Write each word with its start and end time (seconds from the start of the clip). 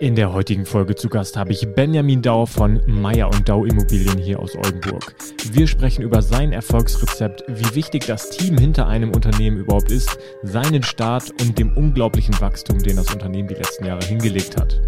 In 0.00 0.14
der 0.14 0.32
heutigen 0.32 0.64
Folge 0.64 0.94
zu 0.94 1.08
Gast 1.08 1.36
habe 1.36 1.50
ich 1.50 1.66
Benjamin 1.74 2.22
Dau 2.22 2.46
von 2.46 2.80
Meier 2.86 3.28
und 3.34 3.48
Dau 3.48 3.64
Immobilien 3.64 4.16
hier 4.16 4.38
aus 4.38 4.54
Oldenburg. 4.54 5.12
Wir 5.50 5.66
sprechen 5.66 6.02
über 6.02 6.22
sein 6.22 6.52
Erfolgsrezept, 6.52 7.42
wie 7.48 7.74
wichtig 7.74 8.06
das 8.06 8.30
Team 8.30 8.56
hinter 8.56 8.86
einem 8.86 9.10
Unternehmen 9.10 9.58
überhaupt 9.58 9.90
ist, 9.90 10.16
seinen 10.44 10.84
Start 10.84 11.32
und 11.40 11.58
dem 11.58 11.76
unglaublichen 11.76 12.40
Wachstum, 12.40 12.78
den 12.78 12.94
das 12.94 13.12
Unternehmen 13.12 13.48
die 13.48 13.56
letzten 13.56 13.86
Jahre 13.86 14.04
hingelegt 14.04 14.56
hat. 14.56 14.80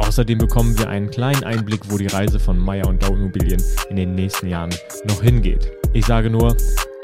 Außerdem 0.00 0.36
bekommen 0.36 0.78
wir 0.78 0.90
einen 0.90 1.08
kleinen 1.08 1.44
Einblick, 1.44 1.80
wo 1.88 1.96
die 1.96 2.08
Reise 2.08 2.38
von 2.38 2.58
Meier 2.58 2.88
und 2.88 3.02
Dau 3.02 3.14
Immobilien 3.14 3.62
in 3.88 3.96
den 3.96 4.14
nächsten 4.14 4.48
Jahren 4.48 4.74
noch 5.06 5.22
hingeht. 5.22 5.72
Ich 5.94 6.04
sage 6.04 6.28
nur, 6.28 6.54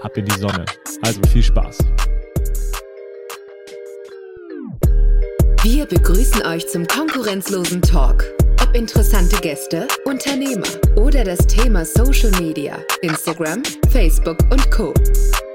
ab 0.03 0.15
in 0.19 0.27
die 0.27 0.39
Sonne. 0.39 0.67
Also 1.01 1.23
viel 1.31 1.43
Spaß. 1.43 1.79
Wir 5.65 5.87
begrüßen 5.87 6.45
euch 6.45 6.69
zum 6.69 6.87
konkurrenzlosen 6.87 7.81
Talk. 7.81 8.23
Ob 8.61 8.77
interessante 8.77 9.41
Gäste, 9.41 9.89
Unternehmer 10.05 10.67
oder 10.95 11.25
das 11.25 11.39
Thema 11.47 11.87
Social 11.87 12.31
Media, 12.39 12.77
Instagram, 13.01 13.63
Facebook 13.89 14.37
und 14.53 14.71
Co. 14.71 14.93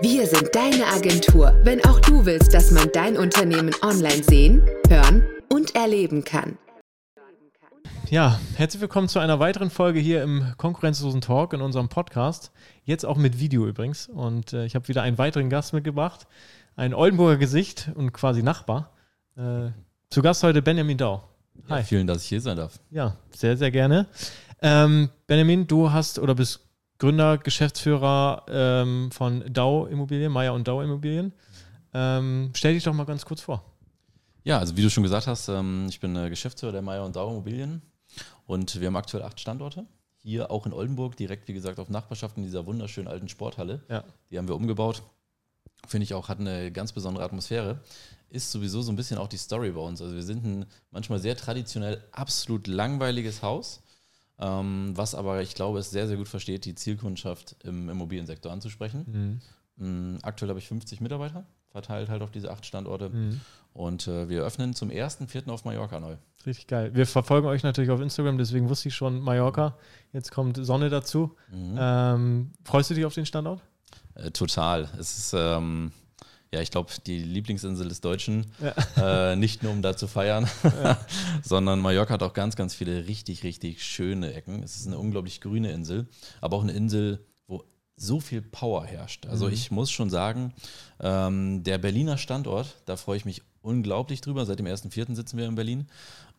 Wir 0.01 0.25
sind 0.25 0.49
deine 0.55 0.87
Agentur, 0.87 1.55
wenn 1.63 1.85
auch 1.85 1.99
du 1.99 2.25
willst, 2.25 2.55
dass 2.55 2.71
man 2.71 2.89
dein 2.91 3.17
Unternehmen 3.17 3.71
online 3.83 4.23
sehen, 4.23 4.67
hören 4.89 5.23
und 5.47 5.75
erleben 5.75 6.23
kann. 6.23 6.57
Ja, 8.09 8.39
herzlich 8.55 8.81
willkommen 8.81 9.09
zu 9.09 9.19
einer 9.19 9.39
weiteren 9.39 9.69
Folge 9.69 9.99
hier 9.99 10.23
im 10.23 10.55
konkurrenzlosen 10.57 11.21
Talk 11.21 11.53
in 11.53 11.61
unserem 11.61 11.87
Podcast. 11.87 12.51
Jetzt 12.83 13.05
auch 13.05 13.17
mit 13.17 13.39
Video 13.39 13.67
übrigens. 13.67 14.07
Und 14.07 14.53
äh, 14.53 14.65
ich 14.65 14.73
habe 14.73 14.87
wieder 14.87 15.03
einen 15.03 15.19
weiteren 15.19 15.51
Gast 15.51 15.71
mitgebracht. 15.71 16.25
Ein 16.75 16.95
Oldenburger 16.95 17.37
Gesicht 17.37 17.91
und 17.93 18.11
quasi 18.11 18.41
Nachbar. 18.41 18.95
Äh, 19.37 19.69
zu 20.09 20.23
Gast 20.23 20.41
heute 20.41 20.63
Benjamin 20.63 20.97
Dau. 20.97 21.21
Hi. 21.69 21.77
Ja, 21.77 21.83
vielen, 21.83 22.07
dass 22.07 22.23
ich 22.23 22.29
hier 22.29 22.41
sein 22.41 22.57
darf. 22.57 22.79
Ja, 22.89 23.15
sehr, 23.29 23.55
sehr 23.55 23.69
gerne. 23.69 24.07
Ähm, 24.59 25.09
Benjamin, 25.27 25.67
du 25.67 25.91
hast 25.91 26.17
oder 26.17 26.33
bist 26.33 26.61
Gründer, 26.97 27.37
Geschäftsführer 27.37 28.43
ähm, 28.49 29.11
von 29.11 29.43
Dau 29.53 29.85
Immobilien, 29.85 30.31
Meier 30.31 30.55
und 30.55 30.67
Dau 30.67 30.81
Immobilien. 30.81 31.31
Ähm, 31.93 32.51
stell 32.55 32.73
dich 32.73 32.83
doch 32.83 32.93
mal 32.93 33.05
ganz 33.05 33.23
kurz 33.23 33.41
vor. 33.41 33.63
Ja, 34.43 34.57
also 34.57 34.75
wie 34.75 34.81
du 34.81 34.89
schon 34.89 35.03
gesagt 35.03 35.27
hast, 35.27 35.47
ähm, 35.47 35.85
ich 35.89 35.99
bin 35.99 36.15
äh, 36.15 36.29
Geschäftsführer 36.29 36.71
der 36.71 36.81
Meier 36.81 37.05
und 37.05 37.15
Dau 37.15 37.29
Immobilien 37.29 37.83
und 38.47 38.79
wir 38.79 38.87
haben 38.87 38.95
aktuell 38.95 39.21
acht 39.21 39.39
Standorte. 39.39 39.85
Hier 40.17 40.49
auch 40.49 40.65
in 40.65 40.73
Oldenburg, 40.73 41.17
direkt 41.17 41.47
wie 41.47 41.53
gesagt 41.53 41.79
auf 41.79 41.89
Nachbarschaft 41.89 42.35
in 42.37 42.43
dieser 42.43 42.65
wunderschönen 42.65 43.07
alten 43.07 43.29
Sporthalle. 43.29 43.83
Ja. 43.89 44.03
Die 44.31 44.39
haben 44.39 44.47
wir 44.47 44.55
umgebaut. 44.55 45.03
Finde 45.87 46.03
ich 46.03 46.15
auch, 46.15 46.29
hat 46.29 46.39
eine 46.39 46.71
ganz 46.71 46.93
besondere 46.93 47.23
Atmosphäre 47.23 47.79
ist 48.29 48.51
sowieso 48.51 48.81
so 48.81 48.91
ein 48.91 48.95
bisschen 48.95 49.17
auch 49.17 49.27
die 49.27 49.37
Story 49.37 49.71
bei 49.71 49.81
uns. 49.81 50.01
Also 50.01 50.15
wir 50.15 50.23
sind 50.23 50.45
ein 50.45 50.65
manchmal 50.91 51.19
sehr 51.19 51.35
traditionell 51.35 52.03
absolut 52.11 52.67
langweiliges 52.67 53.41
Haus, 53.41 53.81
ähm, 54.39 54.91
was 54.95 55.15
aber, 55.15 55.41
ich 55.41 55.55
glaube, 55.55 55.79
es 55.79 55.91
sehr, 55.91 56.07
sehr 56.07 56.17
gut 56.17 56.27
versteht, 56.27 56.65
die 56.65 56.75
Zielkundschaft 56.75 57.57
im 57.63 57.89
Immobiliensektor 57.89 58.51
anzusprechen. 58.51 59.41
Mhm. 59.77 60.15
Mm, 60.15 60.17
aktuell 60.21 60.49
habe 60.49 60.59
ich 60.59 60.67
50 60.67 61.01
Mitarbeiter, 61.01 61.45
verteilt 61.71 62.09
halt 62.09 62.21
auf 62.21 62.31
diese 62.31 62.51
acht 62.51 62.65
Standorte. 62.65 63.09
Mhm. 63.09 63.41
Und 63.73 64.07
äh, 64.07 64.29
wir 64.29 64.43
öffnen 64.43 64.73
zum 64.73 64.89
1.4. 64.89 65.49
auf 65.49 65.65
Mallorca 65.65 65.99
neu. 65.99 66.15
Richtig 66.45 66.67
geil. 66.67 66.91
Wir 66.93 67.05
verfolgen 67.05 67.47
euch 67.47 67.63
natürlich 67.63 67.89
auf 67.91 68.01
Instagram, 68.01 68.37
deswegen 68.37 68.69
wusste 68.69 68.89
ich 68.89 68.95
schon 68.95 69.19
Mallorca. 69.21 69.77
Jetzt 70.11 70.31
kommt 70.31 70.57
Sonne 70.63 70.89
dazu. 70.89 71.35
Mhm. 71.51 71.77
Ähm, 71.79 72.51
freust 72.63 72.89
du 72.89 72.93
dich 72.93 73.05
auf 73.05 73.13
den 73.13 73.25
Standort? 73.25 73.61
Äh, 74.15 74.31
total. 74.31 74.89
Es 74.99 75.17
ist... 75.17 75.33
Ähm, 75.35 75.91
ja, 76.53 76.61
ich 76.61 76.71
glaube, 76.71 76.91
die 77.05 77.19
Lieblingsinsel 77.19 77.87
des 77.87 78.01
Deutschen. 78.01 78.47
Ja. 78.59 79.31
Äh, 79.31 79.35
nicht 79.35 79.61
nur 79.61 79.71
um 79.71 79.81
da 79.81 79.95
zu 79.95 80.07
feiern, 80.07 80.49
ja. 80.63 80.99
sondern 81.43 81.79
Mallorca 81.79 82.15
hat 82.15 82.23
auch 82.23 82.33
ganz, 82.33 82.55
ganz 82.55 82.73
viele 82.73 83.07
richtig, 83.07 83.43
richtig 83.43 83.83
schöne 83.83 84.33
Ecken. 84.33 84.63
Es 84.63 84.75
ist 84.75 84.87
eine 84.87 84.97
unglaublich 84.97 85.41
grüne 85.41 85.71
Insel, 85.71 86.07
aber 86.41 86.57
auch 86.57 86.63
eine 86.63 86.71
Insel, 86.71 87.25
wo 87.47 87.63
so 87.95 88.19
viel 88.19 88.41
Power 88.41 88.85
herrscht. 88.85 89.27
Also 89.27 89.45
mhm. 89.45 89.53
ich 89.53 89.69
muss 89.69 89.91
schon 89.91 90.09
sagen, 90.09 90.53
ähm, 90.99 91.63
der 91.63 91.77
Berliner 91.77 92.17
Standort, 92.17 92.77
da 92.85 92.95
freue 92.95 93.17
ich 93.17 93.25
mich 93.25 93.43
unglaublich 93.61 94.21
drüber. 94.21 94.45
Seit 94.45 94.57
dem 94.57 94.65
1.4. 94.65 95.15
sitzen 95.15 95.37
wir 95.37 95.45
in 95.45 95.55
Berlin 95.55 95.87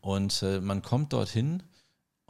und 0.01 0.43
äh, 0.43 0.61
man 0.61 0.83
kommt 0.83 1.13
dorthin 1.13 1.63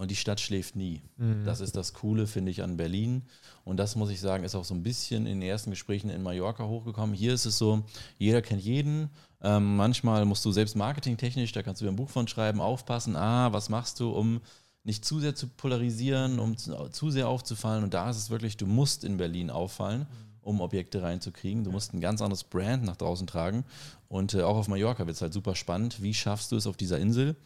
und 0.00 0.11
die 0.11 0.16
Stadt 0.16 0.41
schläft 0.41 0.77
nie. 0.77 1.03
Mhm. 1.19 1.44
Das 1.44 1.61
ist 1.61 1.77
das 1.77 1.93
Coole, 1.93 2.27
finde 2.27 2.50
ich, 2.50 2.62
an 2.62 2.78
Berlin. 2.78 3.21
Und 3.65 3.77
das 3.77 3.97
muss 3.97 4.09
ich 4.09 4.19
sagen, 4.19 4.44
ist 4.44 4.55
auch 4.55 4.65
so 4.65 4.72
ein 4.72 4.83
bisschen 4.83 5.27
in 5.27 5.41
den 5.41 5.49
ersten 5.49 5.69
Gesprächen 5.69 6.09
in 6.09 6.22
Mallorca 6.22 6.65
hochgekommen. 6.65 7.15
Hier 7.15 7.34
ist 7.34 7.44
es 7.44 7.59
so, 7.59 7.84
jeder 8.16 8.41
kennt 8.41 8.62
jeden. 8.62 9.11
Ähm, 9.43 9.77
manchmal 9.77 10.25
musst 10.25 10.43
du 10.47 10.53
selbst 10.53 10.75
marketingtechnisch, 10.75 11.53
da 11.53 11.62
kannst 11.62 11.83
du 11.83 11.84
dir 11.84 11.93
ein 11.93 11.97
Buch 11.97 12.09
von 12.09 12.27
schreiben, 12.27 12.62
aufpassen, 12.62 13.15
ah, 13.15 13.53
was 13.53 13.69
machst 13.69 14.00
du, 14.00 14.09
um 14.09 14.41
nicht 14.84 15.05
zu 15.05 15.21
sehr 15.21 15.34
zu 15.34 15.49
polarisieren, 15.49 16.38
um 16.38 16.56
zu, 16.56 16.88
zu 16.88 17.11
sehr 17.11 17.28
aufzufallen. 17.28 17.84
Und 17.84 17.93
da 17.93 18.09
ist 18.09 18.17
es 18.17 18.31
wirklich, 18.31 18.56
du 18.56 18.65
musst 18.65 19.05
in 19.05 19.19
Berlin 19.19 19.50
auffallen. 19.50 20.06
Mhm 20.11 20.31
um 20.43 20.61
Objekte 20.61 21.03
reinzukriegen. 21.03 21.65
Du 21.65 21.71
musst 21.71 21.93
ein 21.93 22.00
ganz 22.00 22.22
anderes 22.22 22.44
Brand 22.44 22.84
nach 22.84 22.97
draußen 22.97 23.27
tragen. 23.27 23.65
Und 24.09 24.34
äh, 24.34 24.43
auch 24.43 24.56
auf 24.56 24.69
Mallorca 24.69 25.06
wird 25.06 25.17
es 25.17 25.22
halt 25.22 25.32
super 25.32 25.55
spannend. 25.55 26.03
Wie 26.03 26.15
schaffst 26.15 26.53
du 26.53 26.56
es 26.56 26.67
auf 26.67 26.77
dieser 26.77 26.99
Insel 26.99 27.37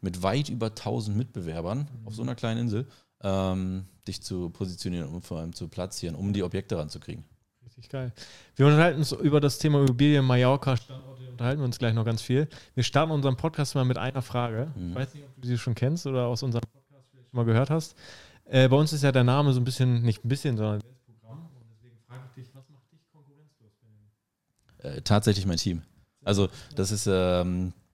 mit 0.00 0.22
weit 0.22 0.48
über 0.48 0.66
1000 0.66 1.16
Mitbewerbern 1.16 1.78
mhm. 1.78 2.06
auf 2.06 2.14
so 2.14 2.22
einer 2.22 2.34
kleinen 2.34 2.60
Insel, 2.60 2.86
ähm, 3.22 3.86
dich 4.06 4.22
zu 4.22 4.50
positionieren 4.50 5.08
und 5.08 5.24
vor 5.24 5.38
allem 5.38 5.52
zu 5.52 5.68
platzieren, 5.68 6.14
um 6.14 6.32
die 6.32 6.42
Objekte 6.42 6.78
ranzukriegen? 6.78 7.24
Richtig 7.64 7.88
geil. 7.88 8.12
Wir 8.56 8.66
unterhalten 8.66 8.98
uns 8.98 9.12
über 9.12 9.40
das 9.40 9.58
Thema 9.58 9.80
Immobilien, 9.80 10.24
Mallorca, 10.24 10.76
Standorte, 10.76 11.30
unterhalten 11.30 11.60
wir 11.60 11.66
uns 11.66 11.78
gleich 11.78 11.94
noch 11.94 12.04
ganz 12.04 12.22
viel. 12.22 12.48
Wir 12.74 12.82
starten 12.82 13.12
unseren 13.12 13.36
Podcast 13.36 13.74
mal 13.74 13.84
mit 13.84 13.98
einer 13.98 14.22
Frage. 14.22 14.72
Mhm. 14.74 14.90
Ich 14.90 14.94
weiß 14.96 15.14
nicht, 15.14 15.24
ob 15.24 15.42
du 15.42 15.48
sie 15.48 15.58
schon 15.58 15.74
kennst 15.74 16.06
oder 16.06 16.26
aus 16.26 16.42
unserem 16.42 16.62
Podcast 16.62 17.08
vielleicht 17.10 17.30
schon 17.30 17.36
mal 17.36 17.44
gehört 17.44 17.70
hast. 17.70 17.96
Äh, 18.44 18.68
bei 18.68 18.76
uns 18.76 18.92
ist 18.92 19.02
ja 19.02 19.12
der 19.12 19.24
Name 19.24 19.52
so 19.52 19.60
ein 19.60 19.64
bisschen, 19.64 20.02
nicht 20.02 20.24
ein 20.24 20.28
bisschen, 20.28 20.56
sondern 20.56 20.80
Äh, 24.78 25.02
tatsächlich 25.02 25.46
mein 25.46 25.56
Team. 25.56 25.82
Also 26.24 26.48
das 26.76 26.92
ist, 26.92 27.08
ähm, 27.10 27.68
äh, 27.68 27.87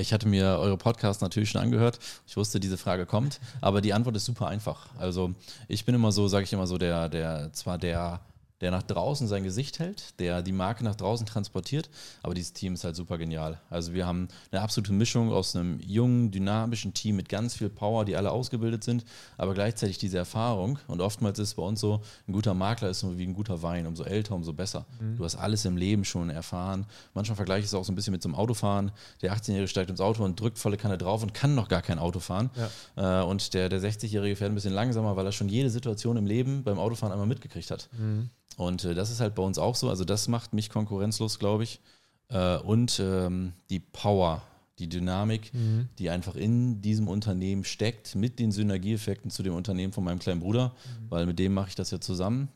ich 0.00 0.12
hatte 0.12 0.28
mir 0.28 0.58
eure 0.58 0.76
Podcasts 0.76 1.22
natürlich 1.22 1.50
schon 1.50 1.60
angehört. 1.60 1.98
Ich 2.26 2.36
wusste, 2.36 2.60
diese 2.60 2.78
Frage 2.78 3.06
kommt, 3.06 3.40
aber 3.60 3.80
die 3.80 3.92
Antwort 3.92 4.16
ist 4.16 4.24
super 4.24 4.48
einfach. 4.48 4.86
Also 4.98 5.34
ich 5.68 5.84
bin 5.84 5.94
immer 5.94 6.12
so, 6.12 6.28
sage 6.28 6.44
ich 6.44 6.52
immer 6.52 6.66
so, 6.66 6.78
der, 6.78 7.08
der 7.08 7.52
zwar 7.52 7.78
der 7.78 8.20
der 8.62 8.70
nach 8.70 8.84
draußen 8.84 9.26
sein 9.26 9.42
Gesicht 9.42 9.80
hält, 9.80 10.18
der 10.20 10.40
die 10.40 10.52
Marke 10.52 10.84
nach 10.84 10.94
draußen 10.94 11.26
transportiert. 11.26 11.90
Aber 12.22 12.32
dieses 12.32 12.52
Team 12.52 12.74
ist 12.74 12.84
halt 12.84 12.94
super 12.94 13.18
genial. 13.18 13.60
Also 13.68 13.92
wir 13.92 14.06
haben 14.06 14.28
eine 14.52 14.62
absolute 14.62 14.92
Mischung 14.92 15.32
aus 15.32 15.56
einem 15.56 15.80
jungen, 15.80 16.30
dynamischen 16.30 16.94
Team 16.94 17.16
mit 17.16 17.28
ganz 17.28 17.56
viel 17.56 17.68
Power, 17.68 18.04
die 18.04 18.16
alle 18.16 18.30
ausgebildet 18.30 18.84
sind, 18.84 19.04
aber 19.36 19.52
gleichzeitig 19.52 19.98
diese 19.98 20.16
Erfahrung. 20.16 20.78
Und 20.86 21.00
oftmals 21.00 21.40
ist 21.40 21.48
es 21.48 21.54
bei 21.54 21.62
uns 21.62 21.80
so, 21.80 22.02
ein 22.28 22.32
guter 22.32 22.54
Makler 22.54 22.90
ist 22.90 23.00
so 23.00 23.18
wie 23.18 23.26
ein 23.26 23.34
guter 23.34 23.62
Wein. 23.62 23.86
Umso 23.86 24.04
älter, 24.04 24.36
umso 24.36 24.52
besser. 24.52 24.86
Mhm. 25.00 25.16
Du 25.16 25.24
hast 25.24 25.34
alles 25.34 25.64
im 25.64 25.76
Leben 25.76 26.04
schon 26.04 26.30
erfahren. 26.30 26.86
Manchmal 27.14 27.36
vergleiche 27.36 27.60
ich 27.60 27.66
es 27.66 27.74
auch 27.74 27.84
so 27.84 27.90
ein 27.90 27.96
bisschen 27.96 28.12
mit 28.12 28.22
so 28.22 28.28
einem 28.28 28.36
Autofahren. 28.36 28.92
Der 29.22 29.34
18-Jährige 29.34 29.66
steigt 29.66 29.90
ins 29.90 30.00
Auto 30.00 30.24
und 30.24 30.38
drückt 30.38 30.58
volle 30.58 30.76
Kanne 30.76 30.98
drauf 30.98 31.24
und 31.24 31.34
kann 31.34 31.56
noch 31.56 31.66
gar 31.66 31.82
kein 31.82 31.98
Auto 31.98 32.20
fahren. 32.20 32.50
Ja. 32.96 33.22
Äh, 33.22 33.24
und 33.24 33.54
der, 33.54 33.68
der 33.68 33.80
60-Jährige 33.80 34.36
fährt 34.36 34.52
ein 34.52 34.54
bisschen 34.54 34.72
langsamer, 34.72 35.16
weil 35.16 35.26
er 35.26 35.32
schon 35.32 35.48
jede 35.48 35.68
Situation 35.68 36.16
im 36.16 36.26
Leben 36.26 36.62
beim 36.62 36.78
Autofahren 36.78 37.12
einmal 37.12 37.26
mitgekriegt 37.26 37.72
hat. 37.72 37.88
Mhm. 37.98 38.30
Und 38.56 38.84
äh, 38.84 38.94
das 38.94 39.10
ist 39.10 39.20
halt 39.20 39.34
bei 39.34 39.42
uns 39.42 39.58
auch 39.58 39.76
so. 39.76 39.88
Also 39.88 40.04
das 40.04 40.28
macht 40.28 40.52
mich 40.52 40.70
konkurrenzlos, 40.70 41.38
glaube 41.38 41.64
ich. 41.64 41.80
Äh, 42.28 42.56
und 42.58 43.00
ähm, 43.00 43.52
die 43.70 43.80
Power, 43.80 44.42
die 44.78 44.88
Dynamik, 44.88 45.52
mhm. 45.54 45.88
die 45.98 46.10
einfach 46.10 46.34
in 46.34 46.82
diesem 46.82 47.08
Unternehmen 47.08 47.64
steckt, 47.64 48.14
mit 48.14 48.38
den 48.38 48.52
Synergieeffekten 48.52 49.30
zu 49.30 49.42
dem 49.42 49.54
Unternehmen 49.54 49.92
von 49.92 50.04
meinem 50.04 50.18
kleinen 50.18 50.40
Bruder, 50.40 50.68
mhm. 50.68 51.10
weil 51.10 51.26
mit 51.26 51.38
dem 51.38 51.54
mache 51.54 51.68
ich 51.68 51.74
das 51.74 51.90
ja 51.90 52.00
zusammen. 52.00 52.48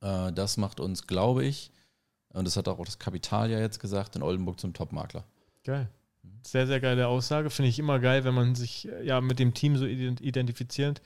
Äh, 0.00 0.32
das 0.32 0.56
macht 0.56 0.80
uns, 0.80 1.06
glaube 1.06 1.44
ich, 1.44 1.70
und 2.32 2.46
das 2.46 2.56
hat 2.56 2.68
auch 2.68 2.84
das 2.84 2.98
Kapital 2.98 3.50
ja 3.50 3.60
jetzt 3.60 3.78
gesagt, 3.78 4.16
in 4.16 4.22
Oldenburg 4.22 4.58
zum 4.58 4.72
Top-Makler. 4.72 5.24
Geil. 5.64 5.88
Sehr, 6.44 6.66
sehr 6.66 6.80
geile 6.80 7.08
Aussage. 7.08 7.50
Finde 7.50 7.68
ich 7.68 7.78
immer 7.78 7.98
geil, 7.98 8.24
wenn 8.24 8.34
man 8.34 8.54
sich 8.54 8.88
äh, 8.88 9.04
ja 9.04 9.20
mit 9.20 9.38
dem 9.38 9.54
Team 9.54 9.76
so 9.76 9.86
identifiziert. 9.86 11.02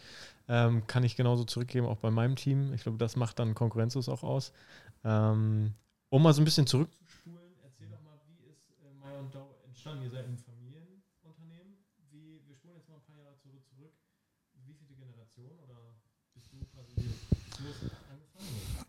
Ähm, 0.49 0.87
kann 0.87 1.03
ich 1.03 1.17
genauso 1.17 1.45
zurückgeben, 1.45 1.87
auch 1.87 1.99
bei 1.99 2.11
meinem 2.11 2.37
Team. 2.37 2.73
Ich 2.73 2.83
glaube, 2.83 2.99
das 2.99 3.17
macht 3.17 3.39
dann 3.39 3.55
Konkurrenzlos 3.55 4.09
auch 4.09 4.23
aus. 4.23 4.53
Ähm, 5.05 5.75
um 6.09 6.23
mal 6.23 6.33
so 6.33 6.41
ein 6.41 6.45
bisschen 6.45 6.67
zurückzuspulen, 6.67 7.55
erzähl 7.65 7.89
doch 7.89 8.01
mal, 8.03 8.15
wie 8.29 8.49
ist 8.49 8.71
äh, 8.81 8.93
Meier 9.01 9.19
und 9.19 9.35
Dau 9.35 9.57
entstanden? 9.67 10.05
Ihr 10.05 10.11
seid 10.11 10.25
ein 10.27 10.39
Familienunternehmen. 10.39 11.79
Wie, 12.11 12.41
wir 12.47 12.55
spulen 12.55 12.77
jetzt 12.77 12.89
mal 12.89 12.97
ein 12.97 13.03
paar 13.03 13.19
Jahre 13.19 13.37
zurück. 13.39 13.63
zurück. 13.69 13.93
Wie 14.65 14.75
viele 14.75 14.95
Generationen 14.95 15.59
oder 15.65 15.79
bist 16.35 16.53
du 16.53 16.59
quasi 16.73 16.95
los 17.65 17.91
angefangen? 18.09 18.87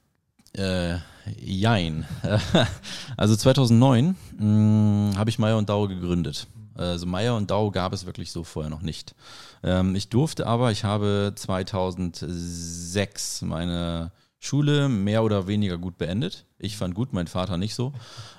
Äh, 0.53 0.99
jein. 1.39 2.05
also 3.17 3.35
2009 3.35 4.15
hm, 4.37 5.11
habe 5.15 5.29
ich 5.29 5.39
Meier 5.39 5.57
und 5.57 5.69
Dau 5.69 5.87
gegründet. 5.87 6.47
Also 6.77 7.05
Meier 7.05 7.35
und 7.35 7.51
Dau 7.51 7.71
gab 7.71 7.93
es 7.93 8.05
wirklich 8.05 8.31
so 8.31 8.43
vorher 8.43 8.69
noch 8.69 8.81
nicht. 8.81 9.15
Ähm, 9.63 9.95
ich 9.95 10.09
durfte 10.09 10.47
aber, 10.47 10.71
ich 10.71 10.83
habe 10.83 11.33
2006 11.35 13.41
meine 13.43 14.11
Schule 14.39 14.87
mehr 14.87 15.23
oder 15.23 15.47
weniger 15.47 15.77
gut 15.77 15.97
beendet. 15.97 16.45
Ich 16.59 16.77
fand 16.77 16.95
gut, 16.95 17.11
mein 17.11 17.27
Vater 17.27 17.57
nicht 17.57 17.75
so. 17.75 17.93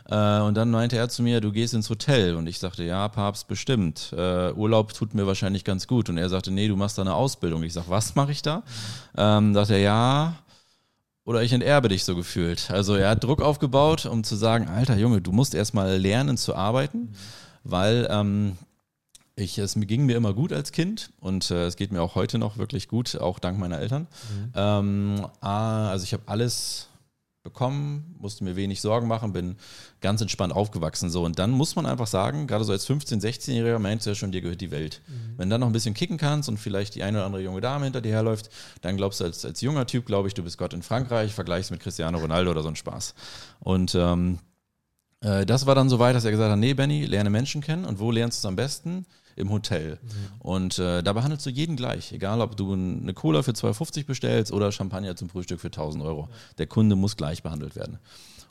Äh, 0.09 0.41
und 0.41 0.55
dann 0.55 0.71
meinte 0.71 0.97
er 0.97 1.09
zu 1.09 1.23
mir, 1.23 1.41
du 1.41 1.53
gehst 1.53 1.75
ins 1.75 1.91
Hotel. 1.91 2.37
Und 2.37 2.47
ich 2.47 2.59
sagte, 2.59 2.85
ja, 2.85 3.09
Papst, 3.09 3.49
bestimmt. 3.49 4.15
Äh, 4.17 4.53
Urlaub 4.53 4.95
tut 4.95 5.15
mir 5.15 5.27
wahrscheinlich 5.27 5.65
ganz 5.65 5.87
gut. 5.87 6.09
Und 6.09 6.19
er 6.19 6.29
sagte, 6.29 6.51
nee, 6.51 6.69
du 6.69 6.77
machst 6.77 6.99
da 6.99 7.03
eine 7.03 7.15
Ausbildung. 7.15 7.63
Ich 7.65 7.73
sag, 7.73 7.89
was 7.89 8.15
mache 8.15 8.33
ich 8.33 8.43
da? 8.43 8.63
Ähm, 9.17 9.55
sagte 9.55 9.75
er, 9.75 9.81
ja, 9.81 10.35
oder 11.29 11.43
ich 11.43 11.53
enterbe 11.53 11.89
dich 11.89 12.05
so 12.05 12.17
gefühlt. 12.17 12.71
Also 12.71 12.95
er 12.95 13.11
hat 13.11 13.23
Druck 13.23 13.43
aufgebaut, 13.43 14.07
um 14.07 14.25
zu 14.25 14.35
sagen, 14.35 14.67
alter 14.69 14.97
Junge, 14.97 15.21
du 15.21 15.31
musst 15.31 15.55
erstmal 15.55 15.99
lernen 15.99 16.39
zu 16.39 16.55
arbeiten, 16.55 17.13
weil 17.69 18.09
ähm, 18.11 18.57
ich, 19.37 19.59
es 19.59 19.75
ging 19.79 20.07
mir 20.07 20.17
immer 20.17 20.35
gut 20.35 20.53
als 20.53 20.73
Kind 20.73 21.11
und 21.21 21.51
äh, 21.51 21.67
es 21.67 21.77
geht 21.77 21.93
mir 21.93 22.03
auch 22.03 22.15
heute 22.15 22.39
noch 22.39 22.59
wirklich 22.59 22.89
gut, 22.89 23.17
auch 23.17 23.39
dank 23.39 23.59
meiner 23.59 23.79
Eltern. 23.79 24.03
Mhm. 24.03 24.53
Ähm, 24.55 25.27
also 25.41 26.03
ich 26.03 26.13
habe 26.13 26.25
alles 26.27 26.89
bekommen, 27.49 28.15
musste 28.19 28.45
mir 28.45 28.57
wenig 28.57 28.81
Sorgen 28.81 29.07
machen, 29.07 29.33
bin 29.33 29.57
ganz 30.01 30.21
entspannt 30.21 30.53
aufgewachsen. 30.53 31.09
So. 31.09 31.25
Und 31.25 31.39
dann 31.39 31.51
muss 31.51 31.77
man 31.77 31.87
einfach 31.87 32.07
sagen, 32.07 32.47
gerade 32.47 32.65
so 32.65 32.73
als 32.73 32.89
15-, 32.89 33.23
16-Jähriger 33.23 33.79
meinst 33.79 34.05
du 34.05 34.11
ja 34.11 34.15
schon, 34.15 34.33
dir 34.33 34.43
gehört 34.43 34.61
die 34.61 34.71
Welt. 34.71 35.01
Mhm. 35.07 35.39
Wenn 35.39 35.49
du 35.49 35.55
dann 35.55 35.61
noch 35.61 35.69
ein 35.69 35.73
bisschen 35.73 35.95
kicken 35.95 36.19
kannst 36.19 36.49
und 36.49 36.59
vielleicht 36.59 36.95
die 36.95 37.03
eine 37.03 37.19
oder 37.19 37.27
andere 37.27 37.43
junge 37.43 37.61
Dame 37.61 37.85
hinter 37.85 38.01
dir 38.01 38.13
herläuft, 38.13 38.51
dann 38.83 38.97
glaubst 38.97 39.21
du 39.21 39.25
als, 39.25 39.45
als 39.45 39.61
junger 39.61 39.87
Typ, 39.87 40.05
glaube 40.05 40.29
ich, 40.29 40.35
du 40.35 40.43
bist 40.43 40.59
Gott 40.59 40.75
in 40.75 40.83
Frankreich, 40.83 41.33
vergleichst 41.33 41.71
mit 41.71 41.81
Cristiano 41.81 42.19
Ronaldo 42.19 42.51
oder 42.51 42.63
so 42.63 42.69
ein 42.69 42.77
Spaß. 42.77 43.15
Und 43.61 43.95
ähm, 43.95 44.41
äh, 45.21 45.47
das 45.47 45.67
war 45.67 45.75
dann 45.75 45.89
so 45.89 45.99
weit, 45.99 46.15
dass 46.15 46.25
er 46.25 46.31
gesagt 46.31 46.51
hat, 46.51 46.59
nee, 46.59 46.75
Benny, 46.75 47.05
lerne 47.05 47.31
Menschen 47.31 47.61
kennen. 47.61 47.85
Und 47.85 47.99
wo 47.99 48.11
lernst 48.11 48.39
du 48.39 48.41
es 48.41 48.49
am 48.49 48.57
besten? 48.57 49.07
im 49.39 49.51
Hotel. 49.51 49.99
Mhm. 50.03 50.41
Und 50.41 50.79
äh, 50.79 51.03
da 51.03 51.13
behandelst 51.13 51.47
du 51.47 51.51
jeden 51.51 51.77
gleich, 51.77 52.13
egal 52.13 52.41
ob 52.41 52.57
du 52.57 52.73
eine 52.73 53.15
Cola 53.15 53.43
für 53.43 53.53
2,50 53.53 54.05
bestellst 54.05 54.53
oder 54.53 54.73
Champagner 54.73 55.15
zum 55.15 55.29
Frühstück 55.29 55.61
für 55.61 55.69
1000 55.69 56.03
Euro. 56.03 56.29
Der 56.59 56.67
Kunde 56.67 56.97
muss 56.97 57.17
gleich 57.17 57.43
behandelt 57.43 57.77
werden. 57.77 57.99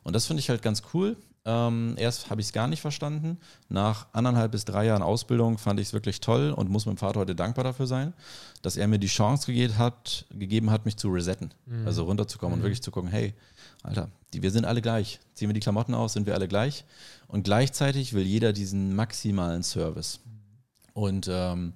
Und 0.04 0.16
das 0.16 0.26
finde 0.26 0.40
ich 0.40 0.50
halt 0.50 0.62
ganz 0.62 0.84
cool. 0.94 1.18
Ähm, 1.44 1.96
erst 1.98 2.30
habe 2.30 2.40
ich 2.40 2.48
es 2.48 2.54
gar 2.54 2.68
nicht 2.68 2.82
verstanden. 2.82 3.38
Nach 3.68 4.08
anderthalb 4.14 4.52
bis 4.54 4.64
drei 4.64 4.86
Jahren 4.86 5.02
Ausbildung 5.02 5.58
fand 5.58 5.80
ich 5.80 5.88
es 5.88 5.94
wirklich 5.94 6.22
toll 6.22 6.52
und 6.52 6.70
muss 6.70 6.86
meinem 6.86 6.98
Vater 6.98 7.20
heute 7.20 7.36
dankbar 7.36 7.66
dafür 7.66 7.88
sein, 7.88 8.14
dass 8.62 8.78
er 8.78 8.88
mir 8.88 9.00
die 9.00 9.08
Chance 9.08 9.48
gegeben 9.48 9.78
hat, 9.78 10.26
gegeben 10.30 10.72
hat 10.72 10.86
mich 10.86 10.96
zu 10.96 11.10
resetten. 11.10 11.54
Mhm. 11.66 11.86
Also 11.86 12.06
runterzukommen 12.06 12.56
mhm. 12.56 12.62
und 12.62 12.64
wirklich 12.66 12.82
zu 12.82 12.92
gucken, 12.92 13.10
hey, 13.10 13.34
Alter, 13.88 14.10
die, 14.34 14.44
wir 14.44 14.52
sind 14.52 14.66
alle 14.66 14.82
gleich. 14.82 15.20
Ziehen 15.34 15.50
wir 15.50 15.54
die 15.54 15.62
Klamotten 15.62 15.94
aus, 15.94 16.14
sind 16.14 16.28
wir 16.28 16.36
alle 16.36 16.48
gleich. 16.48 16.84
Und 17.28 17.44
gleichzeitig 17.44 18.14
will 18.14 18.24
jeder 18.24 18.54
diesen 18.54 18.96
maximalen 18.96 19.64
Service. 19.64 20.20
Und 20.94 21.30
ähm, 21.32 21.74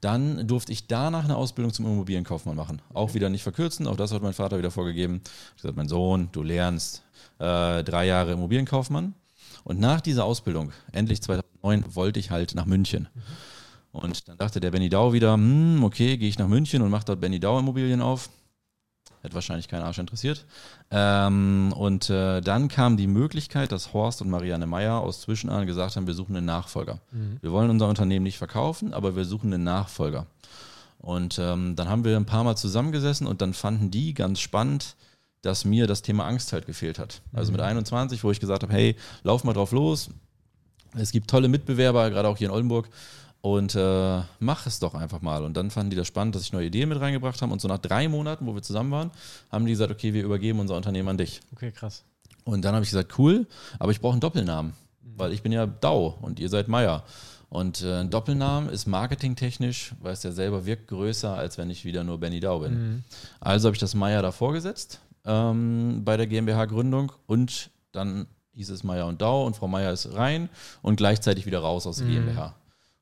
dann 0.00 0.46
durfte 0.46 0.72
ich 0.72 0.86
danach 0.86 1.24
eine 1.24 1.36
Ausbildung 1.36 1.72
zum 1.72 1.86
Immobilienkaufmann 1.86 2.54
machen. 2.54 2.80
Auch 2.94 3.14
wieder 3.14 3.28
nicht 3.28 3.42
verkürzen, 3.42 3.86
auch 3.88 3.96
das 3.96 4.12
hat 4.12 4.22
mein 4.22 4.34
Vater 4.34 4.58
wieder 4.58 4.70
vorgegeben. 4.70 5.20
Ich 5.56 5.62
gesagt, 5.62 5.76
mein 5.76 5.88
Sohn, 5.88 6.28
du 6.30 6.42
lernst 6.42 7.02
äh, 7.38 7.82
drei 7.82 8.06
Jahre 8.06 8.32
Immobilienkaufmann. 8.32 9.14
Und 9.64 9.80
nach 9.80 10.00
dieser 10.00 10.24
Ausbildung, 10.24 10.70
endlich 10.92 11.20
2009, 11.22 11.96
wollte 11.96 12.20
ich 12.20 12.30
halt 12.30 12.54
nach 12.54 12.66
München. 12.66 13.08
Und 13.90 14.28
dann 14.28 14.38
dachte 14.38 14.60
der 14.60 14.70
Benny 14.70 14.88
Dau 14.88 15.12
wieder, 15.12 15.34
hm, 15.34 15.82
okay, 15.82 16.16
gehe 16.16 16.28
ich 16.28 16.38
nach 16.38 16.46
München 16.46 16.82
und 16.82 16.90
mache 16.90 17.06
dort 17.06 17.20
Benny 17.20 17.40
Dau 17.40 17.58
Immobilien 17.58 18.00
auf. 18.00 18.30
Hätte 19.22 19.34
wahrscheinlich 19.34 19.68
keinen 19.68 19.82
Arsch 19.82 19.98
interessiert. 19.98 20.44
Ähm, 20.90 21.72
und 21.76 22.08
äh, 22.08 22.40
dann 22.40 22.68
kam 22.68 22.96
die 22.96 23.06
Möglichkeit, 23.06 23.72
dass 23.72 23.92
Horst 23.92 24.22
und 24.22 24.30
Marianne 24.30 24.66
Meyer 24.66 25.00
aus 25.00 25.22
Zwischenahn 25.22 25.66
gesagt 25.66 25.96
haben, 25.96 26.06
wir 26.06 26.14
suchen 26.14 26.36
einen 26.36 26.46
Nachfolger. 26.46 27.00
Mhm. 27.10 27.38
Wir 27.40 27.52
wollen 27.52 27.70
unser 27.70 27.88
Unternehmen 27.88 28.22
nicht 28.22 28.38
verkaufen, 28.38 28.94
aber 28.94 29.16
wir 29.16 29.24
suchen 29.24 29.52
einen 29.52 29.64
Nachfolger. 29.64 30.26
Und 30.98 31.38
ähm, 31.38 31.76
dann 31.76 31.88
haben 31.88 32.04
wir 32.04 32.16
ein 32.16 32.26
paar 32.26 32.44
Mal 32.44 32.56
zusammengesessen 32.56 33.26
und 33.26 33.40
dann 33.40 33.54
fanden 33.54 33.90
die 33.90 34.14
ganz 34.14 34.40
spannend, 34.40 34.96
dass 35.42 35.64
mir 35.64 35.86
das 35.86 36.02
Thema 36.02 36.26
Angst 36.26 36.52
halt 36.52 36.66
gefehlt 36.66 36.98
hat. 36.98 37.22
Also 37.32 37.52
mit 37.52 37.60
21, 37.60 38.18
mhm. 38.22 38.26
wo 38.26 38.30
ich 38.30 38.40
gesagt 38.40 38.62
habe, 38.62 38.72
hey, 38.72 38.96
lauf 39.22 39.44
mal 39.44 39.52
drauf 39.52 39.72
los. 39.72 40.10
Es 40.96 41.12
gibt 41.12 41.28
tolle 41.28 41.48
Mitbewerber, 41.48 42.10
gerade 42.10 42.28
auch 42.28 42.36
hier 42.36 42.48
in 42.48 42.54
Oldenburg 42.54 42.88
und 43.40 43.74
äh, 43.74 44.20
mach 44.40 44.66
es 44.66 44.80
doch 44.80 44.94
einfach 44.94 45.20
mal. 45.22 45.44
Und 45.44 45.56
dann 45.56 45.70
fanden 45.70 45.90
die 45.90 45.96
das 45.96 46.06
spannend, 46.06 46.34
dass 46.34 46.42
ich 46.42 46.52
neue 46.52 46.66
Ideen 46.66 46.88
mit 46.88 47.00
reingebracht 47.00 47.40
habe. 47.40 47.52
Und 47.52 47.60
so 47.60 47.68
nach 47.68 47.78
drei 47.78 48.08
Monaten, 48.08 48.46
wo 48.46 48.54
wir 48.54 48.62
zusammen 48.62 48.90
waren, 48.90 49.10
haben 49.50 49.64
die 49.64 49.72
gesagt, 49.72 49.90
okay, 49.92 50.12
wir 50.12 50.24
übergeben 50.24 50.60
unser 50.60 50.76
Unternehmen 50.76 51.08
an 51.08 51.18
dich. 51.18 51.40
Okay, 51.52 51.70
krass. 51.70 52.04
Und 52.44 52.64
dann 52.64 52.74
habe 52.74 52.84
ich 52.84 52.90
gesagt, 52.90 53.18
cool, 53.18 53.46
aber 53.78 53.92
ich 53.92 54.00
brauche 54.00 54.12
einen 54.12 54.20
Doppelnamen, 54.20 54.72
mhm. 54.72 55.12
weil 55.16 55.32
ich 55.32 55.42
bin 55.42 55.52
ja 55.52 55.66
Dau 55.66 56.18
und 56.20 56.40
ihr 56.40 56.48
seid 56.48 56.68
Meier. 56.68 57.04
Und 57.50 57.82
äh, 57.82 58.00
ein 58.00 58.10
Doppelnamen 58.10 58.68
ist 58.70 58.86
marketingtechnisch, 58.86 59.94
weiß 60.00 60.20
der 60.20 60.32
selber, 60.32 60.66
wirkt 60.66 60.88
größer, 60.88 61.34
als 61.34 61.56
wenn 61.58 61.70
ich 61.70 61.84
wieder 61.84 62.04
nur 62.04 62.18
Benny 62.18 62.40
Dau 62.40 62.60
bin. 62.60 62.72
Mhm. 62.72 63.04
Also 63.40 63.68
habe 63.68 63.74
ich 63.74 63.80
das 63.80 63.94
Meier 63.94 64.22
davor 64.22 64.52
gesetzt 64.52 65.00
ähm, 65.24 66.02
bei 66.04 66.16
der 66.16 66.26
GmbH-Gründung 66.26 67.12
und 67.26 67.70
dann 67.92 68.26
hieß 68.54 68.70
es 68.70 68.82
Meier 68.82 69.06
und 69.06 69.22
Dau 69.22 69.46
und 69.46 69.56
Frau 69.56 69.68
Meier 69.68 69.92
ist 69.92 70.14
rein 70.14 70.48
und 70.82 70.96
gleichzeitig 70.96 71.46
wieder 71.46 71.60
raus 71.60 71.86
aus 71.86 71.98
der 71.98 72.06
mhm. 72.06 72.26
GmbH. 72.26 72.54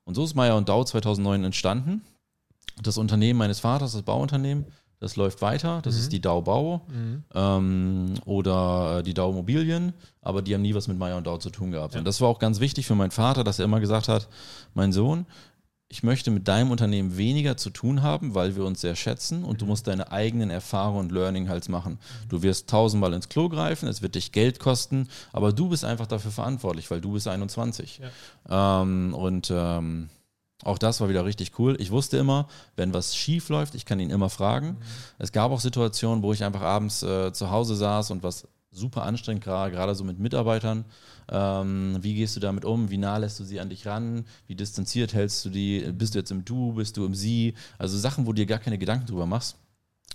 Und 0.07 0.15
so 0.15 0.23
ist 0.23 0.35
Meyer 0.35 0.55
und 0.55 0.69
Dau 0.69 0.85
2009 0.85 1.43
entstanden. 1.43 2.01
Das 2.81 2.97
Unternehmen 2.97 3.37
meines 3.37 3.59
Vaters, 3.59 3.91
das 3.91 4.03
Bauunternehmen, 4.03 4.65
das 5.01 5.17
läuft 5.17 5.41
weiter. 5.41 5.81
Das 5.83 5.95
mhm. 5.95 5.99
ist 5.99 6.13
die 6.13 6.21
Dau 6.21 6.41
Bau 6.41 6.81
mhm. 6.87 7.25
ähm, 7.35 8.13
oder 8.23 9.03
die 9.03 9.13
Dau 9.13 9.31
Immobilien, 9.31 9.91
aber 10.21 10.41
die 10.41 10.53
haben 10.53 10.61
nie 10.61 10.73
was 10.73 10.87
mit 10.87 10.97
Meyer 10.97 11.17
und 11.17 11.27
Dau 11.27 11.37
zu 11.37 11.49
tun 11.49 11.71
gehabt. 11.71 11.93
Ja. 11.93 11.99
Und 11.99 12.05
das 12.05 12.21
war 12.21 12.29
auch 12.29 12.39
ganz 12.39 12.61
wichtig 12.61 12.87
für 12.87 12.95
meinen 12.95 13.11
Vater, 13.11 13.43
dass 13.43 13.59
er 13.59 13.65
immer 13.65 13.81
gesagt 13.81 14.07
hat, 14.07 14.29
mein 14.73 14.93
Sohn, 14.93 15.25
ich 15.89 16.03
möchte 16.03 16.31
mit 16.31 16.47
deinem 16.47 16.71
Unternehmen 16.71 17.15
weniger 17.17 17.55
zu 17.55 17.69
tun 17.69 18.01
haben, 18.01 18.35
weil 18.35 18.55
wir 18.55 18.65
uns 18.65 18.81
sehr 18.81 18.95
schätzen 18.95 19.43
und 19.43 19.61
du 19.61 19.65
mhm. 19.65 19.69
musst 19.69 19.87
deine 19.87 20.11
eigenen 20.11 20.49
Erfahrungen 20.49 20.99
und 20.99 21.11
Learning 21.11 21.47
halt 21.47 21.69
machen. 21.69 21.97
Du 22.27 22.41
wirst 22.41 22.69
tausendmal 22.69 23.13
ins 23.13 23.29
Klo 23.29 23.47
greifen, 23.47 23.87
es 23.87 24.01
wird 24.01 24.15
dich 24.15 24.31
Geld 24.31 24.59
kosten, 24.59 25.07
aber 25.31 25.53
du 25.53 25.69
bist 25.69 25.85
einfach 25.85 26.07
dafür 26.07 26.31
verantwortlich, 26.31 26.91
weil 26.91 26.99
du 26.99 27.13
bist 27.13 27.27
21. 27.27 28.01
Ja. 28.49 28.81
Ähm, 28.81 29.13
und 29.13 29.51
ähm, 29.53 30.09
auch 30.63 30.77
das 30.77 30.99
war 30.99 31.07
wieder 31.07 31.23
richtig 31.23 31.57
cool. 31.57 31.77
Ich 31.79 31.91
wusste 31.91 32.17
immer, 32.17 32.49
wenn 32.75 32.93
was 32.93 33.15
schief 33.15 33.47
läuft, 33.47 33.73
ich 33.73 33.85
kann 33.85 33.99
ihn 33.99 34.09
immer 34.09 34.29
fragen. 34.29 34.71
Mhm. 34.71 34.77
Es 35.19 35.31
gab 35.31 35.51
auch 35.51 35.61
Situationen, 35.61 36.21
wo 36.21 36.33
ich 36.33 36.43
einfach 36.43 36.61
abends 36.61 37.01
äh, 37.03 37.31
zu 37.31 37.49
Hause 37.49 37.75
saß 37.77 38.11
und 38.11 38.23
was 38.23 38.47
super 38.71 39.03
anstrengend, 39.03 39.43
gerade 39.43 39.95
so 39.95 40.03
mit 40.03 40.19
Mitarbeitern. 40.19 40.85
Ähm, 41.29 41.97
wie 42.01 42.15
gehst 42.15 42.35
du 42.35 42.39
damit 42.39 42.65
um? 42.65 42.89
Wie 42.89 42.97
nah 42.97 43.17
lässt 43.17 43.39
du 43.39 43.43
sie 43.43 43.59
an 43.59 43.69
dich 43.69 43.85
ran? 43.85 44.25
Wie 44.47 44.55
distanziert 44.55 45.13
hältst 45.13 45.43
du 45.45 45.49
die? 45.49 45.91
Bist 45.91 46.15
du 46.15 46.19
jetzt 46.19 46.31
im 46.31 46.45
Du? 46.45 46.73
Bist 46.73 46.97
du 46.97 47.05
im 47.05 47.15
Sie? 47.15 47.53
Also 47.77 47.97
Sachen, 47.97 48.25
wo 48.25 48.31
du 48.31 48.37
dir 48.37 48.45
gar 48.45 48.59
keine 48.59 48.77
Gedanken 48.77 49.07
drüber 49.07 49.25
machst. 49.25 49.57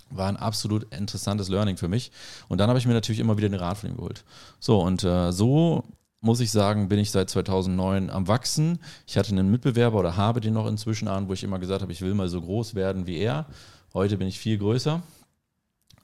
War 0.09 0.27
ein 0.27 0.37
absolut 0.37 0.93
interessantes 0.93 1.49
Learning 1.49 1.77
für 1.77 1.87
mich. 1.87 2.11
Und 2.47 2.59
dann 2.59 2.69
habe 2.69 2.79
ich 2.79 2.85
mir 2.85 2.93
natürlich 2.93 3.19
immer 3.19 3.37
wieder 3.37 3.49
den 3.49 3.59
Rat 3.59 3.77
von 3.77 3.89
ihm 3.89 3.97
geholt. 3.97 4.23
So, 4.59 4.81
und 4.81 5.03
äh, 5.03 5.31
so 5.31 5.83
muss 6.21 6.39
ich 6.39 6.51
sagen, 6.51 6.87
bin 6.87 6.99
ich 6.99 7.11
seit 7.11 7.29
2009 7.29 8.09
am 8.09 8.27
Wachsen. 8.27 8.79
Ich 9.05 9.17
hatte 9.17 9.31
einen 9.31 9.51
Mitbewerber 9.51 9.99
oder 9.99 10.15
habe 10.15 10.39
den 10.39 10.53
noch 10.53 10.67
inzwischen 10.67 11.07
an, 11.07 11.27
wo 11.27 11.33
ich 11.33 11.43
immer 11.43 11.59
gesagt 11.59 11.81
habe, 11.81 11.91
ich 11.91 12.01
will 12.01 12.13
mal 12.13 12.29
so 12.29 12.41
groß 12.41 12.75
werden 12.75 13.07
wie 13.07 13.17
er. 13.17 13.45
Heute 13.93 14.17
bin 14.17 14.27
ich 14.27 14.39
viel 14.39 14.57
größer. 14.57 15.03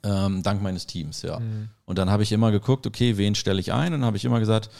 Ähm, 0.02 0.42
dank 0.42 0.62
meines 0.62 0.86
Teams, 0.86 1.22
ja. 1.22 1.40
Mhm. 1.40 1.68
Und 1.84 1.98
dann 1.98 2.10
habe 2.10 2.22
ich 2.22 2.32
immer 2.32 2.50
geguckt, 2.50 2.86
okay, 2.86 3.16
wen 3.16 3.34
stelle 3.34 3.60
ich 3.60 3.72
ein? 3.72 3.92
Und 3.92 4.00
dann 4.00 4.06
habe 4.06 4.16
ich 4.16 4.24
immer 4.24 4.40
gesagt, 4.40 4.70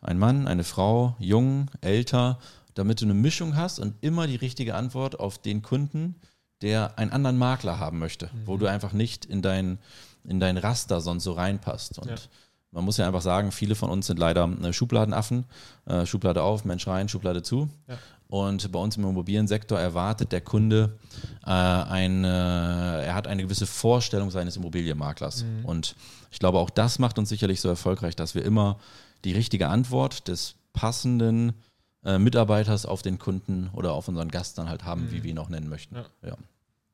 ein 0.00 0.18
Mann, 0.18 0.46
eine 0.46 0.64
Frau, 0.64 1.16
jung, 1.18 1.70
älter, 1.80 2.38
damit 2.74 3.00
du 3.00 3.04
eine 3.04 3.14
Mischung 3.14 3.56
hast 3.56 3.80
und 3.80 3.94
immer 4.02 4.26
die 4.26 4.36
richtige 4.36 4.74
Antwort 4.76 5.18
auf 5.18 5.38
den 5.38 5.62
Kunden, 5.62 6.14
der 6.62 6.98
einen 6.98 7.10
anderen 7.10 7.38
Makler 7.38 7.78
haben 7.78 7.98
möchte, 7.98 8.26
mhm. 8.26 8.46
wo 8.46 8.56
du 8.56 8.66
einfach 8.66 8.92
nicht 8.92 9.24
in 9.24 9.42
dein, 9.42 9.78
in 10.24 10.38
dein 10.38 10.56
Raster 10.56 11.00
sonst 11.00 11.24
so 11.24 11.32
reinpasst. 11.32 11.98
Und 11.98 12.10
ja. 12.10 12.16
man 12.70 12.84
muss 12.84 12.96
ja 12.96 13.06
einfach 13.06 13.22
sagen, 13.22 13.50
viele 13.50 13.74
von 13.74 13.90
uns 13.90 14.06
sind 14.06 14.18
leider 14.18 14.48
äh, 14.62 14.72
Schubladenaffen. 14.72 15.44
Äh, 15.86 16.06
Schublade 16.06 16.42
auf, 16.42 16.64
Mensch 16.64 16.86
rein, 16.86 17.08
Schublade 17.08 17.42
zu. 17.42 17.68
Ja. 17.88 17.98
Und 18.28 18.70
bei 18.70 18.78
uns 18.78 18.96
im 18.96 19.04
Immobiliensektor 19.04 19.80
erwartet 19.80 20.32
der 20.32 20.42
Kunde 20.42 20.98
äh, 21.44 21.50
eine, 21.50 23.02
er 23.04 23.14
hat 23.14 23.26
eine 23.26 23.42
gewisse 23.42 23.66
Vorstellung 23.66 24.30
seines 24.30 24.56
Immobilienmaklers. 24.56 25.44
Mhm. 25.44 25.64
Und 25.64 25.96
ich 26.30 26.38
glaube, 26.38 26.58
auch 26.58 26.68
das 26.68 26.98
macht 26.98 27.18
uns 27.18 27.30
sicherlich 27.30 27.60
so 27.60 27.70
erfolgreich, 27.70 28.16
dass 28.16 28.34
wir 28.34 28.44
immer 28.44 28.78
die 29.24 29.32
richtige 29.32 29.68
Antwort 29.68 30.28
des 30.28 30.56
passenden 30.74 31.54
äh, 32.04 32.18
Mitarbeiters 32.18 32.84
auf 32.84 33.00
den 33.00 33.18
Kunden 33.18 33.70
oder 33.72 33.94
auf 33.94 34.08
unseren 34.08 34.28
Gast 34.28 34.58
dann 34.58 34.68
halt 34.68 34.84
haben, 34.84 35.06
mhm. 35.06 35.12
wie 35.12 35.22
wir 35.22 35.30
ihn 35.30 35.38
auch 35.38 35.48
nennen 35.48 35.70
möchten. 35.70 35.96
Ja. 35.96 36.04
ja. 36.22 36.36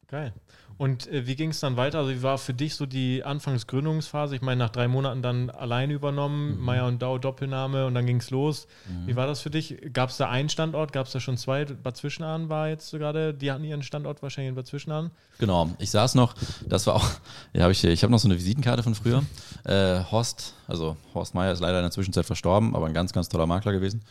Geil. 0.06 0.32
Und 0.76 1.06
äh, 1.06 1.26
wie 1.26 1.36
ging 1.36 1.50
es 1.50 1.60
dann 1.60 1.76
weiter? 1.76 1.98
Also 1.98 2.10
wie 2.10 2.22
war 2.22 2.38
für 2.38 2.54
dich 2.54 2.74
so 2.74 2.86
die 2.86 3.22
Anfangsgründungsphase? 3.22 4.34
Ich 4.34 4.42
meine, 4.42 4.58
nach 4.58 4.70
drei 4.70 4.88
Monaten 4.88 5.22
dann 5.22 5.50
alleine 5.50 5.92
übernommen, 5.92 6.56
mhm. 6.56 6.64
Meier 6.64 6.86
und 6.86 7.00
Dau 7.00 7.18
Doppelname 7.18 7.86
und 7.86 7.94
dann 7.94 8.06
ging 8.06 8.16
es 8.16 8.30
los. 8.30 8.66
Mhm. 8.88 9.06
Wie 9.06 9.16
war 9.16 9.26
das 9.26 9.40
für 9.40 9.50
dich? 9.50 9.76
Gab 9.92 10.10
es 10.10 10.16
da 10.16 10.28
einen 10.28 10.48
Standort? 10.48 10.92
Gab 10.92 11.06
es 11.06 11.12
da 11.12 11.20
schon 11.20 11.36
zwei? 11.36 11.64
Bad 11.64 11.96
Zwischenahn 11.96 12.48
war 12.48 12.68
jetzt 12.68 12.90
gerade, 12.92 13.34
die 13.34 13.52
hatten 13.52 13.64
ihren 13.64 13.82
Standort 13.82 14.22
wahrscheinlich 14.22 14.50
in 14.50 14.54
Bad 14.56 14.66
Zwischenahn. 14.66 15.10
Genau, 15.38 15.70
ich 15.78 15.90
saß 15.90 16.14
noch, 16.14 16.34
das 16.66 16.86
war 16.86 16.96
auch, 16.96 17.10
ja, 17.52 17.64
hab 17.64 17.70
ich, 17.70 17.84
ich 17.84 18.02
habe 18.02 18.10
noch 18.10 18.18
so 18.18 18.28
eine 18.28 18.36
Visitenkarte 18.36 18.82
von 18.82 18.94
früher. 18.94 19.22
Äh, 19.64 20.04
Horst, 20.10 20.52
also 20.66 20.94
Horst 21.14 21.34
Meier 21.34 21.50
ist 21.50 21.60
leider 21.60 21.78
in 21.78 21.84
der 21.84 21.90
Zwischenzeit 21.90 22.26
verstorben, 22.26 22.76
aber 22.76 22.84
ein 22.84 22.92
ganz, 22.92 23.14
ganz 23.14 23.30
toller 23.30 23.46
Makler 23.46 23.72
gewesen. 23.72 24.02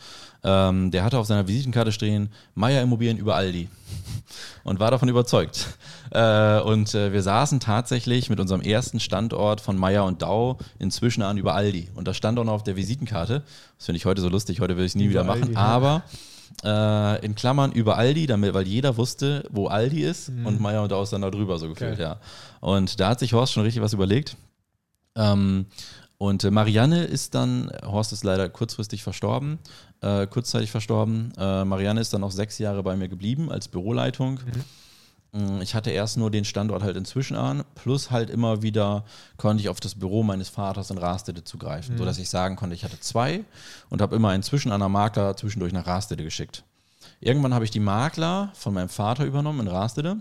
Ähm, 0.42 0.90
der 0.90 1.04
hatte 1.04 1.16
auf 1.16 1.26
seiner 1.26 1.46
Visitenkarte 1.46 1.92
stehen, 1.92 2.28
Meier 2.56 2.82
Immobilien 2.82 3.18
über 3.18 3.36
Aldi 3.36 3.68
und 4.64 4.80
war 4.80 4.90
davon 4.90 5.08
überzeugt. 5.08 5.68
Äh, 6.10 6.58
und 6.64 6.94
äh, 6.94 7.12
wir 7.12 7.22
saßen 7.22 7.60
tatsächlich 7.60 8.30
mit 8.30 8.40
unserem 8.40 8.60
ersten 8.60 8.98
Standort 9.00 9.60
von 9.60 9.76
Meier 9.76 10.04
und 10.04 10.22
Dau 10.22 10.58
inzwischen 10.78 11.22
an 11.22 11.36
über 11.38 11.54
Aldi. 11.54 11.90
Und 11.94 12.08
das 12.08 12.16
stand 12.16 12.38
auch 12.38 12.44
noch 12.44 12.54
auf 12.54 12.62
der 12.64 12.76
Visitenkarte. 12.76 13.42
Das 13.76 13.86
finde 13.86 13.98
ich 13.98 14.04
heute 14.06 14.20
so 14.20 14.28
lustig, 14.28 14.60
heute 14.60 14.76
will 14.76 14.84
ich 14.84 14.92
es 14.92 14.94
nie 14.96 15.04
Über 15.04 15.10
wieder 15.10 15.24
machen. 15.24 15.56
Aldi. 15.56 15.56
Aber 15.56 16.02
äh, 16.64 17.24
in 17.24 17.34
Klammern 17.34 17.72
über 17.72 17.96
Aldi, 17.96 18.26
damit, 18.26 18.54
weil 18.54 18.66
jeder 18.66 18.96
wusste, 18.96 19.44
wo 19.50 19.66
Aldi 19.66 20.02
ist 20.02 20.28
und 20.28 20.60
Meier 20.60 20.82
und 20.82 20.92
Dau 20.92 21.02
ist 21.02 21.12
dann 21.12 21.22
da 21.22 21.30
drüber 21.30 21.58
so 21.58 21.68
gefühlt, 21.68 21.92
Mhm. 21.92 21.96
Geil. 21.96 22.16
ja. 22.20 22.20
Und 22.60 23.00
da 23.00 23.08
hat 23.10 23.18
sich 23.20 23.32
Horst 23.32 23.52
schon 23.52 23.62
richtig 23.64 23.82
was 23.82 23.92
überlegt. 23.92 24.36
Ähm, 25.16 25.66
und 26.18 26.44
äh, 26.44 26.50
Marianne 26.50 27.04
ist 27.04 27.34
dann, 27.34 27.70
Horst 27.84 28.12
ist 28.12 28.24
leider 28.24 28.48
kurzfristig 28.48 29.02
verstorben, 29.02 29.58
äh, 30.00 30.26
kurzzeitig 30.26 30.70
verstorben. 30.70 31.32
Äh, 31.36 31.64
Marianne 31.64 32.00
ist 32.00 32.12
dann 32.12 32.20
noch 32.22 32.30
sechs 32.30 32.58
Jahre 32.58 32.82
bei 32.82 32.96
mir 32.96 33.08
geblieben 33.08 33.50
als 33.50 33.68
Büroleitung. 33.68 34.34
Mm, 34.34 34.60
Ich 35.60 35.74
hatte 35.74 35.90
erst 35.90 36.16
nur 36.16 36.30
den 36.30 36.44
Standort 36.44 36.84
halt 36.84 36.96
inzwischen 36.96 37.36
an, 37.36 37.64
plus 37.74 38.12
halt 38.12 38.30
immer 38.30 38.62
wieder 38.62 39.04
konnte 39.36 39.60
ich 39.60 39.68
auf 39.68 39.80
das 39.80 39.96
Büro 39.96 40.22
meines 40.22 40.48
Vaters 40.48 40.90
in 40.90 40.98
Rastede 40.98 41.42
zugreifen, 41.42 41.98
sodass 41.98 42.18
ich 42.18 42.30
sagen 42.30 42.54
konnte, 42.54 42.76
ich 42.76 42.84
hatte 42.84 43.00
zwei 43.00 43.44
und 43.90 44.00
habe 44.00 44.14
immer 44.14 44.28
einen 44.28 44.44
Zwischen 44.44 44.70
einer 44.70 44.88
Makler 44.88 45.36
zwischendurch 45.36 45.72
nach 45.72 45.88
Rastede 45.88 46.22
geschickt. 46.22 46.62
Irgendwann 47.18 47.52
habe 47.52 47.64
ich 47.64 47.72
die 47.72 47.80
Makler 47.80 48.52
von 48.54 48.74
meinem 48.74 48.88
Vater 48.88 49.24
übernommen 49.24 49.60
in 49.60 49.68
Rastede 49.68 50.18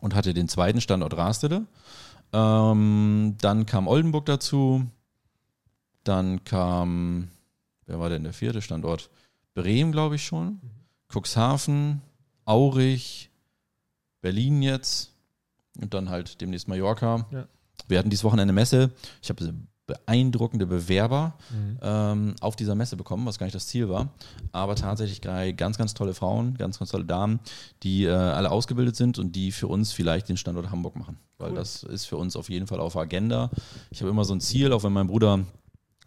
und 0.00 0.14
hatte 0.14 0.32
den 0.32 0.48
zweiten 0.48 0.80
Standort 0.80 1.14
Rastede. 1.18 1.66
Ähm, 2.32 3.36
dann 3.40 3.66
kam 3.66 3.88
Oldenburg 3.88 4.24
dazu. 4.24 4.86
Dann 6.02 6.44
kam, 6.44 7.28
wer 7.86 8.00
war 8.00 8.08
denn 8.08 8.24
der 8.24 8.32
vierte 8.32 8.62
Standort? 8.62 9.10
Bremen, 9.54 9.92
glaube 9.92 10.14
ich 10.14 10.24
schon. 10.24 10.60
Cuxhaven, 11.12 12.00
Aurich, 12.44 13.30
Berlin 14.26 14.60
jetzt 14.62 15.12
und 15.80 15.94
dann 15.94 16.10
halt 16.10 16.40
demnächst 16.40 16.66
Mallorca. 16.68 17.26
Ja. 17.30 17.46
Wir 17.86 17.98
hatten 17.98 18.10
dieses 18.10 18.24
Wochenende 18.24 18.52
Messe. 18.52 18.90
Ich 19.22 19.28
habe 19.28 19.54
beeindruckende 19.86 20.66
Bewerber 20.66 21.34
Mhm. 21.52 21.78
ähm, 21.80 22.34
auf 22.40 22.56
dieser 22.56 22.74
Messe 22.74 22.96
bekommen, 22.96 23.24
was 23.24 23.38
gar 23.38 23.46
nicht 23.46 23.54
das 23.54 23.68
Ziel 23.68 23.88
war. 23.88 24.08
Aber 24.50 24.74
tatsächlich 24.74 25.20
drei 25.20 25.52
ganz, 25.52 25.78
ganz 25.78 25.94
tolle 25.94 26.12
Frauen, 26.12 26.56
ganz, 26.56 26.80
ganz 26.80 26.90
tolle 26.90 27.04
Damen, 27.04 27.38
die 27.84 28.04
äh, 28.04 28.10
alle 28.10 28.50
ausgebildet 28.50 28.96
sind 28.96 29.20
und 29.20 29.36
die 29.36 29.52
für 29.52 29.68
uns 29.68 29.92
vielleicht 29.92 30.28
den 30.28 30.36
Standort 30.36 30.70
Hamburg 30.70 30.96
machen. 30.96 31.18
Weil 31.38 31.50
Cool. 31.50 31.56
das 31.56 31.84
ist 31.84 32.06
für 32.06 32.16
uns 32.16 32.34
auf 32.34 32.50
jeden 32.50 32.66
Fall 32.66 32.80
auf 32.80 32.94
der 32.94 33.02
Agenda. 33.02 33.50
Ich 33.90 34.00
habe 34.00 34.10
immer 34.10 34.24
so 34.24 34.34
ein 34.34 34.40
Ziel, 34.40 34.72
auch 34.72 34.82
wenn 34.82 34.92
mein 34.92 35.06
Bruder 35.06 35.44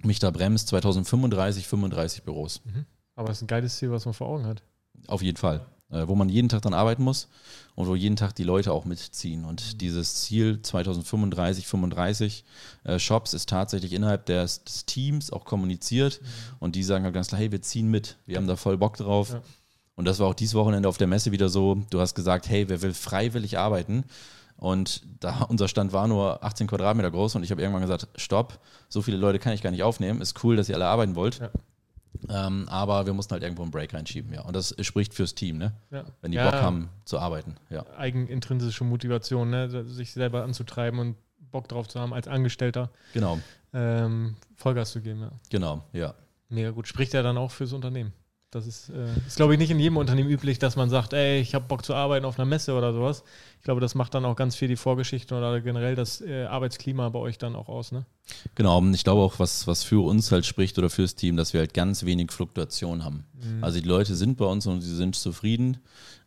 mich 0.03 0.19
da 0.19 0.29
bremst, 0.31 0.67
2035, 0.69 1.65
35 1.67 2.23
Büros. 2.23 2.61
Aber 3.15 3.29
es 3.29 3.37
ist 3.37 3.43
ein 3.43 3.47
geiles 3.47 3.77
Ziel, 3.77 3.91
was 3.91 4.03
man 4.03 4.13
vor 4.13 4.27
Augen 4.27 4.45
hat. 4.45 4.61
Auf 5.07 5.21
jeden 5.21 5.37
Fall. 5.37 5.65
Äh, 5.91 6.07
wo 6.07 6.15
man 6.15 6.29
jeden 6.29 6.49
Tag 6.49 6.61
dann 6.61 6.73
arbeiten 6.75 7.03
muss 7.03 7.27
und 7.79 7.87
wo 7.87 7.95
jeden 7.95 8.17
Tag 8.17 8.35
die 8.35 8.43
Leute 8.43 8.73
auch 8.73 8.83
mitziehen. 8.83 9.45
Und 9.45 9.79
dieses 9.79 10.15
Ziel 10.15 10.61
2035, 10.61 11.65
35 11.65 12.43
äh, 12.83 12.99
Shops 12.99 13.33
ist 13.33 13.47
tatsächlich 13.47 13.93
innerhalb 13.93 14.25
des, 14.25 14.65
des 14.65 14.85
Teams 14.85 15.31
auch 15.31 15.45
kommuniziert. 15.45 16.19
Und 16.59 16.75
die 16.75 16.83
sagen 16.83 17.05
halt 17.05 17.13
ganz 17.13 17.29
klar, 17.29 17.39
hey, 17.39 17.53
wir 17.53 17.61
ziehen 17.61 17.89
mit. 17.89 18.17
Wir 18.25 18.35
haben 18.35 18.47
da 18.47 18.57
voll 18.57 18.77
Bock 18.77 18.97
drauf. 18.97 19.29
Ja. 19.29 19.41
Und 19.95 20.03
das 20.03 20.19
war 20.19 20.27
auch 20.27 20.33
dieses 20.33 20.55
Wochenende 20.55 20.89
auf 20.89 20.97
der 20.97 21.07
Messe 21.07 21.31
wieder 21.31 21.47
so. 21.47 21.81
Du 21.89 22.01
hast 22.01 22.15
gesagt, 22.15 22.49
hey, 22.49 22.67
wer 22.67 22.81
will 22.81 22.93
freiwillig 22.93 23.57
arbeiten? 23.57 24.03
Und 24.57 25.01
da 25.21 25.43
unser 25.47 25.69
Stand 25.69 25.93
war 25.93 26.09
nur 26.09 26.43
18 26.43 26.67
Quadratmeter 26.67 27.11
groß 27.11 27.35
und 27.35 27.43
ich 27.43 27.51
habe 27.51 27.61
irgendwann 27.61 27.83
gesagt, 27.83 28.09
stopp, 28.17 28.59
so 28.89 29.01
viele 29.01 29.15
Leute 29.15 29.39
kann 29.39 29.53
ich 29.53 29.61
gar 29.61 29.71
nicht 29.71 29.83
aufnehmen. 29.83 30.19
Ist 30.19 30.43
cool, 30.43 30.57
dass 30.57 30.67
ihr 30.67 30.75
alle 30.75 30.87
arbeiten 30.87 31.15
wollt. 31.15 31.39
Ja. 31.39 31.49
Ähm, 32.27 32.67
aber 32.69 33.05
wir 33.05 33.13
mussten 33.13 33.31
halt 33.31 33.43
irgendwo 33.43 33.61
einen 33.61 33.71
Break 33.71 33.93
reinschieben, 33.93 34.33
ja. 34.33 34.41
Und 34.41 34.55
das 34.55 34.75
spricht 34.81 35.13
fürs 35.13 35.35
Team, 35.35 35.57
ne? 35.57 35.73
Ja. 35.91 36.03
Wenn 36.21 36.31
die 36.31 36.37
Ja, 36.37 36.49
Bock 36.51 36.61
haben 36.61 36.89
zu 37.05 37.17
arbeiten, 37.19 37.55
ja. 37.69 37.85
Eigenintrinsische 37.97 38.83
Motivation, 38.83 39.49
ne? 39.49 39.85
sich 39.85 40.11
selber 40.11 40.43
anzutreiben 40.43 40.99
und 40.99 41.15
Bock 41.51 41.67
drauf 41.67 41.87
zu 41.87 41.99
haben, 41.99 42.13
als 42.13 42.27
Angestellter 42.27 42.89
Genau, 43.13 43.39
ähm, 43.73 44.35
Vollgas 44.55 44.91
zu 44.91 45.01
geben. 45.01 45.21
Ja. 45.21 45.31
genau, 45.49 45.83
ja. 45.93 46.13
Mega 46.49 46.71
gut. 46.71 46.87
Spricht 46.87 47.13
ja 47.13 47.21
dann 47.23 47.37
auch 47.37 47.51
fürs 47.51 47.73
Unternehmen. 47.73 48.11
Das 48.51 48.65
ist, 48.65 48.89
äh, 48.89 49.05
ist 49.27 49.35
glaube 49.35 49.53
ich, 49.53 49.59
nicht 49.59 49.69
in 49.69 49.79
jedem 49.79 49.97
Unternehmen 49.97 50.29
üblich, 50.29 50.57
dass 50.57 50.75
man 50.75 50.89
sagt, 50.89 51.13
ey, 51.13 51.39
ich 51.39 51.53
habe 51.53 51.65
Bock 51.67 51.85
zu 51.85 51.93
arbeiten 51.93 52.25
auf 52.25 52.39
einer 52.39 52.47
Messe 52.47 52.73
oder 52.73 52.91
sowas. 52.93 53.23
Ich 53.59 53.65
glaube, 53.65 53.81
das 53.81 53.93
macht 53.93 54.13
dann 54.13 54.23
auch 54.25 54.35
ganz 54.35 54.55
viel 54.55 54.69
die 54.69 54.77
Vorgeschichte 54.77 55.35
oder 55.35 55.59
generell 55.59 55.93
das 55.93 56.21
äh, 56.21 56.45
Arbeitsklima 56.45 57.09
bei 57.09 57.19
euch 57.19 57.37
dann 57.37 57.55
auch 57.55 57.67
aus, 57.67 57.91
ne? 57.91 58.05
Genau, 58.55 58.77
und 58.77 58.93
ich 58.93 59.03
glaube 59.03 59.21
auch, 59.21 59.39
was, 59.39 59.67
was 59.67 59.83
für 59.83 60.03
uns 60.05 60.31
halt 60.31 60.45
spricht 60.45 60.77
oder 60.77 60.89
fürs 60.89 61.15
Team, 61.15 61.35
dass 61.35 61.53
wir 61.53 61.59
halt 61.59 61.73
ganz 61.73 62.05
wenig 62.05 62.31
Fluktuation 62.31 63.03
haben. 63.03 63.25
Also 63.61 63.79
die 63.79 63.87
Leute 63.87 64.15
sind 64.15 64.37
bei 64.37 64.45
uns 64.45 64.67
und 64.67 64.81
sie 64.81 64.95
sind 64.95 65.15
zufrieden. 65.15 65.77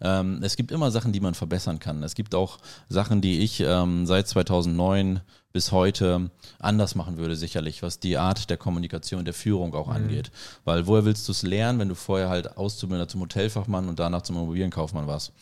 Ähm, 0.01 0.41
es 0.43 0.57
gibt 0.57 0.73
immer 0.73 0.91
Sachen, 0.91 1.13
die 1.13 1.21
man 1.21 1.35
verbessern 1.35 1.79
kann. 1.79 2.03
Es 2.03 2.15
gibt 2.15 2.35
auch 2.35 2.59
Sachen, 2.89 3.21
die 3.21 3.41
ich 3.41 3.61
ähm, 3.61 4.07
seit 4.07 4.27
2009 4.29 5.21
bis 5.53 5.73
heute 5.73 6.31
anders 6.59 6.95
machen 6.95 7.19
würde, 7.19 7.37
sicherlich, 7.37 7.83
was 7.83 8.01
die 8.01 8.17
Art 8.17 8.49
der 8.51 8.57
Kommunikation, 8.57 9.25
der 9.25 9.35
Führung 9.35 9.75
auch 9.75 9.89
angeht. 9.89 10.31
Weil 10.65 10.87
woher 10.87 11.05
willst 11.05 11.29
du 11.29 11.33
es 11.33 11.43
lernen, 11.43 11.79
wenn 11.79 11.89
du 11.89 11.95
vorher 11.95 12.31
halt 12.31 12.57
Auszubildender 12.57 13.09
zum 13.09 13.21
Hotelfachmann 13.21 13.89
und 13.89 13.99
danach 13.99 14.23
zum 14.23 14.37
Immobilienkaufmann 14.37 15.07
warst? 15.07 15.33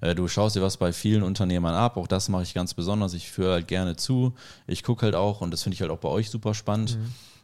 Äh, 0.00 0.14
Du 0.14 0.28
schaust 0.28 0.56
dir 0.56 0.62
was 0.62 0.76
bei 0.76 0.92
vielen 0.92 1.22
Unternehmern 1.22 1.74
ab, 1.74 1.96
auch 1.96 2.06
das 2.06 2.28
mache 2.28 2.42
ich 2.42 2.54
ganz 2.54 2.74
besonders. 2.74 3.14
Ich 3.14 3.30
führe 3.30 3.52
halt 3.52 3.68
gerne 3.68 3.96
zu. 3.96 4.34
Ich 4.66 4.82
gucke 4.82 5.06
halt 5.06 5.14
auch, 5.14 5.40
und 5.40 5.50
das 5.50 5.62
finde 5.62 5.74
ich 5.74 5.80
halt 5.80 5.90
auch 5.90 5.98
bei 5.98 6.08
euch 6.08 6.30
super 6.30 6.54
spannend, 6.54 6.98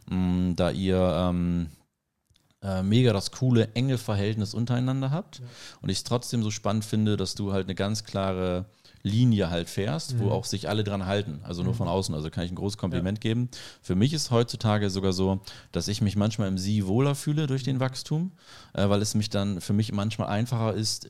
mh, 0.09 0.53
da 0.55 0.71
ihr 0.71 0.97
ähm, 0.97 1.67
äh, 2.61 2.83
mega 2.83 3.13
das 3.13 3.31
coole, 3.31 3.69
enge 3.73 3.97
Verhältnis 3.97 4.53
untereinander 4.53 5.11
habt. 5.11 5.41
Und 5.81 5.89
ich 5.89 5.99
es 5.99 6.03
trotzdem 6.03 6.43
so 6.43 6.51
spannend 6.51 6.85
finde, 6.85 7.15
dass 7.17 7.35
du 7.35 7.53
halt 7.53 7.67
eine 7.67 7.75
ganz 7.75 8.03
klare 8.03 8.65
Linie 9.01 9.49
halt 9.49 9.69
fährst, 9.69 10.19
wo 10.19 10.29
auch 10.29 10.43
sich 10.43 10.67
alle 10.67 10.83
dran 10.83 11.05
halten. 11.05 11.39
Also 11.43 11.63
nur 11.63 11.73
von 11.73 11.87
außen. 11.87 12.13
Also 12.13 12.29
kann 12.29 12.43
ich 12.43 12.51
ein 12.51 12.55
großes 12.55 12.77
Kompliment 12.77 13.21
geben. 13.21 13.49
Für 13.81 13.95
mich 13.95 14.11
ist 14.11 14.29
heutzutage 14.29 14.89
sogar 14.89 15.13
so, 15.13 15.39
dass 15.71 15.87
ich 15.87 16.01
mich 16.01 16.17
manchmal 16.17 16.49
im 16.49 16.57
Sie 16.57 16.85
wohler 16.85 17.15
fühle 17.15 17.47
durch 17.47 17.63
den 17.63 17.79
Wachstum, 17.79 18.33
äh, 18.73 18.89
weil 18.89 19.01
es 19.01 19.15
mich 19.15 19.29
dann 19.29 19.61
für 19.61 19.71
mich 19.71 19.93
manchmal 19.93 20.27
einfacher 20.27 20.73
ist, 20.73 21.09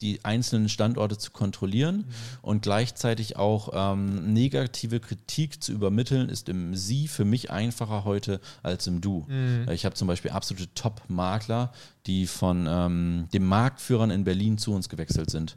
die 0.00 0.24
einzelnen 0.24 0.68
Standorte 0.68 1.18
zu 1.18 1.32
kontrollieren 1.32 2.04
und 2.40 2.62
gleichzeitig 2.62 3.36
auch 3.36 3.70
ähm, 3.72 4.32
negative 4.32 5.00
Kritik 5.00 5.62
zu 5.62 5.72
übermitteln, 5.72 6.28
ist 6.28 6.48
im 6.48 6.76
Sie 6.76 7.08
für 7.08 7.24
mich 7.24 7.50
einfacher 7.50 8.04
heute 8.04 8.40
als 8.62 8.86
im 8.86 9.00
Du. 9.00 9.26
Äh, 9.28 9.74
Ich 9.74 9.84
habe 9.84 9.96
zum 9.96 10.06
Beispiel 10.06 10.30
absolute 10.30 10.72
Top-Makler, 10.74 11.72
die 12.06 12.26
von 12.26 12.66
ähm, 12.68 13.28
den 13.32 13.44
Marktführern 13.44 14.10
in 14.10 14.24
Berlin 14.24 14.56
zu 14.56 14.72
uns 14.72 14.88
gewechselt 14.88 15.30
sind. 15.30 15.56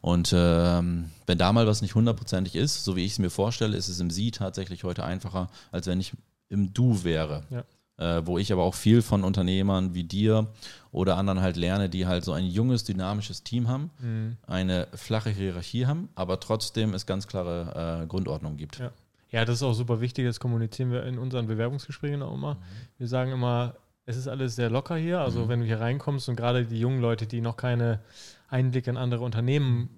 Und 0.00 0.32
ähm, 0.34 1.10
wenn 1.26 1.38
da 1.38 1.52
mal 1.52 1.66
was 1.66 1.82
nicht 1.82 1.94
hundertprozentig 1.94 2.54
ist, 2.54 2.84
so 2.84 2.96
wie 2.96 3.04
ich 3.04 3.12
es 3.12 3.18
mir 3.18 3.30
vorstelle, 3.30 3.76
ist 3.76 3.88
es 3.88 4.00
im 4.00 4.10
Sie 4.10 4.30
tatsächlich 4.30 4.84
heute 4.84 5.04
einfacher, 5.04 5.48
als 5.72 5.86
wenn 5.86 6.00
ich 6.00 6.12
im 6.48 6.72
Du 6.72 7.04
wäre. 7.04 7.42
Ja. 7.50 7.64
Äh, 8.00 8.26
wo 8.26 8.38
ich 8.38 8.50
aber 8.50 8.62
auch 8.62 8.74
viel 8.74 9.02
von 9.02 9.24
Unternehmern 9.24 9.92
wie 9.92 10.04
dir 10.04 10.48
oder 10.92 11.16
anderen 11.16 11.40
halt 11.40 11.56
lerne, 11.56 11.88
die 11.88 12.06
halt 12.06 12.24
so 12.24 12.32
ein 12.32 12.44
junges, 12.46 12.84
dynamisches 12.84 13.42
Team 13.44 13.68
haben, 13.68 13.90
Mhm. 14.00 14.36
eine 14.46 14.88
flache 14.94 15.30
Hierarchie 15.30 15.86
haben, 15.86 16.08
aber 16.14 16.40
trotzdem 16.40 16.94
es 16.94 17.06
ganz 17.06 17.26
klare 17.26 18.02
äh, 18.02 18.06
Grundordnung 18.06 18.56
gibt. 18.56 18.78
Ja. 18.78 18.90
Ja, 19.32 19.44
das 19.44 19.56
ist 19.56 19.62
auch 19.62 19.74
super 19.74 20.00
wichtig, 20.00 20.26
das 20.26 20.40
kommunizieren 20.40 20.90
wir 20.90 21.04
in 21.04 21.16
unseren 21.16 21.46
Bewerbungsgesprächen 21.46 22.20
auch 22.22 22.34
immer. 22.34 22.56
Wir 22.98 23.06
sagen 23.06 23.30
immer, 23.30 23.76
es 24.04 24.16
ist 24.16 24.26
alles 24.26 24.56
sehr 24.56 24.70
locker 24.70 24.96
hier. 24.96 25.20
Also 25.20 25.48
wenn 25.48 25.60
du 25.60 25.66
hier 25.66 25.78
reinkommst 25.78 26.28
und 26.28 26.34
gerade 26.34 26.64
die 26.66 26.80
jungen 26.80 27.00
Leute, 27.00 27.28
die 27.28 27.40
noch 27.40 27.56
keine 27.56 28.00
Einblicke 28.48 28.90
in 28.90 28.96
andere 28.96 29.22
Unternehmen 29.22 29.90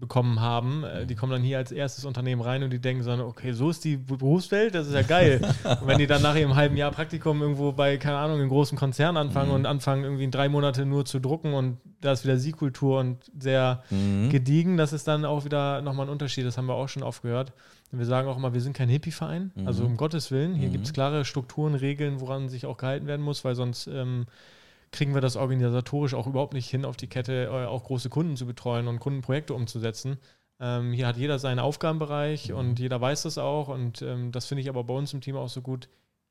bekommen 0.00 0.40
haben, 0.40 0.82
äh, 0.84 1.06
die 1.06 1.14
kommen 1.14 1.32
dann 1.32 1.42
hier 1.42 1.58
als 1.58 1.70
erstes 1.70 2.04
Unternehmen 2.04 2.40
rein 2.42 2.62
und 2.62 2.70
die 2.70 2.80
denken 2.80 3.02
so, 3.02 3.12
okay, 3.12 3.52
so 3.52 3.70
ist 3.70 3.84
die 3.84 3.96
Berufswelt, 3.96 4.74
das 4.74 4.88
ist 4.88 4.94
ja 4.94 5.02
geil. 5.02 5.40
und 5.80 5.86
wenn 5.86 5.98
die 5.98 6.06
dann 6.06 6.22
nach 6.22 6.34
ihrem 6.34 6.56
halben 6.56 6.76
Jahr 6.76 6.90
Praktikum 6.90 7.40
irgendwo 7.42 7.72
bei, 7.72 7.96
keine 7.98 8.16
Ahnung, 8.16 8.38
einem 8.40 8.48
großen 8.48 8.76
Konzern 8.76 9.16
anfangen 9.16 9.52
und 9.52 9.66
anfangen 9.66 10.04
irgendwie 10.04 10.24
in 10.24 10.30
drei 10.30 10.48
Monate 10.48 10.86
nur 10.86 11.04
zu 11.04 11.20
drucken 11.20 11.52
und 11.52 11.78
da 12.00 12.12
ist 12.12 12.24
wieder 12.24 12.38
Sie-Kultur 12.38 12.98
und 13.00 13.30
sehr 13.38 13.82
Mhm. 13.90 14.30
gediegen, 14.30 14.76
das 14.76 14.92
ist 14.92 15.06
dann 15.06 15.24
auch 15.24 15.44
wieder 15.44 15.82
nochmal 15.82 16.06
ein 16.06 16.10
Unterschied, 16.10 16.46
das 16.46 16.56
haben 16.56 16.66
wir 16.66 16.74
auch 16.74 16.88
schon 16.88 17.02
oft 17.02 17.22
gehört. 17.22 17.52
Und 17.92 17.98
wir 17.98 18.06
sagen 18.06 18.28
auch 18.28 18.36
immer, 18.36 18.54
wir 18.54 18.60
sind 18.60 18.74
kein 18.74 18.88
Hippie-Verein, 18.88 19.50
also 19.66 19.84
um 19.84 19.96
Gottes 19.96 20.30
Willen, 20.30 20.54
hier 20.54 20.68
gibt 20.68 20.86
es 20.86 20.92
klare 20.92 21.24
Strukturen, 21.24 21.74
Regeln, 21.74 22.20
woran 22.20 22.48
sich 22.48 22.64
auch 22.66 22.76
gehalten 22.76 23.06
werden 23.06 23.22
muss, 23.22 23.44
weil 23.44 23.54
sonst 23.54 23.86
ähm, 23.88 24.26
kriegen 24.92 25.14
wir 25.14 25.20
das 25.20 25.36
organisatorisch 25.36 26.14
auch 26.14 26.26
überhaupt 26.26 26.52
nicht 26.54 26.68
hin, 26.68 26.84
auf 26.84 26.96
die 26.96 27.06
Kette 27.06 27.44
äh, 27.44 27.66
auch 27.66 27.84
große 27.84 28.08
Kunden 28.10 28.36
zu 28.36 28.46
betreuen 28.46 28.88
und 28.88 28.98
Kundenprojekte 29.00 29.54
umzusetzen. 29.54 30.18
Ähm, 30.58 30.92
hier 30.92 31.06
hat 31.06 31.16
jeder 31.16 31.38
seinen 31.38 31.58
Aufgabenbereich 31.58 32.52
und 32.52 32.78
jeder 32.78 33.00
weiß 33.00 33.22
das 33.22 33.38
auch 33.38 33.68
und 33.68 34.02
ähm, 34.02 34.32
das 34.32 34.46
finde 34.46 34.62
ich 34.62 34.68
aber 34.68 34.84
bei 34.84 34.94
uns 34.94 35.12
im 35.14 35.20
Team 35.20 35.36
auch 35.36 35.48
so 35.48 35.62
gut. 35.62 35.88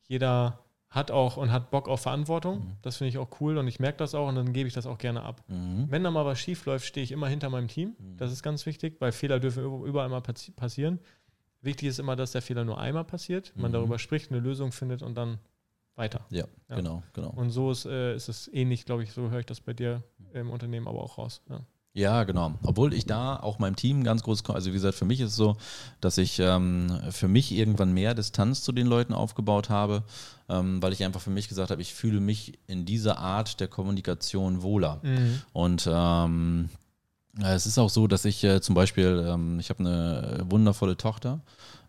Jeder 0.07 0.59
hat 0.89 1.11
auch 1.11 1.37
und 1.37 1.51
hat 1.51 1.69
Bock 1.71 1.87
auf 1.87 2.01
Verantwortung. 2.01 2.75
Das 2.81 2.97
finde 2.97 3.09
ich 3.09 3.17
auch 3.19 3.29
cool 3.39 3.57
und 3.57 3.67
ich 3.67 3.79
merke 3.79 3.99
das 3.99 4.15
auch 4.15 4.27
und 4.27 4.35
dann 4.35 4.53
gebe 4.53 4.67
ich 4.67 4.73
das 4.73 4.87
auch 4.87 4.97
gerne 4.97 5.21
ab. 5.23 5.43
Mhm. 5.47 5.85
Wenn 5.89 6.03
da 6.03 6.09
mal 6.11 6.25
was 6.25 6.39
schief 6.39 6.65
läuft, 6.65 6.85
stehe 6.85 7.03
ich 7.03 7.11
immer 7.11 7.27
hinter 7.27 7.49
meinem 7.49 7.67
Team. 7.67 7.95
Das 8.17 8.31
ist 8.31 8.41
ganz 8.43 8.65
wichtig, 8.65 8.97
weil 8.99 9.11
Fehler 9.11 9.39
dürfen 9.39 9.63
über- 9.63 9.85
überall 9.85 10.09
mal 10.09 10.21
passi- 10.21 10.51
passieren. 10.55 10.99
Wichtig 11.61 11.89
ist 11.89 11.99
immer, 11.99 12.15
dass 12.15 12.31
der 12.31 12.41
Fehler 12.41 12.65
nur 12.65 12.79
einmal 12.79 13.03
passiert, 13.03 13.53
man 13.55 13.71
darüber 13.71 13.99
spricht, 13.99 14.31
eine 14.31 14.39
Lösung 14.39 14.71
findet 14.71 15.03
und 15.03 15.15
dann 15.15 15.37
weiter. 15.99 16.25
Ja, 16.31 16.45
Ja. 16.69 16.75
genau, 16.75 17.03
genau. 17.13 17.29
Und 17.35 17.51
so 17.51 17.71
ist, 17.71 17.85
äh, 17.85 18.15
ist 18.15 18.27
es 18.29 18.47
ähnlich, 18.51 18.85
glaube 18.85 19.03
ich, 19.03 19.11
so 19.11 19.29
höre 19.29 19.41
ich 19.41 19.45
das 19.45 19.61
bei 19.61 19.73
dir 19.73 20.01
im 20.33 20.49
Unternehmen 20.49 20.87
aber 20.87 21.03
auch 21.03 21.17
raus. 21.19 21.41
Ja. 21.49 21.59
Ja, 21.93 22.23
genau. 22.23 22.53
Obwohl 22.63 22.93
ich 22.93 23.05
da 23.07 23.35
auch 23.35 23.57
meinem 23.57 23.75
Team 23.75 24.03
ganz 24.03 24.21
groß, 24.21 24.45
also 24.51 24.69
wie 24.69 24.73
gesagt, 24.73 24.93
für 24.95 25.05
mich 25.05 25.19
ist 25.21 25.31
es 25.31 25.35
so, 25.35 25.57
dass 26.01 26.19
ich 26.19 26.39
ähm, 26.39 26.99
für 27.09 27.27
mich 27.27 27.51
irgendwann 27.51 27.93
mehr 27.93 28.13
Distanz 28.13 28.61
zu 28.61 28.71
den 28.71 28.85
Leuten 28.85 29.11
aufgebaut 29.11 29.69
habe, 29.69 30.03
ähm, 30.49 30.81
weil 30.83 30.93
ich 30.93 31.03
einfach 31.03 31.19
für 31.19 31.31
mich 31.31 31.49
gesagt 31.49 31.71
habe, 31.71 31.81
ich 31.81 31.93
fühle 31.95 32.21
mich 32.21 32.59
in 32.67 32.85
dieser 32.85 33.17
Art 33.17 33.59
der 33.59 33.67
Kommunikation 33.67 34.61
wohler. 34.61 34.99
Mhm. 35.01 35.41
Und 35.51 35.89
ähm, 35.91 36.69
es 37.43 37.65
ist 37.65 37.79
auch 37.79 37.89
so, 37.89 38.05
dass 38.07 38.23
ich 38.23 38.43
äh, 38.43 38.61
zum 38.61 38.75
Beispiel, 38.75 39.25
ähm, 39.27 39.59
ich 39.59 39.69
habe 39.69 39.79
eine 39.79 40.45
wundervolle 40.47 40.95
Tochter 40.95 41.41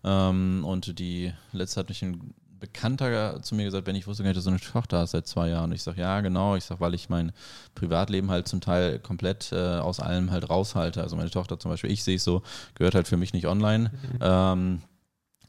ähm, 0.03 0.65
und 0.65 0.99
die 0.99 1.33
letzte 1.53 1.79
hat 1.81 1.89
mich 1.91 2.03
ein 2.03 2.35
Bekannter 2.61 3.43
zu 3.43 3.55
mir 3.55 3.65
gesagt, 3.65 3.87
wenn 3.87 3.97
ich 3.97 4.07
wusste 4.07 4.23
gar 4.23 4.29
nicht, 4.31 4.37
dass 4.37 4.45
du 4.45 4.51
eine 4.51 4.61
Tochter 4.61 4.99
hast 4.99 5.13
seit 5.13 5.27
zwei 5.27 5.49
Jahren. 5.49 5.71
Und 5.71 5.73
ich 5.73 5.83
sage, 5.83 6.01
ja, 6.01 6.21
genau. 6.21 6.57
Ich 6.57 6.65
sage, 6.65 6.81
weil 6.81 6.95
ich 6.95 7.09
mein 7.09 7.33
Privatleben 7.75 8.31
halt 8.31 8.47
zum 8.47 8.61
Teil 8.61 8.99
komplett 8.99 9.51
äh, 9.53 9.79
aus 9.79 10.01
allem 10.01 10.31
halt 10.31 10.49
raushalte. 10.49 11.03
Also 11.03 11.17
meine 11.17 11.31
Tochter 11.31 11.59
zum 11.59 11.71
Beispiel, 11.71 11.91
ich 11.91 12.05
sehe 12.05 12.17
es 12.17 12.25
so, 12.25 12.43
gehört 12.75 12.95
halt 12.95 13.09
für 13.09 13.17
mich 13.17 13.33
nicht 13.33 13.47
online. 13.47 13.91
Mhm. 13.91 14.19
Ähm, 14.21 14.83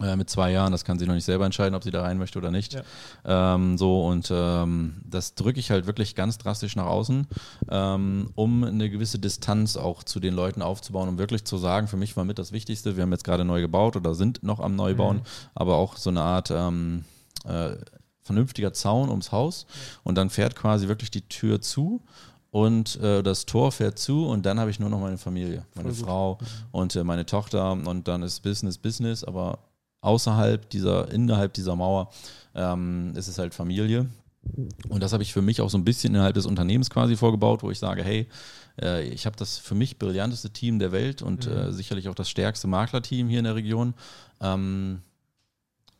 äh, 0.03 0.15
mit 0.15 0.29
zwei 0.29 0.51
Jahren, 0.51 0.72
das 0.72 0.86
kann 0.86 1.00
sie 1.00 1.05
noch 1.05 1.13
nicht 1.13 1.25
selber 1.25 1.46
entscheiden, 1.46 1.75
ob 1.75 1.84
sie 1.84 1.91
da 1.91 2.01
rein 2.01 2.17
möchte 2.17 2.38
oder 2.39 2.51
nicht. 2.51 2.74
Ja. 2.74 3.55
Ähm, 3.55 3.77
so 3.77 4.05
und 4.05 4.31
ähm, 4.34 5.01
das 5.05 5.36
drücke 5.36 5.60
ich 5.60 5.72
halt 5.72 5.86
wirklich 5.86 6.15
ganz 6.15 6.38
drastisch 6.38 6.75
nach 6.75 6.86
außen, 6.86 7.27
ähm, 7.70 8.29
um 8.36 8.63
eine 8.63 8.89
gewisse 8.89 9.20
Distanz 9.20 9.77
auch 9.77 10.03
zu 10.03 10.20
den 10.20 10.34
Leuten 10.34 10.62
aufzubauen, 10.62 11.10
um 11.10 11.17
wirklich 11.17 11.46
zu 11.46 11.58
sagen, 11.58 11.88
für 11.88 11.98
mich 11.98 12.17
war 12.17 12.25
mit 12.25 12.39
das 12.39 12.51
Wichtigste, 12.51 12.96
wir 12.96 13.03
haben 13.03 13.12
jetzt 13.12 13.24
gerade 13.24 13.46
neu 13.46 13.62
gebaut 13.62 13.96
oder 13.96 14.15
sind 14.15 14.43
noch 14.43 14.60
am 14.60 14.75
Neubauen, 14.75 15.17
mhm. 15.17 15.24
aber 15.55 15.75
auch 15.75 15.98
so 15.98 16.10
eine 16.10 16.22
Art 16.22 16.51
ähm, 16.51 17.05
äh, 17.46 17.75
vernünftiger 18.22 18.74
Zaun 18.74 19.10
ums 19.10 19.31
Haus 19.31 19.65
und 20.03 20.15
dann 20.15 20.29
fährt 20.29 20.55
quasi 20.55 20.88
wirklich 20.88 21.12
die 21.12 21.27
Tür 21.27 21.62
zu 21.62 22.01
und 22.51 23.00
äh, 23.01 23.24
das 23.24 23.46
Tor 23.46 23.72
fährt 23.72 23.98
zu 23.98 24.27
und 24.27 24.46
dann 24.46 24.60
habe 24.60 24.70
ich 24.70 24.79
nur 24.79 24.89
noch 24.89 25.00
meine 25.00 25.17
Familie, 25.17 25.65
meine 25.75 25.93
Frau 25.93 26.38
mhm. 26.39 26.46
und 26.72 26.96
äh, 26.96 27.03
meine 27.03 27.25
Tochter 27.25 27.72
und 27.72 28.08
dann 28.08 28.24
ist 28.24 28.41
Business 28.41 28.77
Business, 28.77 29.24
aber 29.24 29.60
außerhalb 30.01 30.70
dieser, 30.70 31.12
innerhalb 31.12 31.53
dieser 31.53 31.75
Mauer 31.75 32.12
ähm, 32.55 33.13
ist 33.15 33.27
es 33.27 33.38
halt 33.38 33.53
Familie. 33.53 34.08
Und 34.89 35.03
das 35.03 35.13
habe 35.13 35.24
ich 35.24 35.34
für 35.34 35.41
mich 35.41 35.62
auch 35.62 35.70
so 35.70 35.77
ein 35.77 35.86
bisschen 35.86 36.15
innerhalb 36.15 36.34
des 36.34 36.48
Unternehmens 36.48 36.89
quasi 36.89 37.15
vorgebaut, 37.15 37.62
wo 37.62 37.70
ich 37.70 37.77
sage, 37.77 38.03
hey, 38.03 38.27
äh, 38.81 39.03
ich 39.03 39.25
habe 39.25 39.36
das 39.36 39.60
für 39.60 39.75
mich 39.75 40.00
brillanteste 40.00 40.50
Team 40.50 40.79
der 40.79 40.91
Welt 40.91 41.22
und 41.22 41.48
mhm. 41.48 41.53
äh, 41.53 41.72
sicherlich 41.72 42.10
auch 42.10 42.15
das 42.15 42.29
stärkste 42.29 42.67
Maklerteam 42.67 43.29
hier 43.29 43.39
in 43.39 43.46
der 43.46 43.55
Region. 43.55 43.93
Ähm, 44.41 45.01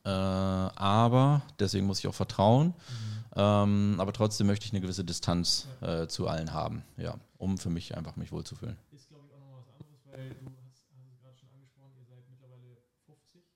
äh, 0.04 0.10
aber 0.10 1.44
deswegen 1.60 1.86
muss 1.86 2.00
ich 2.00 2.08
auch 2.08 2.16
vertrauen. 2.16 2.68
Mhm. 2.68 3.22
Ähm, 3.36 3.96
aber 4.00 4.12
trotzdem 4.12 4.48
möchte 4.48 4.66
ich 4.66 4.74
eine 4.74 4.82
gewisse 4.82 5.06
Distanz 5.06 5.68
äh, 5.82 6.08
zu 6.08 6.28
allen 6.28 6.54
haben, 6.54 6.84
ja, 6.98 7.16
um 7.38 7.58
für 7.58 7.70
mich 7.70 7.96
einfach 7.96 8.16
mich 8.18 8.32
wohlzufühlen. 8.32 8.76
Ist, 8.92 9.08
glaube 9.08 9.26
ich, 9.28 9.34
auch 9.34 9.40
noch 9.40 9.58
was 9.58 9.70
anderes, 9.80 10.02
weil 10.12 10.30
du 10.32 10.52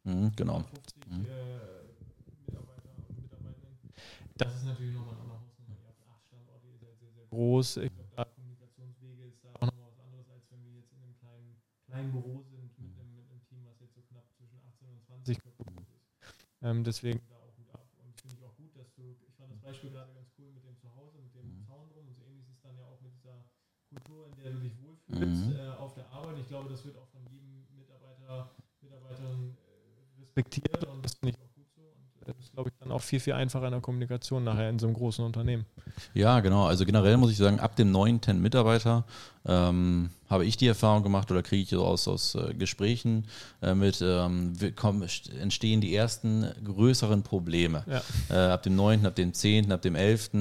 Mhm, 0.05 0.31
genau. 0.35 0.59
50 0.61 1.07
mhm. 1.09 1.25
äh, 1.25 1.65
Mitarbeiter 2.45 2.93
und 2.93 3.21
Mitarbeiterinnen. 3.21 3.79
Das 4.37 4.55
ist 4.55 4.65
natürlich 4.65 4.93
nochmal 4.93 5.15
ein 5.15 5.21
anderer 5.21 5.41
Hausnummer. 5.41 5.77
Ihr 5.81 5.89
habt 5.89 6.01
acht 6.05 6.21
Standorte, 6.29 6.67
ihr 6.69 6.77
seid 6.77 6.93
sehr, 6.99 7.11
sehr 7.11 7.25
groß. 7.25 7.77
Ich 7.77 7.89
glaube, 7.89 8.13
da 8.15 8.25
Kommunikationswege 8.25 9.25
ist 9.25 9.43
da 9.43 9.49
auch 9.57 9.65
nochmal 9.65 9.89
was 9.89 9.99
anderes, 10.05 10.29
als 10.29 10.45
wenn 10.53 10.61
wir 10.61 10.77
jetzt 10.77 10.93
in 10.93 11.01
einem 11.01 11.17
kleinen, 11.17 11.57
kleinen 11.89 12.11
Büro 12.13 12.45
sind 12.45 12.69
mit 12.77 12.93
einem, 13.01 13.17
mit 13.17 13.25
einem 13.33 13.41
Team, 13.49 13.65
was 13.65 13.81
jetzt 13.81 13.95
so 13.97 14.01
knapp 14.05 14.29
zwischen 14.37 14.61
18 14.61 14.93
und 14.93 15.01
20 15.01 15.41
Köpfe 15.41 15.63
ist. 15.73 15.97
Ähm, 16.61 16.83
deswegen 16.85 17.21
da 17.25 17.41
auch 17.41 17.55
gut 17.57 17.69
ab. 17.73 17.81
Und 18.05 18.13
finde 18.21 18.35
ich 18.37 18.43
auch 18.45 18.55
gut, 18.55 18.77
dass 18.77 18.93
du, 18.93 19.17
ich 19.25 19.33
fand 19.33 19.49
das 19.49 19.59
Beispiel 19.59 19.89
gerade 19.89 20.13
ganz 20.13 20.29
cool 20.37 20.53
mit 20.53 20.69
dem 20.69 20.77
Zuhause, 20.77 21.17
mit 21.17 21.33
dem 21.33 21.49
mhm. 21.49 21.65
Zaun 21.65 21.89
drum 21.89 22.05
und 22.05 22.13
so 22.13 22.21
ähnlich 22.29 22.45
ist 22.45 22.53
es 22.57 22.61
dann 22.61 22.77
ja 22.77 22.85
auch 22.85 23.01
mit 23.01 23.09
dieser 23.17 23.41
Kultur, 23.89 24.29
in 24.29 24.35
der 24.37 24.53
du 24.53 24.59
dich 24.61 24.77
wohlfühlst 24.85 25.49
mhm. 25.49 25.57
äh, 25.57 25.73
auf 25.81 25.95
der 25.97 26.05
Arbeit. 26.13 26.37
Ich 26.37 26.47
glaube, 26.47 26.69
das 26.69 26.85
wird 26.85 26.93
auch 26.93 27.09
von 27.09 27.25
jedem 27.25 27.65
Mitarbeiter, 27.73 28.53
Mitarbeiterin 28.81 29.57
respektiert 30.35 30.83
und 30.85 31.03
das 31.03 31.13
finde 31.15 31.35
ich 31.35 31.37
auch 31.37 31.55
gut 31.55 31.67
so. 31.75 31.81
Und 31.81 32.27
das 32.27 32.37
ist, 32.39 32.53
glaube 32.53 32.69
ich, 32.69 32.75
dann 32.79 32.91
auch 32.91 33.01
viel, 33.01 33.19
viel 33.19 33.33
einfacher 33.33 33.65
in 33.65 33.71
der 33.71 33.81
Kommunikation 33.81 34.43
nachher 34.43 34.69
in 34.69 34.79
so 34.79 34.87
einem 34.87 34.95
großen 34.95 35.23
Unternehmen. 35.23 35.65
Ja, 36.13 36.39
genau. 36.41 36.65
Also 36.65 36.85
generell 36.85 37.17
muss 37.17 37.31
ich 37.31 37.37
sagen, 37.37 37.59
ab 37.59 37.75
dem 37.75 37.91
neuen 37.91 38.21
10 38.21 38.41
Mitarbeiter 38.41 39.05
ähm, 39.45 40.09
habe 40.29 40.45
ich 40.45 40.57
die 40.57 40.67
Erfahrung 40.67 41.03
gemacht 41.03 41.29
oder 41.31 41.43
kriege 41.43 41.61
ich 41.61 41.75
aus, 41.75 42.07
aus 42.07 42.35
äh, 42.35 42.53
Gesprächen 42.53 43.25
äh, 43.61 43.75
mit, 43.75 44.01
ähm, 44.01 44.53
kommen, 44.75 45.07
entstehen 45.39 45.81
die 45.81 45.95
ersten 45.95 46.47
größeren 46.63 47.21
Probleme. 47.21 47.83
Ja. 47.87 48.01
Äh, 48.29 48.51
ab 48.51 48.63
dem 48.63 48.75
9., 48.75 49.05
ab 49.05 49.15
dem 49.15 49.33
10., 49.33 49.71
ab 49.71 49.81
dem 49.83 49.95
11. 49.95 50.31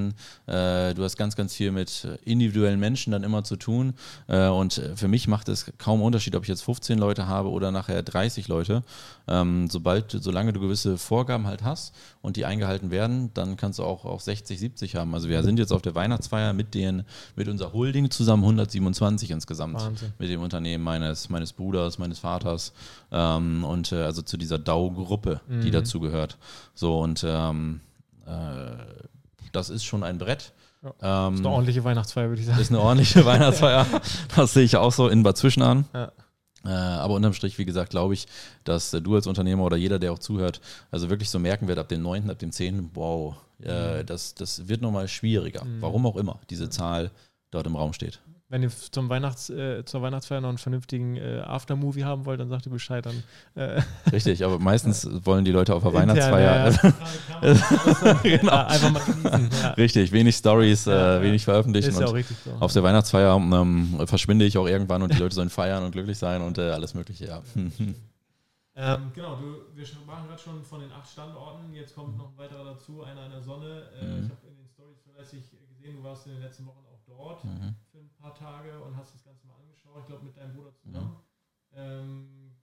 Äh, 0.46 0.94
du 0.94 1.02
hast 1.02 1.16
ganz, 1.16 1.36
ganz 1.36 1.54
viel 1.54 1.70
mit 1.70 2.08
individuellen 2.24 2.80
Menschen 2.80 3.10
dann 3.10 3.24
immer 3.24 3.44
zu 3.44 3.56
tun. 3.56 3.94
Äh, 4.26 4.48
und 4.48 4.80
für 4.94 5.08
mich 5.08 5.28
macht 5.28 5.48
es 5.48 5.70
kaum 5.76 6.00
Unterschied, 6.00 6.34
ob 6.34 6.44
ich 6.44 6.48
jetzt 6.48 6.62
15 6.62 6.98
Leute 6.98 7.26
habe 7.26 7.50
oder 7.50 7.70
nachher 7.70 8.02
30 8.02 8.48
Leute. 8.48 8.82
Ähm, 9.28 9.68
sobald, 9.70 10.10
solange 10.10 10.52
du 10.52 10.60
gewisse 10.60 10.96
Vorgaben 10.96 11.46
halt 11.46 11.62
hast 11.62 11.94
und 12.22 12.36
die 12.36 12.46
eingehalten 12.46 12.90
werden, 12.90 13.30
dann 13.34 13.56
kannst 13.56 13.78
du 13.78 13.84
auch, 13.84 14.06
auch 14.06 14.20
60, 14.20 14.58
70 14.58 14.96
haben. 14.96 15.14
Also 15.14 15.28
wir 15.28 15.42
sind 15.42 15.58
jetzt 15.58 15.72
auf 15.72 15.82
der 15.82 15.94
Weihnachtsfeier 15.94 16.54
mit 16.54 16.74
den, 16.74 17.04
mit 17.36 17.48
unserer 17.48 17.72
Holding 17.72 18.10
zusammen 18.10 18.44
127 18.44 18.93
insgesamt 19.00 19.74
Wahnsinn. 19.74 20.12
mit 20.18 20.30
dem 20.30 20.42
Unternehmen 20.42 20.84
meines, 20.84 21.28
meines 21.28 21.52
Bruders, 21.52 21.98
meines 21.98 22.18
Vaters 22.18 22.72
ähm, 23.12 23.64
und 23.64 23.92
äh, 23.92 24.02
also 24.02 24.22
zu 24.22 24.36
dieser 24.36 24.58
DAO-Gruppe, 24.58 25.40
mhm. 25.48 25.60
die 25.62 25.70
dazu 25.70 26.00
gehört. 26.00 26.38
So 26.74 27.00
und 27.00 27.24
ähm, 27.26 27.80
äh, 28.26 28.76
das 29.52 29.70
ist 29.70 29.84
schon 29.84 30.02
ein 30.02 30.18
Brett. 30.18 30.52
Ja. 30.82 31.28
Ähm, 31.28 31.34
ist 31.34 31.40
eine 31.40 31.50
ordentliche 31.50 31.84
Weihnachtsfeier, 31.84 32.28
würde 32.28 32.40
ich 32.40 32.46
sagen. 32.46 32.60
Ist 32.60 32.70
eine 32.70 32.80
ordentliche 32.80 33.24
Weihnachtsfeier. 33.24 33.86
Das 34.36 34.52
sehe 34.52 34.64
ich 34.64 34.76
auch 34.76 34.92
so 34.92 35.08
in 35.08 35.22
Bad 35.22 35.36
Zwischenahn. 35.36 35.86
Ja. 35.94 36.12
Äh, 36.64 36.70
aber 36.70 37.14
unterm 37.14 37.34
Strich, 37.34 37.58
wie 37.58 37.64
gesagt, 37.64 37.90
glaube 37.90 38.14
ich, 38.14 38.26
dass 38.64 38.92
äh, 38.94 39.00
du 39.00 39.14
als 39.14 39.26
Unternehmer 39.26 39.64
oder 39.64 39.76
jeder, 39.76 39.98
der 39.98 40.12
auch 40.12 40.18
zuhört, 40.18 40.60
also 40.90 41.10
wirklich 41.10 41.30
so 41.30 41.38
merken 41.38 41.68
wird, 41.68 41.78
ab 41.78 41.88
dem 41.88 42.02
9., 42.02 42.30
ab 42.30 42.38
dem 42.38 42.52
10., 42.52 42.90
wow, 42.94 43.36
äh, 43.62 44.00
mhm. 44.02 44.06
das, 44.06 44.34
das 44.34 44.66
wird 44.66 44.80
nochmal 44.80 45.08
schwieriger. 45.08 45.64
Mhm. 45.64 45.82
Warum 45.82 46.06
auch 46.06 46.16
immer 46.16 46.40
diese 46.50 46.70
Zahl 46.70 47.10
dort 47.50 47.66
im 47.66 47.76
Raum 47.76 47.92
steht. 47.92 48.20
Wenn 48.54 48.62
ihr 48.62 48.70
zum 48.70 49.08
Weihnachts, 49.08 49.50
äh, 49.50 49.84
zur 49.84 50.00
Weihnachtsfeier 50.02 50.40
noch 50.40 50.48
einen 50.48 50.58
vernünftigen 50.58 51.16
äh, 51.16 51.40
Aftermovie 51.44 52.04
haben 52.04 52.24
wollt, 52.24 52.38
dann 52.38 52.48
sagt 52.48 52.66
ihr 52.66 52.70
Bescheid. 52.70 53.04
Dann, 53.04 53.24
äh 53.56 53.82
Richtig, 54.12 54.44
aber 54.44 54.60
meistens 54.60 55.08
wollen 55.24 55.44
die 55.44 55.50
Leute 55.50 55.74
auf 55.74 55.82
der 55.82 55.92
Weihnachtsfeier. 55.92 56.70
Ja, 56.70 58.14
genau. 58.22 58.52
ja, 58.52 58.66
einfach 58.68 58.92
mal 58.92 59.02
genießen. 59.02 59.50
Ja. 59.60 59.70
Richtig, 59.70 60.12
wenig 60.12 60.36
Stories, 60.36 60.86
äh, 60.86 61.20
wenig 61.20 61.42
veröffentlichen. 61.42 61.88
Ist 61.88 61.98
ja 61.98 62.06
auch 62.06 62.14
richtig 62.14 62.36
so. 62.44 62.52
Auf 62.60 62.72
der 62.72 62.84
Weihnachtsfeier 62.84 63.34
ähm, 63.34 63.98
verschwinde 64.06 64.44
ich 64.44 64.56
auch 64.56 64.68
irgendwann 64.68 65.02
und 65.02 65.12
die 65.12 65.18
Leute 65.18 65.34
sollen 65.34 65.50
feiern 65.50 65.82
und 65.82 65.90
glücklich 65.90 66.16
sein 66.16 66.40
und 66.40 66.56
äh, 66.56 66.70
alles 66.70 66.94
Mögliche, 66.94 67.26
ja. 67.26 67.42
Ähm, 68.76 69.12
genau, 69.14 69.36
du, 69.36 69.76
wir 69.76 69.86
machen 70.04 70.26
gerade 70.26 70.42
schon 70.42 70.64
von 70.64 70.80
den 70.80 70.90
acht 70.90 71.08
Standorten. 71.08 71.72
Jetzt 71.72 71.94
kommt 71.94 72.18
noch 72.18 72.32
ein 72.32 72.38
weiterer 72.38 72.64
dazu, 72.64 73.04
einer 73.04 73.26
in 73.26 73.30
der 73.30 73.40
Sonne. 73.40 73.84
Äh, 74.00 74.04
mhm. 74.04 74.24
Ich 74.24 74.30
habe 74.30 74.46
in 74.48 74.56
den 74.56 74.66
Stories 74.66 74.98
fleißig 75.00 75.44
gesehen, 75.68 75.96
du 75.96 76.02
warst 76.02 76.26
in 76.26 76.32
den 76.32 76.42
letzten 76.42 76.66
Wochen 76.66 76.82
auch 76.92 76.98
dort 77.06 77.44
mhm. 77.44 77.76
Paar 78.24 78.34
Tage 78.34 78.80
und 78.80 78.96
hast 78.96 79.14
das 79.14 79.24
Ganze 79.24 79.46
mal 79.46 79.56
angeschaut. 79.56 80.00
Ich 80.00 80.06
glaube, 80.06 80.24
mit 80.24 80.36
deinem 80.36 80.54
Bruder 80.54 80.74
zusammen. 80.74 81.16
Mhm. 81.70 81.76
Ähm, 81.76 82.56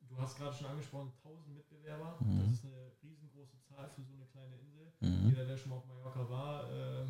du 0.00 0.18
hast 0.18 0.36
gerade 0.36 0.54
schon 0.56 0.66
angesprochen, 0.66 1.12
1000 1.18 1.54
Mitbewerber. 1.54 2.18
Mhm. 2.20 2.38
Das 2.40 2.48
ist 2.50 2.64
eine 2.64 2.92
riesengroße 3.02 3.60
Zahl 3.60 3.88
für 3.88 4.02
so 4.02 4.12
eine 4.14 4.26
kleine 4.26 4.56
Insel. 4.56 4.92
Mhm. 5.00 5.28
Jeder, 5.28 5.44
der 5.46 5.56
schon 5.56 5.70
mal 5.70 5.76
auf 5.76 5.86
Mallorca 5.86 6.28
war, 6.28 6.68
äh, 6.72 7.06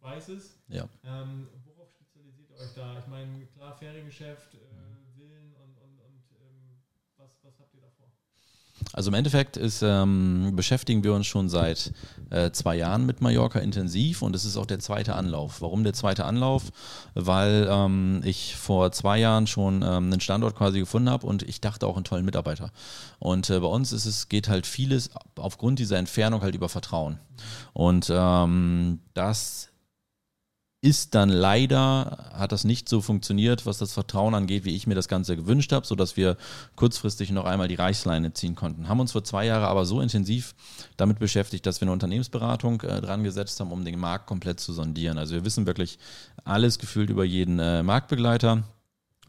weiß 0.00 0.30
es. 0.30 0.58
Ja. 0.66 0.88
Ähm, 1.04 1.48
worauf 1.64 1.88
spezialisiert 1.90 2.50
ihr 2.50 2.56
euch 2.56 2.74
da? 2.74 2.98
Ich 2.98 3.06
meine, 3.06 3.46
klar, 3.46 3.72
Feriengeschäft, 3.72 4.54
äh, 4.54 4.58
Also 8.92 9.10
im 9.10 9.14
Endeffekt 9.14 9.56
ist, 9.56 9.82
ähm, 9.82 10.52
beschäftigen 10.54 11.04
wir 11.04 11.14
uns 11.14 11.26
schon 11.26 11.48
seit 11.48 11.92
äh, 12.30 12.50
zwei 12.50 12.76
Jahren 12.76 13.06
mit 13.06 13.20
Mallorca 13.20 13.58
intensiv 13.58 14.22
und 14.22 14.34
es 14.34 14.44
ist 14.44 14.56
auch 14.56 14.66
der 14.66 14.80
zweite 14.80 15.14
Anlauf. 15.14 15.60
Warum 15.60 15.84
der 15.84 15.92
zweite 15.92 16.24
Anlauf? 16.24 16.64
Weil 17.14 17.68
ähm, 17.70 18.20
ich 18.24 18.56
vor 18.56 18.92
zwei 18.92 19.18
Jahren 19.18 19.46
schon 19.46 19.82
ähm, 19.82 20.12
einen 20.12 20.20
Standort 20.20 20.56
quasi 20.56 20.80
gefunden 20.80 21.10
habe 21.10 21.26
und 21.26 21.42
ich 21.42 21.60
dachte 21.60 21.86
auch 21.86 21.96
einen 21.96 22.04
tollen 22.04 22.24
Mitarbeiter. 22.24 22.70
Und 23.18 23.50
äh, 23.50 23.60
bei 23.60 23.66
uns 23.66 23.92
ist 23.92 24.06
es, 24.06 24.28
geht 24.28 24.48
halt 24.48 24.66
vieles 24.66 25.10
aufgrund 25.36 25.78
dieser 25.78 25.98
Entfernung 25.98 26.42
halt 26.42 26.54
über 26.54 26.68
Vertrauen. 26.68 27.18
Und 27.72 28.10
ähm, 28.12 29.00
das 29.14 29.71
ist 30.82 31.14
dann 31.14 31.28
leider, 31.28 32.30
hat 32.34 32.50
das 32.50 32.64
nicht 32.64 32.88
so 32.88 33.00
funktioniert, 33.00 33.66
was 33.66 33.78
das 33.78 33.92
Vertrauen 33.92 34.34
angeht, 34.34 34.64
wie 34.64 34.74
ich 34.74 34.88
mir 34.88 34.96
das 34.96 35.06
Ganze 35.06 35.36
gewünscht 35.36 35.70
habe, 35.72 35.86
sodass 35.86 36.16
wir 36.16 36.36
kurzfristig 36.74 37.30
noch 37.30 37.44
einmal 37.44 37.68
die 37.68 37.76
Reichsleine 37.76 38.32
ziehen 38.32 38.56
konnten. 38.56 38.88
Haben 38.88 38.98
uns 38.98 39.12
vor 39.12 39.22
zwei 39.22 39.46
Jahren 39.46 39.62
aber 39.62 39.84
so 39.84 40.00
intensiv 40.00 40.56
damit 40.96 41.20
beschäftigt, 41.20 41.66
dass 41.66 41.80
wir 41.80 41.86
eine 41.86 41.92
Unternehmensberatung 41.92 42.80
äh, 42.82 43.00
dran 43.00 43.22
gesetzt 43.22 43.60
haben, 43.60 43.70
um 43.70 43.84
den 43.84 43.98
Markt 43.98 44.26
komplett 44.26 44.58
zu 44.58 44.72
sondieren. 44.72 45.18
Also 45.18 45.36
wir 45.36 45.44
wissen 45.44 45.66
wirklich 45.66 46.00
alles 46.44 46.80
gefühlt 46.80 47.10
über 47.10 47.24
jeden 47.24 47.60
äh, 47.60 47.84
Marktbegleiter 47.84 48.64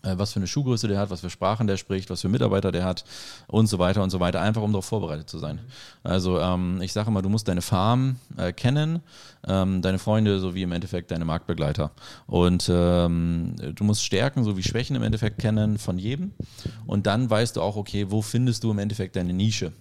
was 0.04 0.34
für 0.34 0.40
eine 0.40 0.48
Schuhgröße 0.48 0.88
der 0.88 1.00
hat, 1.00 1.10
was 1.10 1.22
für 1.22 1.30
Sprachen 1.30 1.66
der 1.66 1.78
spricht, 1.78 2.10
was 2.10 2.22
für 2.22 2.30
Mitarbeiter 2.30 2.72
der 2.72 2.84
hat 2.84 3.06
und 3.48 3.68
so 3.68 3.80
weiter 3.80 4.04
und 4.04 4.10
so 4.10 4.20
weiter, 4.20 4.42
einfach 4.42 4.62
um 4.62 4.72
darauf 4.72 4.86
vorbereitet 4.86 5.30
zu 5.30 5.40
sein. 5.40 5.60
Also 6.04 6.40
ähm, 6.40 6.82
ich 6.82 6.92
sage 6.94 7.10
immer, 7.10 7.22
du 7.22 7.30
musst 7.30 7.48
deine 7.48 7.62
Farm 7.62 8.18
äh, 8.38 8.52
kennen, 8.52 9.02
ähm, 9.48 9.82
deine 9.82 10.00
Freunde 10.00 10.40
sowie 10.40 10.64
im 10.64 10.72
Endeffekt 10.72 11.12
deine 11.12 11.26
Marktbegleiter. 11.26 11.92
Und 12.28 12.70
ähm, 12.70 13.56
du 13.76 13.84
musst 13.84 14.04
Stärken 14.04 14.44
sowie 14.44 14.64
Schwächen 14.64 14.96
im 14.96 15.04
Endeffekt 15.04 15.40
kennen 15.40 15.78
von 15.78 15.98
jedem. 15.98 16.32
Und 16.86 17.08
dann 17.08 17.30
weißt 17.30 17.56
du 17.56 17.62
auch, 17.62 17.76
okay, 17.76 18.08
wo 18.10 18.22
findest 18.22 18.64
du 18.64 18.72
im 18.72 18.80
Endeffekt 18.80 19.16
deine 19.16 19.34
Nische. 19.34 19.72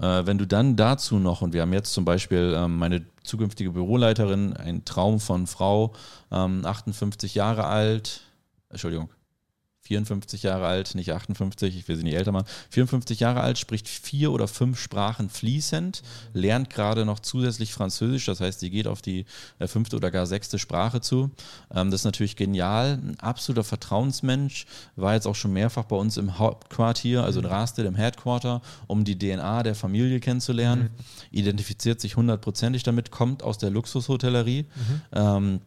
Äh, 0.00 0.26
wenn 0.26 0.38
du 0.38 0.46
dann 0.46 0.76
dazu 0.76 1.18
noch, 1.18 1.42
und 1.42 1.52
wir 1.52 1.62
haben 1.62 1.72
jetzt 1.72 1.92
zum 1.92 2.04
Beispiel 2.04 2.54
ähm, 2.56 2.78
meine 2.78 3.04
zukünftige 3.24 3.70
Büroleiterin, 3.70 4.54
ein 4.56 4.84
Traum 4.84 5.20
von 5.20 5.46
Frau, 5.46 5.94
ähm, 6.30 6.64
58 6.64 7.34
Jahre 7.34 7.64
alt, 7.64 8.20
Entschuldigung, 8.68 9.08
54 9.86 10.42
Jahre 10.42 10.66
alt, 10.66 10.94
nicht 10.94 11.12
58, 11.12 11.76
ich 11.76 11.88
will 11.88 11.96
sie 11.96 12.02
nicht 12.02 12.14
älter 12.14 12.32
machen, 12.32 12.46
54 12.70 13.20
Jahre 13.20 13.40
alt, 13.40 13.58
spricht 13.58 13.88
vier 13.88 14.32
oder 14.32 14.48
fünf 14.48 14.78
Sprachen 14.78 15.30
fließend, 15.30 16.02
lernt 16.32 16.70
gerade 16.70 17.04
noch 17.04 17.20
zusätzlich 17.20 17.72
Französisch, 17.72 18.26
das 18.26 18.40
heißt, 18.40 18.60
sie 18.60 18.70
geht 18.70 18.86
auf 18.86 19.02
die 19.02 19.26
äh, 19.58 19.66
fünfte 19.66 19.96
oder 19.96 20.10
gar 20.10 20.26
sechste 20.26 20.58
Sprache 20.58 21.00
zu. 21.00 21.30
Ähm, 21.74 21.90
das 21.90 22.00
ist 22.00 22.04
natürlich 22.04 22.36
genial, 22.36 22.98
ein 23.02 23.18
absoluter 23.20 23.64
Vertrauensmensch, 23.64 24.66
war 24.96 25.14
jetzt 25.14 25.26
auch 25.26 25.34
schon 25.34 25.52
mehrfach 25.52 25.84
bei 25.84 25.96
uns 25.96 26.16
im 26.16 26.38
Hauptquartier, 26.38 27.22
also 27.22 27.40
in 27.40 27.46
Rasted 27.46 27.86
im 27.86 27.94
Headquarter, 27.94 28.62
um 28.86 29.04
die 29.04 29.18
DNA 29.18 29.62
der 29.62 29.74
Familie 29.74 30.20
kennenzulernen, 30.20 30.82
mhm. 30.82 31.38
identifiziert 31.38 32.00
sich 32.00 32.16
hundertprozentig 32.16 32.82
damit, 32.82 33.10
kommt 33.10 33.42
aus 33.42 33.58
der 33.58 33.70
Luxushotellerie. 33.70 34.62
Mhm. 34.62 35.02
Ähm, 35.12 35.60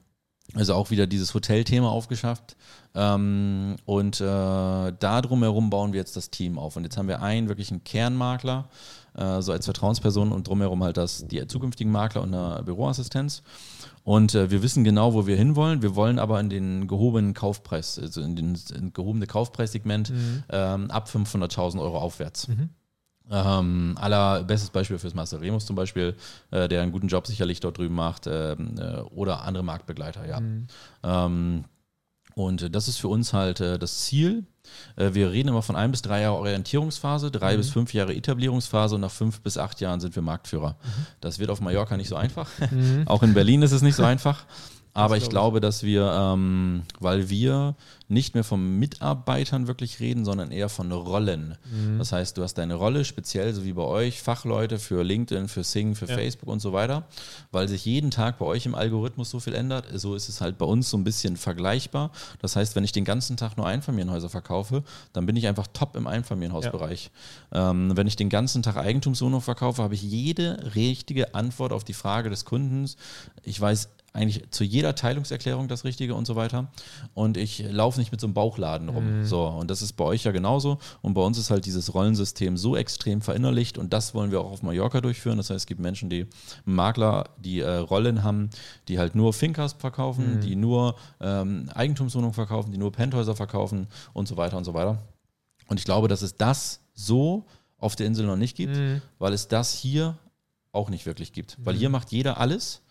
also 0.55 0.73
auch 0.73 0.89
wieder 0.89 1.07
dieses 1.07 1.33
Hotelthema 1.33 1.89
aufgeschafft. 1.89 2.55
Ähm, 2.95 3.75
und 3.85 4.19
äh, 4.19 4.23
da 4.23 5.21
drumherum 5.21 5.69
bauen 5.69 5.93
wir 5.93 5.99
jetzt 5.99 6.15
das 6.15 6.31
Team 6.31 6.57
auf. 6.57 6.75
Und 6.75 6.83
jetzt 6.83 6.97
haben 6.97 7.07
wir 7.07 7.21
einen 7.21 7.47
wirklichen 7.47 7.83
Kernmakler, 7.83 8.67
äh, 9.15 9.41
so 9.41 9.51
als 9.51 9.65
Vertrauensperson 9.65 10.31
und 10.31 10.47
drumherum 10.47 10.83
halt 10.83 10.97
das, 10.97 11.27
die 11.27 11.45
zukünftigen 11.47 11.91
Makler 11.91 12.21
und 12.23 12.33
eine 12.33 12.63
Büroassistenz. 12.63 13.43
Und 14.03 14.33
äh, 14.33 14.49
wir 14.49 14.63
wissen 14.63 14.83
genau, 14.83 15.13
wo 15.13 15.27
wir 15.27 15.35
hinwollen. 15.35 15.83
Wir 15.83 15.95
wollen 15.95 16.17
aber 16.17 16.39
in 16.39 16.49
den 16.49 16.87
gehobenen 16.87 17.35
Kaufpreis, 17.35 17.99
also 17.99 18.21
in 18.21 18.35
den 18.35 18.57
in 18.75 18.91
gehobene 18.91 19.27
Kaufpreissegment 19.27 20.09
mhm. 20.09 20.43
ähm, 20.49 20.89
ab 20.89 21.09
500.000 21.13 21.79
Euro 21.79 21.99
aufwärts. 21.99 22.47
Mhm. 22.47 22.69
Ähm, 23.31 23.95
aller 23.99 24.43
bestes 24.43 24.71
Beispiel 24.71 24.97
fürs 24.97 25.13
Marcel 25.13 25.39
Remus 25.39 25.65
zum 25.65 25.75
Beispiel, 25.75 26.15
äh, 26.51 26.67
der 26.67 26.81
einen 26.81 26.91
guten 26.91 27.07
Job 27.07 27.27
sicherlich 27.27 27.59
dort 27.59 27.77
drüben 27.77 27.95
macht, 27.95 28.25
ähm, 28.27 28.75
äh, 28.79 29.01
oder 29.01 29.43
andere 29.43 29.63
Marktbegleiter, 29.63 30.27
ja. 30.27 30.39
Mhm. 30.39 30.67
Ähm, 31.03 31.65
und 32.35 32.73
das 32.73 32.87
ist 32.87 32.97
für 32.97 33.09
uns 33.09 33.33
halt 33.33 33.59
äh, 33.59 33.77
das 33.77 34.05
Ziel. 34.05 34.45
Äh, 34.95 35.13
wir 35.13 35.31
reden 35.31 35.49
immer 35.49 35.61
von 35.61 35.75
ein 35.75 35.91
bis 35.91 36.01
drei 36.01 36.21
Jahre 36.21 36.37
Orientierungsphase, 36.37 37.31
drei 37.31 37.53
mhm. 37.53 37.57
bis 37.57 37.69
fünf 37.69 37.93
Jahre 37.93 38.15
Etablierungsphase 38.15 38.95
und 38.95 39.01
nach 39.01 39.11
fünf 39.11 39.41
bis 39.41 39.57
acht 39.57 39.81
Jahren 39.81 39.99
sind 39.99 40.15
wir 40.15 40.23
Marktführer. 40.23 40.71
Mhm. 40.71 41.05
Das 41.21 41.39
wird 41.39 41.49
auf 41.49 41.59
Mallorca 41.59 41.97
nicht 41.97 42.09
so 42.09 42.15
einfach. 42.15 42.47
Mhm. 42.71 43.03
Auch 43.07 43.23
in 43.23 43.33
Berlin 43.33 43.61
ist 43.61 43.73
es 43.73 43.81
nicht 43.81 43.95
so 43.95 44.03
einfach. 44.05 44.45
Aber 44.93 45.17
ich 45.17 45.29
glaube, 45.29 45.61
dass 45.61 45.83
wir, 45.83 46.11
ähm, 46.11 46.83
weil 46.99 47.29
wir 47.29 47.75
nicht 48.07 48.33
mehr 48.33 48.43
von 48.43 48.79
Mitarbeitern 48.79 49.67
wirklich 49.67 49.99
reden, 49.99 50.25
sondern 50.25 50.51
eher 50.51 50.67
von 50.67 50.91
Rollen. 50.91 51.55
Mhm. 51.71 51.99
Das 51.99 52.11
heißt, 52.11 52.37
du 52.37 52.43
hast 52.43 52.55
deine 52.55 52.73
Rolle, 52.73 53.05
speziell 53.05 53.53
so 53.53 53.63
wie 53.63 53.73
bei 53.73 53.83
euch, 53.83 54.21
Fachleute 54.21 54.79
für 54.79 55.03
LinkedIn, 55.03 55.47
für 55.47 55.63
Sing, 55.63 55.93
für 55.93 56.07
ja. 56.07 56.15
Facebook 56.15 56.49
und 56.49 56.59
so 56.59 56.73
weiter, 56.73 57.03
weil 57.51 57.67
sich 57.67 57.85
jeden 57.85 58.09
Tag 58.09 58.39
bei 58.39 58.45
euch 58.45 58.65
im 58.65 58.73
Algorithmus 58.73 59.29
so 59.29 59.39
viel 59.39 59.53
ändert. 59.53 59.85
So 59.93 60.15
ist 60.15 60.27
es 60.27 60.41
halt 60.41 60.57
bei 60.57 60.65
uns 60.65 60.89
so 60.89 60.97
ein 60.97 61.03
bisschen 61.03 61.37
vergleichbar. 61.37 62.11
Das 62.41 62.55
heißt, 62.55 62.75
wenn 62.75 62.83
ich 62.83 62.91
den 62.91 63.05
ganzen 63.05 63.37
Tag 63.37 63.57
nur 63.57 63.67
Einfamilienhäuser 63.67 64.29
verkaufe, 64.29 64.83
dann 65.13 65.27
bin 65.27 65.35
ich 65.35 65.47
einfach 65.47 65.67
top 65.71 65.95
im 65.95 66.07
Einfamilienhausbereich. 66.07 67.11
Ja. 67.53 67.69
Ähm, 67.69 67.95
wenn 67.95 68.07
ich 68.07 68.15
den 68.15 68.29
ganzen 68.29 68.63
Tag 68.63 68.77
Eigentumswohnung 68.77 69.41
verkaufe, 69.41 69.83
habe 69.83 69.93
ich 69.93 70.01
jede 70.01 70.73
richtige 70.75 71.35
Antwort 71.35 71.73
auf 71.73 71.83
die 71.83 71.93
Frage 71.93 72.31
des 72.31 72.43
Kundens. 72.43 72.97
Ich 73.43 73.61
weiß 73.61 73.89
eigentlich 74.13 74.49
zu 74.51 74.63
jeder 74.63 74.95
Teilungserklärung 74.95 75.67
das 75.67 75.83
Richtige 75.83 76.15
und 76.15 76.25
so 76.25 76.35
weiter. 76.35 76.71
Und 77.13 77.37
ich 77.37 77.63
laufe 77.69 77.99
nicht 77.99 78.11
mit 78.11 78.19
so 78.19 78.27
einem 78.27 78.33
Bauchladen 78.33 78.89
rum. 78.89 79.19
Mhm. 79.19 79.25
So, 79.25 79.45
und 79.45 79.69
das 79.69 79.81
ist 79.81 79.93
bei 79.93 80.03
euch 80.03 80.23
ja 80.23 80.31
genauso. 80.31 80.79
Und 81.01 81.13
bei 81.13 81.21
uns 81.21 81.37
ist 81.37 81.51
halt 81.51 81.65
dieses 81.65 81.93
Rollensystem 81.93 82.57
so 82.57 82.75
extrem 82.75 83.21
verinnerlicht 83.21 83.77
und 83.77 83.93
das 83.93 84.13
wollen 84.13 84.31
wir 84.31 84.41
auch 84.41 84.51
auf 84.51 84.63
Mallorca 84.63 85.01
durchführen. 85.01 85.37
Das 85.37 85.49
heißt, 85.49 85.57
es 85.57 85.65
gibt 85.67 85.79
Menschen, 85.79 86.09
die 86.09 86.25
Makler, 86.65 87.29
die 87.37 87.59
äh, 87.59 87.75
Rollen 87.75 88.23
haben, 88.23 88.49
die 88.87 88.99
halt 88.99 89.15
nur 89.15 89.33
Finkers 89.33 89.73
verkaufen, 89.73 90.35
mhm. 90.35 90.41
die 90.41 90.55
nur 90.55 90.95
ähm, 91.19 91.69
Eigentumswohnungen 91.73 92.33
verkaufen, 92.33 92.71
die 92.71 92.77
nur 92.77 92.91
Penthäuser 92.91 93.35
verkaufen 93.35 93.87
und 94.13 94.27
so 94.27 94.37
weiter 94.37 94.57
und 94.57 94.63
so 94.63 94.73
weiter. 94.73 94.97
Und 95.67 95.79
ich 95.79 95.85
glaube, 95.85 96.07
dass 96.07 96.23
es 96.23 96.35
das 96.35 96.81
so 96.93 97.45
auf 97.77 97.95
der 97.95 98.07
Insel 98.07 98.25
noch 98.25 98.35
nicht 98.35 98.57
gibt, 98.57 98.75
mhm. 98.75 99.01
weil 99.19 99.33
es 99.33 99.47
das 99.47 99.73
hier 99.73 100.17
auch 100.71 100.89
nicht 100.89 101.05
wirklich 101.05 101.31
gibt. 101.31 101.57
Weil 101.63 101.75
mhm. 101.75 101.79
hier 101.79 101.89
macht 101.89 102.11
jeder 102.11 102.39
alles 102.39 102.81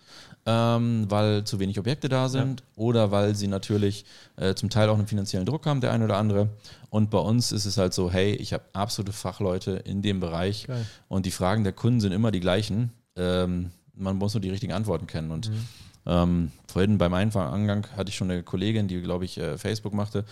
ähm, 0.46 1.06
weil 1.08 1.44
zu 1.44 1.58
wenig 1.58 1.78
Objekte 1.78 2.08
da 2.08 2.28
sind 2.28 2.60
ja. 2.60 2.66
oder 2.76 3.10
weil 3.10 3.34
sie 3.34 3.48
natürlich 3.48 4.04
äh, 4.36 4.54
zum 4.54 4.70
Teil 4.70 4.88
auch 4.88 4.96
einen 4.96 5.06
finanziellen 5.06 5.46
Druck 5.46 5.66
haben, 5.66 5.80
der 5.80 5.92
eine 5.92 6.04
oder 6.04 6.16
andere. 6.16 6.48
Und 6.90 7.10
bei 7.10 7.18
uns 7.18 7.52
ist 7.52 7.66
es 7.66 7.76
halt 7.76 7.92
so, 7.92 8.10
hey, 8.10 8.34
ich 8.34 8.52
habe 8.52 8.64
absolute 8.72 9.12
Fachleute 9.12 9.72
in 9.72 10.00
dem 10.00 10.20
Bereich 10.20 10.66
Geil. 10.66 10.86
und 11.08 11.26
die 11.26 11.30
Fragen 11.30 11.64
der 11.64 11.72
Kunden 11.72 12.00
sind 12.00 12.12
immer 12.12 12.30
die 12.30 12.40
gleichen. 12.40 12.92
Ähm, 13.16 13.70
man 13.94 14.16
muss 14.16 14.34
nur 14.34 14.40
die 14.40 14.50
richtigen 14.50 14.72
Antworten 14.72 15.06
kennen. 15.06 15.30
Und 15.30 15.50
mhm. 15.50 15.66
Ähm, 16.06 16.52
vorhin 16.66 16.98
beim 16.98 17.12
Angang 17.12 17.86
hatte 17.96 18.08
ich 18.08 18.16
schon 18.16 18.30
eine 18.30 18.42
Kollegin, 18.42 18.88
die, 18.88 19.00
glaube 19.02 19.24
ich, 19.24 19.38
äh, 19.38 19.58
Facebook 19.58 19.92
machte. 19.92 20.24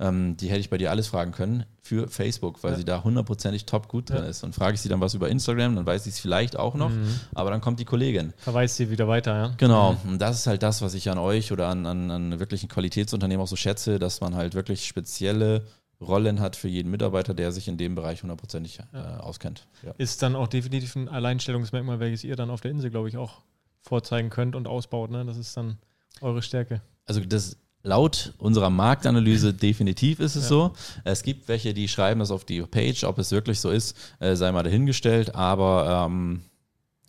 Ähm, 0.00 0.36
die 0.36 0.48
hätte 0.48 0.60
ich 0.60 0.70
bei 0.70 0.78
dir 0.78 0.90
alles 0.90 1.08
fragen 1.08 1.32
können 1.32 1.64
für 1.80 2.08
Facebook, 2.08 2.62
weil 2.62 2.72
ja. 2.72 2.78
sie 2.78 2.84
da 2.84 3.04
hundertprozentig 3.04 3.66
top 3.66 3.88
gut 3.88 4.10
drin 4.10 4.24
ja. 4.24 4.28
ist. 4.28 4.44
Und 4.44 4.54
frage 4.54 4.74
ich 4.74 4.80
sie 4.80 4.88
dann 4.88 5.00
was 5.00 5.14
über 5.14 5.28
Instagram, 5.28 5.76
dann 5.76 5.86
weiß 5.86 6.06
ich 6.06 6.14
es 6.14 6.20
vielleicht 6.20 6.56
auch 6.56 6.74
noch, 6.74 6.90
mhm. 6.90 7.20
aber 7.34 7.50
dann 7.50 7.60
kommt 7.60 7.80
die 7.80 7.84
Kollegin. 7.84 8.32
Verweist 8.38 8.76
sie 8.76 8.90
wieder 8.90 9.08
weiter, 9.08 9.36
ja. 9.36 9.54
Genau. 9.56 9.92
Mhm. 10.04 10.12
Und 10.12 10.18
das 10.18 10.38
ist 10.38 10.46
halt 10.46 10.62
das, 10.62 10.82
was 10.82 10.94
ich 10.94 11.10
an 11.10 11.18
euch 11.18 11.52
oder 11.52 11.68
an, 11.68 11.86
an, 11.86 12.10
an 12.10 12.38
wirklichen 12.38 12.68
Qualitätsunternehmen 12.68 13.42
auch 13.42 13.48
so 13.48 13.56
schätze, 13.56 13.98
dass 13.98 14.20
man 14.20 14.34
halt 14.34 14.54
wirklich 14.54 14.86
spezielle 14.86 15.64
Rollen 16.00 16.40
hat 16.40 16.56
für 16.56 16.68
jeden 16.68 16.90
Mitarbeiter, 16.90 17.34
der 17.34 17.52
sich 17.52 17.68
in 17.68 17.76
dem 17.76 17.94
Bereich 17.94 18.22
hundertprozentig 18.22 18.80
äh, 18.92 18.96
auskennt. 18.98 19.66
Ja. 19.82 19.94
Ist 19.98 20.22
dann 20.22 20.36
auch 20.36 20.48
definitiv 20.48 20.96
ein 20.96 21.08
Alleinstellungsmerkmal, 21.08 22.00
welches 22.00 22.24
ihr 22.24 22.36
dann 22.36 22.50
auf 22.50 22.60
der 22.60 22.72
Insel, 22.72 22.90
glaube 22.90 23.08
ich, 23.08 23.16
auch 23.16 23.42
vorzeigen 23.84 24.30
könnt 24.30 24.56
und 24.56 24.66
ausbaut. 24.66 25.10
Ne? 25.10 25.24
Das 25.24 25.36
ist 25.36 25.56
dann 25.56 25.78
eure 26.20 26.42
Stärke. 26.42 26.80
Also 27.06 27.20
das 27.20 27.56
laut 27.82 28.32
unserer 28.38 28.70
Marktanalyse 28.70 29.52
definitiv 29.54 30.18
ist 30.18 30.36
es 30.36 30.44
ja. 30.44 30.48
so. 30.48 30.72
Es 31.04 31.22
gibt 31.22 31.48
welche, 31.48 31.74
die 31.74 31.86
schreiben 31.86 32.20
das 32.20 32.30
auf 32.30 32.44
die 32.44 32.62
Page, 32.62 33.04
ob 33.04 33.18
es 33.18 33.30
wirklich 33.30 33.60
so 33.60 33.70
ist, 33.70 33.96
äh, 34.20 34.34
sei 34.34 34.50
mal 34.50 34.62
dahingestellt. 34.62 35.34
Aber 35.34 36.06
ähm, 36.08 36.42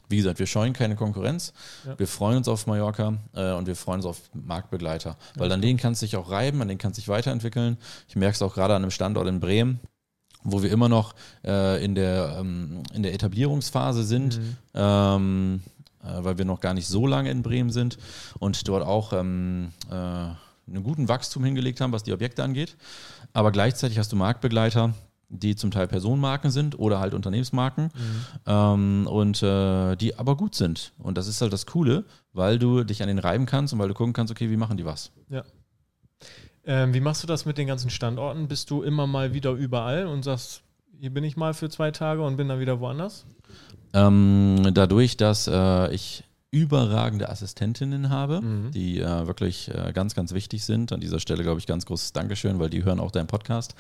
wie 0.10 0.18
gesagt, 0.18 0.38
wir 0.38 0.48
scheuen 0.48 0.74
keine 0.74 0.96
Konkurrenz. 0.96 1.54
Ja. 1.86 1.98
Wir 1.98 2.08
freuen 2.08 2.38
uns 2.38 2.48
auf 2.48 2.68
Mallorca 2.68 3.18
äh, 3.34 3.54
und 3.54 3.68
wir 3.68 3.76
freuen 3.76 4.00
uns 4.00 4.06
auf 4.06 4.22
Marktbegleiter. 4.34 5.18
Weil 5.36 5.52
an 5.52 5.62
denen 5.62 5.80
kannst 5.80 6.02
du 6.02 6.06
dich 6.06 6.18
auch 6.18 6.30
reiben, 6.30 6.62
an 6.62 6.68
denen 6.68 6.78
kannst 6.78 6.98
du 6.98 7.02
dich 7.02 7.08
weiterentwickeln. 7.08 7.78
Ich 8.10 8.16
merke 8.18 8.36
es 8.36 8.42
auch 8.42 8.54
gerade 8.54 8.76
an 8.76 8.84
einem 8.84 8.92
Standort 8.92 9.28
in 9.28 9.40
Bremen 9.40 9.80
wo 10.46 10.62
wir 10.62 10.72
immer 10.72 10.88
noch 10.88 11.16
äh, 11.44 11.84
in, 11.84 11.96
der, 11.96 12.38
ähm, 12.40 12.84
in 12.94 13.04
der 13.04 13.14
Etablierungsphase 13.14 14.04
sind. 14.04 14.40
Mhm. 14.40 14.58
Ähm, 14.76 15.62
äh, 15.66 15.75
weil 16.22 16.38
wir 16.38 16.46
noch 16.46 16.60
gar 16.60 16.74
nicht 16.74 16.88
so 16.88 17.08
lange 17.08 17.32
in 17.32 17.42
Bremen 17.42 17.70
sind 17.70 17.98
und 18.40 18.68
dort 18.68 18.86
auch 18.86 19.14
ähm, 19.14 19.72
äh, 19.90 19.94
einen 19.94 20.84
guten 20.84 21.08
Wachstum 21.08 21.44
hingelegt 21.44 21.82
haben, 21.82 21.92
was 21.92 22.04
die 22.04 22.14
Objekte 22.14 22.44
angeht. 22.44 22.76
Aber 23.34 23.52
gleichzeitig 23.52 23.98
hast 23.98 24.12
du 24.12 24.16
Marktbegleiter, 24.16 24.94
die 25.30 25.56
zum 25.56 25.72
Teil 25.72 25.88
Personenmarken 25.88 26.52
sind 26.52 26.78
oder 26.80 27.00
halt 27.00 27.14
Unternehmensmarken 27.14 27.86
mhm. 27.86 28.26
ähm, 28.46 29.08
und 29.08 29.42
äh, 29.44 29.96
die 29.96 30.18
aber 30.18 30.38
gut 30.38 30.56
sind. 30.56 30.94
Und 31.00 31.18
das 31.18 31.28
ist 31.28 31.42
halt 31.42 31.54
das 31.54 31.66
Coole, 31.66 32.06
weil 32.34 32.60
du 32.60 32.84
dich 32.84 33.02
an 33.02 33.08
den 33.08 33.20
reiben 33.20 33.46
kannst 33.46 33.74
und 33.74 33.80
weil 33.80 33.88
du 33.88 33.94
gucken 33.94 34.14
kannst, 34.14 34.32
okay, 34.32 34.50
wie 34.50 34.58
machen 34.58 34.78
die 34.78 34.86
was. 34.86 35.12
Ja. 35.30 35.44
Ähm, 36.66 36.94
wie 36.94 37.00
machst 37.00 37.22
du 37.22 37.28
das 37.28 37.46
mit 37.46 37.58
den 37.58 37.68
ganzen 37.68 37.90
Standorten? 37.90 38.48
Bist 38.48 38.72
du 38.72 38.82
immer 38.82 39.06
mal 39.06 39.34
wieder 39.34 39.52
überall 39.52 40.08
und 40.08 40.24
sagst, 40.24 40.62
hier 41.00 41.14
bin 41.14 41.24
ich 41.24 41.38
mal 41.38 41.54
für 41.54 41.70
zwei 41.70 41.92
Tage 41.92 42.22
und 42.22 42.38
bin 42.38 42.48
dann 42.48 42.60
wieder 42.60 42.80
woanders? 42.80 43.26
Ähm, 43.94 44.72
dadurch, 44.74 45.18
dass 45.18 45.48
äh, 45.48 45.94
ich 45.94 46.24
überragende 46.56 47.28
Assistentinnen 47.28 48.10
habe, 48.10 48.40
mhm. 48.40 48.72
die 48.72 49.02
äh, 49.02 49.28
wirklich 49.28 49.70
äh, 49.76 49.92
ganz, 49.92 50.16
ganz 50.16 50.34
wichtig 50.34 50.64
sind. 50.64 50.94
An 50.94 51.02
dieser 51.02 51.20
Stelle, 51.20 51.44
glaube 51.44 51.60
ich, 51.60 51.68
ganz 51.68 51.86
großes 51.86 52.14
Dankeschön, 52.14 52.60
weil 52.60 52.70
die 52.70 52.86
hören 52.86 53.02
auch 53.02 53.12
deinen 53.12 53.28
Podcast. 53.28 53.76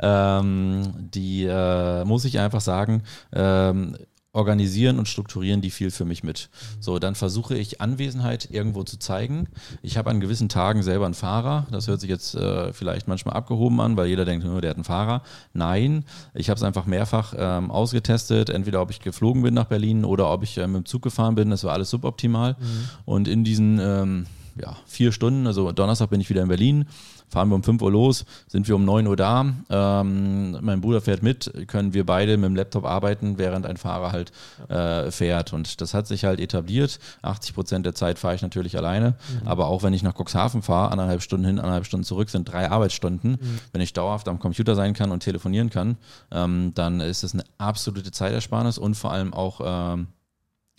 Ähm, 0.00 0.92
die 0.96 1.44
äh, 1.44 2.04
muss 2.04 2.24
ich 2.24 2.40
einfach 2.40 2.60
sagen, 2.60 3.04
ähm, 3.32 3.96
organisieren 4.36 4.98
und 4.98 5.08
strukturieren 5.08 5.62
die 5.62 5.70
viel 5.70 5.90
für 5.90 6.04
mich 6.04 6.22
mit. 6.22 6.50
So, 6.78 6.98
dann 6.98 7.14
versuche 7.14 7.56
ich 7.56 7.80
Anwesenheit 7.80 8.48
irgendwo 8.50 8.84
zu 8.84 8.98
zeigen. 8.98 9.48
Ich 9.82 9.96
habe 9.96 10.10
an 10.10 10.20
gewissen 10.20 10.48
Tagen 10.48 10.82
selber 10.82 11.06
einen 11.06 11.14
Fahrer. 11.14 11.66
Das 11.70 11.88
hört 11.88 12.00
sich 12.00 12.10
jetzt 12.10 12.34
äh, 12.34 12.72
vielleicht 12.72 13.08
manchmal 13.08 13.34
abgehoben 13.34 13.80
an, 13.80 13.96
weil 13.96 14.08
jeder 14.08 14.24
denkt, 14.24 14.44
nur 14.44 14.60
der 14.60 14.70
hat 14.70 14.76
einen 14.76 14.84
Fahrer. 14.84 15.22
Nein, 15.54 16.04
ich 16.34 16.50
habe 16.50 16.58
es 16.58 16.62
einfach 16.62 16.86
mehrfach 16.86 17.34
ähm, 17.36 17.70
ausgetestet, 17.70 18.50
entweder 18.50 18.82
ob 18.82 18.90
ich 18.90 19.00
geflogen 19.00 19.42
bin 19.42 19.54
nach 19.54 19.66
Berlin 19.66 20.04
oder 20.04 20.30
ob 20.30 20.42
ich 20.42 20.58
äh, 20.58 20.66
mit 20.66 20.76
dem 20.76 20.84
Zug 20.84 21.02
gefahren 21.02 21.34
bin. 21.34 21.50
Das 21.50 21.64
war 21.64 21.72
alles 21.72 21.90
suboptimal. 21.90 22.56
Mhm. 22.58 22.88
Und 23.06 23.28
in 23.28 23.42
diesen 23.42 23.78
ähm, 23.80 24.26
ja, 24.60 24.76
vier 24.86 25.12
Stunden, 25.12 25.46
also 25.46 25.72
Donnerstag 25.72 26.10
bin 26.10 26.20
ich 26.20 26.30
wieder 26.30 26.42
in 26.42 26.48
Berlin, 26.48 26.86
fahren 27.28 27.48
wir 27.48 27.54
um 27.54 27.62
5 27.62 27.82
Uhr 27.82 27.90
los, 27.90 28.24
sind 28.46 28.68
wir 28.68 28.76
um 28.76 28.84
9 28.84 29.06
Uhr 29.06 29.16
da, 29.16 29.46
ähm, 29.70 30.58
mein 30.60 30.80
Bruder 30.80 31.00
fährt 31.00 31.22
mit, 31.22 31.52
können 31.66 31.94
wir 31.94 32.06
beide 32.06 32.36
mit 32.36 32.48
dem 32.48 32.56
Laptop 32.56 32.84
arbeiten, 32.84 33.38
während 33.38 33.66
ein 33.66 33.76
Fahrer 33.76 34.12
halt 34.12 34.32
äh, 34.68 35.10
fährt. 35.10 35.52
Und 35.52 35.80
das 35.80 35.94
hat 35.94 36.06
sich 36.06 36.24
halt 36.24 36.40
etabliert. 36.40 36.98
80 37.22 37.54
Prozent 37.54 37.86
der 37.86 37.94
Zeit 37.94 38.18
fahre 38.18 38.34
ich 38.34 38.42
natürlich 38.42 38.76
alleine, 38.76 39.10
mhm. 39.42 39.48
aber 39.48 39.66
auch 39.66 39.82
wenn 39.82 39.92
ich 39.92 40.02
nach 40.02 40.14
Cuxhaven 40.14 40.62
fahre, 40.62 40.92
anderthalb 40.92 41.22
Stunden 41.22 41.46
hin, 41.46 41.58
anderthalb 41.58 41.86
Stunden 41.86 42.04
zurück, 42.04 42.30
sind 42.30 42.50
drei 42.50 42.70
Arbeitsstunden. 42.70 43.32
Mhm. 43.32 43.58
Wenn 43.72 43.80
ich 43.80 43.92
dauerhaft 43.92 44.28
am 44.28 44.38
Computer 44.38 44.74
sein 44.74 44.94
kann 44.94 45.10
und 45.10 45.20
telefonieren 45.20 45.70
kann, 45.70 45.96
ähm, 46.30 46.72
dann 46.74 47.00
ist 47.00 47.22
das 47.22 47.34
eine 47.34 47.44
absolute 47.58 48.10
Zeitersparnis 48.10 48.78
und 48.78 48.94
vor 48.94 49.12
allem 49.12 49.34
auch 49.34 49.60
ähm, 49.64 50.08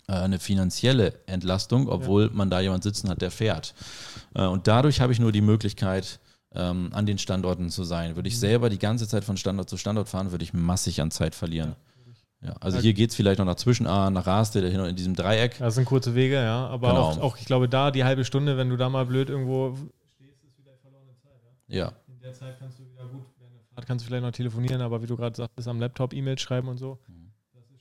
äh, 0.08 0.14
eine 0.14 0.38
finanzielle 0.38 1.14
Entlastung, 1.26 1.88
obwohl 1.88 2.24
ja. 2.24 2.30
man 2.32 2.50
da 2.50 2.60
jemand 2.60 2.82
sitzen 2.82 3.10
hat, 3.10 3.20
der 3.20 3.30
fährt. 3.30 3.74
Äh, 4.34 4.46
und 4.46 4.66
dadurch 4.66 5.00
habe 5.00 5.12
ich 5.12 5.20
nur 5.20 5.32
die 5.32 5.42
Möglichkeit, 5.42 6.18
ähm, 6.54 6.90
an 6.92 7.06
den 7.06 7.18
Standorten 7.18 7.70
zu 7.70 7.84
sein. 7.84 8.16
Würde 8.16 8.28
ich 8.28 8.36
mhm. 8.36 8.40
selber 8.40 8.70
die 8.70 8.78
ganze 8.78 9.06
Zeit 9.06 9.24
von 9.24 9.36
Standort 9.36 9.68
zu 9.68 9.76
Standort 9.76 10.08
fahren, 10.08 10.30
würde 10.30 10.44
ich 10.44 10.52
massig 10.52 11.00
an 11.00 11.10
Zeit 11.10 11.34
verlieren. 11.34 11.76
Ja, 12.40 12.54
also 12.60 12.78
hier 12.78 12.92
geht 12.92 13.10
es 13.10 13.16
vielleicht 13.16 13.40
noch 13.40 13.46
nach 13.46 13.56
Zwischenahn, 13.56 14.12
nach 14.12 14.26
Raste, 14.26 14.64
hin 14.64 14.80
in 14.84 14.94
diesem 14.94 15.16
Dreieck. 15.16 15.58
Das 15.58 15.74
sind 15.74 15.86
kurze 15.86 16.14
Wege, 16.14 16.36
ja. 16.36 16.68
Aber 16.68 16.90
genau. 16.90 17.00
auch, 17.00 17.18
auch, 17.18 17.36
ich 17.36 17.46
glaube, 17.46 17.68
da 17.68 17.90
die 17.90 18.04
halbe 18.04 18.24
Stunde, 18.24 18.56
wenn 18.56 18.68
du 18.68 18.76
da 18.76 18.88
mal 18.88 19.04
blöd 19.06 19.28
irgendwo 19.28 19.74
stehst, 20.14 20.44
ist 20.44 20.56
wieder 20.56 20.76
verlorene 20.80 21.16
Zeit. 21.16 21.40
Ja. 21.66 21.76
ja. 21.76 21.92
In 22.06 22.20
der 22.20 22.32
Zeit 22.32 22.56
kannst 22.60 22.78
du 22.78 22.84
wieder 22.84 23.06
gut, 23.06 23.24
während 23.38 23.56
der 23.56 23.62
Fahrt 23.74 23.86
kannst 23.88 24.04
du 24.04 24.06
vielleicht 24.06 24.22
noch 24.22 24.30
telefonieren, 24.30 24.80
aber 24.82 25.02
wie 25.02 25.08
du 25.08 25.16
gerade 25.16 25.34
sagst, 25.34 25.66
am 25.66 25.80
Laptop 25.80 26.14
E-Mails 26.14 26.40
schreiben 26.40 26.68
und 26.68 26.78
so. 26.78 27.00
Mhm 27.08 27.27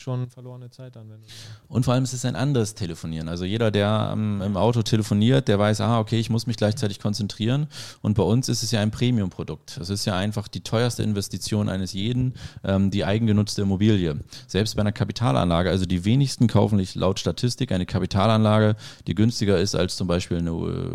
schon 0.01 0.29
verlorene 0.29 0.69
Zeit 0.69 0.95
dann. 0.95 1.09
Wenn 1.09 1.19
und 1.67 1.83
vor 1.83 1.93
allem 1.93 2.03
ist 2.03 2.13
es 2.13 2.25
ein 2.25 2.35
anderes 2.35 2.75
Telefonieren. 2.75 3.27
Also 3.27 3.45
jeder, 3.45 3.71
der 3.71 4.11
ähm, 4.13 4.41
im 4.41 4.57
Auto 4.57 4.81
telefoniert, 4.81 5.47
der 5.47 5.59
weiß, 5.59 5.81
ah, 5.81 5.99
okay, 5.99 6.19
ich 6.19 6.29
muss 6.29 6.47
mich 6.47 6.57
gleichzeitig 6.57 6.99
konzentrieren. 6.99 7.67
Und 8.01 8.15
bei 8.15 8.23
uns 8.23 8.49
ist 8.49 8.63
es 8.63 8.71
ja 8.71 8.81
ein 8.81 8.91
Premium-Produkt. 8.91 9.77
Es 9.77 9.89
ist 9.89 10.05
ja 10.05 10.15
einfach 10.15 10.47
die 10.47 10.61
teuerste 10.61 11.03
Investition 11.03 11.69
eines 11.69 11.93
jeden, 11.93 12.33
ähm, 12.63 12.91
die 12.91 13.05
eigengenutzte 13.05 13.63
Immobilie. 13.63 14.19
Selbst 14.47 14.75
bei 14.75 14.81
einer 14.81 14.91
Kapitalanlage, 14.91 15.69
also 15.69 15.85
die 15.85 16.05
wenigsten 16.05 16.47
kaufen 16.47 16.85
laut 16.93 17.19
Statistik 17.19 17.71
eine 17.71 17.85
Kapitalanlage, 17.85 18.75
die 19.07 19.15
günstiger 19.15 19.57
ist 19.59 19.75
als 19.75 19.97
zum 19.97 20.07
Beispiel 20.07 20.37
eine, 20.37 20.51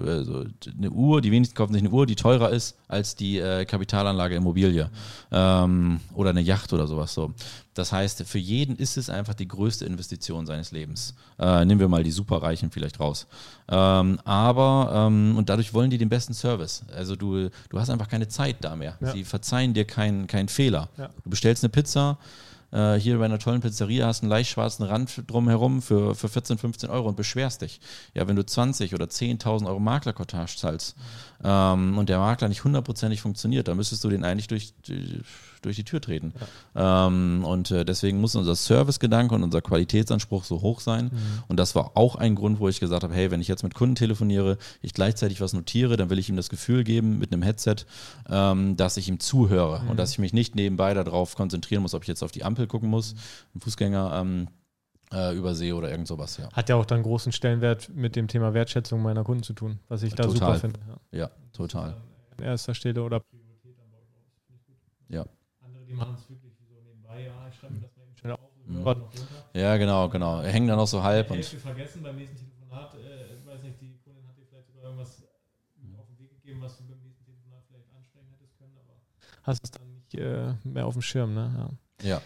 also 0.07 0.45
eine 0.77 0.91
Uhr. 0.91 1.21
Die 1.21 1.31
wenigsten 1.31 1.55
kaufen 1.55 1.75
sich 1.75 1.83
eine 1.83 1.91
Uhr, 1.91 2.07
die 2.07 2.17
teurer 2.17 2.51
ist 2.51 2.77
als 2.89 3.17
die 3.17 3.39
äh, 3.39 3.65
Kapitalanlage 3.65 4.37
Immobilie. 4.37 4.91
Ähm, 5.31 6.01
oder 6.15 6.31
eine 6.31 6.41
Yacht 6.41 6.73
oder 6.73 6.87
sowas 6.87 7.15
so. 7.15 7.33
Das 7.75 7.93
heißt, 7.93 8.25
für 8.25 8.39
jeden 8.39 8.77
ist 8.77 8.97
es 8.97 9.09
einfach 9.09 9.35
die 9.35 9.49
größte 9.49 9.87
Investition 9.87 10.47
seines 10.47 10.73
Lebens. 10.73 11.15
Äh, 11.39 11.65
nehmen 11.65 11.81
wir 11.81 11.89
mal 11.89 12.03
die 12.03 12.11
Superreichen 12.11 12.71
vielleicht 12.71 13.01
raus. 13.01 13.27
Ähm, 13.69 14.21
aber, 14.25 15.09
ähm, 15.09 15.37
und 15.37 15.49
dadurch 15.49 15.73
wollen 15.73 15.91
die 15.91 15.99
den 15.99 16.11
besten 16.11 16.35
Service. 16.35 16.85
Also 16.95 17.17
du, 17.17 17.49
du 17.71 17.81
hast 17.81 17.89
einfach 17.89 18.09
keine 18.09 18.29
Zeit 18.29 18.57
da 18.61 18.77
mehr. 18.77 18.97
Ja. 19.01 19.13
Sie 19.13 19.25
verzeihen 19.25 19.73
dir 19.73 19.87
keinen 19.87 20.27
kein 20.27 20.49
Fehler. 20.49 20.91
Ja. 20.99 21.11
Du 21.25 21.31
bestellst 21.31 21.65
eine 21.65 21.71
Pizza, 21.71 22.19
äh, 22.73 22.95
hier 22.95 23.19
bei 23.19 23.27
einer 23.27 23.39
tollen 23.39 23.61
Pizzeria 23.61 24.07
hast 24.07 24.23
einen 24.23 24.31
leicht 24.31 24.51
schwarzen 24.51 24.85
Rand 24.85 25.25
drumherum 25.27 25.83
für, 25.83 26.15
für 26.15 26.29
14, 26.29 26.59
15 26.59 26.91
Euro 26.91 27.09
und 27.09 27.17
beschwerst 27.17 27.63
dich. 27.63 27.81
Ja, 28.15 28.27
wenn 28.27 28.37
du 28.37 28.45
20 28.45 28.95
oder 28.95 29.05
10.000 29.07 29.67
Euro 29.67 29.79
Maklerkortage 29.79 30.57
zahlst 30.57 30.97
ähm, 31.45 31.99
und 31.99 32.09
der 32.09 32.19
Makler 32.19 32.49
nicht 32.49 32.65
hundertprozentig 32.65 33.21
funktioniert, 33.21 33.69
dann 33.69 33.77
müsstest 33.77 34.05
du 34.05 34.09
den 34.09 34.25
eigentlich 34.25 34.49
durch, 34.49 34.75
durch 35.63 35.77
die 35.77 35.85
Tür 35.85 36.01
treten. 36.01 36.33
Ja. 36.75 37.07
Ähm, 37.07 37.45
und 37.45 37.71
äh, 37.71 37.85
deswegen 37.85 38.21
muss 38.21 38.35
unser 38.35 38.55
Servicegedanke 38.55 39.35
und 39.35 39.43
unser 39.43 39.61
Qualitätsanspruch 39.61 40.45
so 40.45 40.61
hoch 40.61 40.81
sein. 40.81 41.07
Mhm. 41.07 41.43
Und 41.49 41.57
das 41.59 41.75
war 41.75 41.93
auch 41.95 42.17
ein 42.17 42.35
Grund, 42.35 42.61
wo 42.61 42.69
ich 42.69 42.81
gesagt 42.81 43.03
habe, 43.03 43.15
hey, 43.15 43.31
wenn 43.31 43.41
ich 43.41 43.49
jetzt 43.49 43.63
mit 43.63 43.75
Kunden 43.75 43.95
telefoniere, 43.95 44.59
ich 44.83 44.95
gleichzeitig 44.95 45.41
was 45.41 45.53
notiere, 45.53 45.97
dann 45.97 46.11
will 46.11 46.19
ich 46.19 46.29
ihm 46.29 46.37
das 46.37 46.49
Gefühl 46.49 46.85
geben 46.85 47.19
mit 47.19 47.33
einem 47.33 47.43
Headset, 47.43 47.77
ähm, 48.29 48.77
dass 48.77 48.97
ich 48.97 49.09
ihm 49.09 49.21
zuhöre 49.21 49.83
mhm. 49.83 49.91
und 49.91 49.97
dass 49.99 50.11
ich 50.13 50.19
mich 50.19 50.33
nicht 50.33 50.55
nebenbei 50.55 50.95
darauf 50.95 51.35
konzentrieren 51.35 51.83
muss, 51.83 51.95
ob 51.95 52.03
ich 52.03 52.09
jetzt 52.09 52.23
auf 52.23 52.33
die 52.33 52.45
Ampel 52.45 52.67
gucken 52.67 52.89
muss, 52.89 53.15
einen 53.55 53.61
Fußgänger 53.61 54.21
ähm, 54.21 54.49
äh, 55.13 55.37
übersehe 55.37 55.75
oder 55.75 55.91
irgend 55.91 56.09
sowas, 56.09 56.37
ja. 56.37 56.51
Hat 56.53 56.69
ja 56.69 56.77
auch 56.77 56.87
dann 56.87 57.03
großen 57.03 57.33
Stellenwert 57.33 57.89
mit 57.91 58.17
dem 58.17 58.29
Thema 58.29 58.55
Wertschätzung 58.55 59.03
meiner 59.03 59.25
Kunden 59.25 59.43
zu 59.43 59.53
tun, 59.53 59.79
was 59.89 60.03
ich 60.03 60.15
da 60.15 60.25
total. 60.25 60.39
super 60.39 60.55
finde. 60.57 60.81
Ja, 61.11 61.19
ja 61.19 61.31
total. 61.53 61.97
An 62.39 62.45
erster 62.45 62.75
Stelle 62.75 63.03
oder 63.03 63.21
Priorität 63.21 63.77
an 63.79 65.15
Ja 65.15 65.27
die 65.93 65.97
machen 65.97 66.17
es 66.19 66.29
wirklich 66.31 66.55
so 66.57 66.81
nebenbei, 66.83 67.25
ja, 67.25 67.49
ich 67.49 67.55
schreibe 67.59 67.75
mir 67.75 67.81
das 67.81 67.97
mal 67.97 68.05
eben 68.05 68.17
schnell 68.17 68.33
auf. 68.33 68.41
Mhm. 68.65 68.85
Ja, 69.53 69.77
genau, 69.77 70.09
genau. 70.09 70.41
Er 70.41 70.51
hängt 70.51 70.71
dann 70.71 70.79
auch 70.79 70.87
so 70.87 71.03
halb. 71.03 71.31
Ich 71.33 71.49
vergessen 71.57 72.03
beim 72.03 72.17
nächsten 72.17 72.37
Telefonat, 72.39 72.95
äh, 72.95 73.35
ich 73.35 73.47
weiß 73.47 73.63
nicht, 73.63 73.81
die 73.81 73.99
Kundin 74.03 74.27
hat 74.27 74.37
dir 74.39 74.47
vielleicht 74.49 74.67
sogar 74.69 74.85
irgendwas 74.85 75.23
auf 75.99 76.07
den 76.07 76.19
Weg 76.19 76.31
gegeben, 76.31 76.63
was 76.63 76.79
du 76.79 76.85
beim 76.85 76.99
nächsten 77.03 77.25
Telefonat 77.25 77.63
vielleicht 77.69 77.93
ansprechen 77.95 78.29
hättest 78.31 78.57
können, 78.59 78.73
aber 78.79 78.97
hast 79.43 79.65
es 79.65 79.71
dann 79.71 79.87
nicht 79.93 80.15
äh, 80.15 80.55
mehr 80.65 80.87
auf 80.87 80.95
dem 80.95 81.03
Schirm, 81.03 81.35
ne? 81.35 81.71
Ja. 82.03 82.09
ja. 82.09 82.23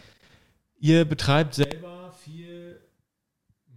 Ihr 0.78 1.04
betreibt 1.04 1.54
selber 1.54 2.12
viel, 2.12 2.80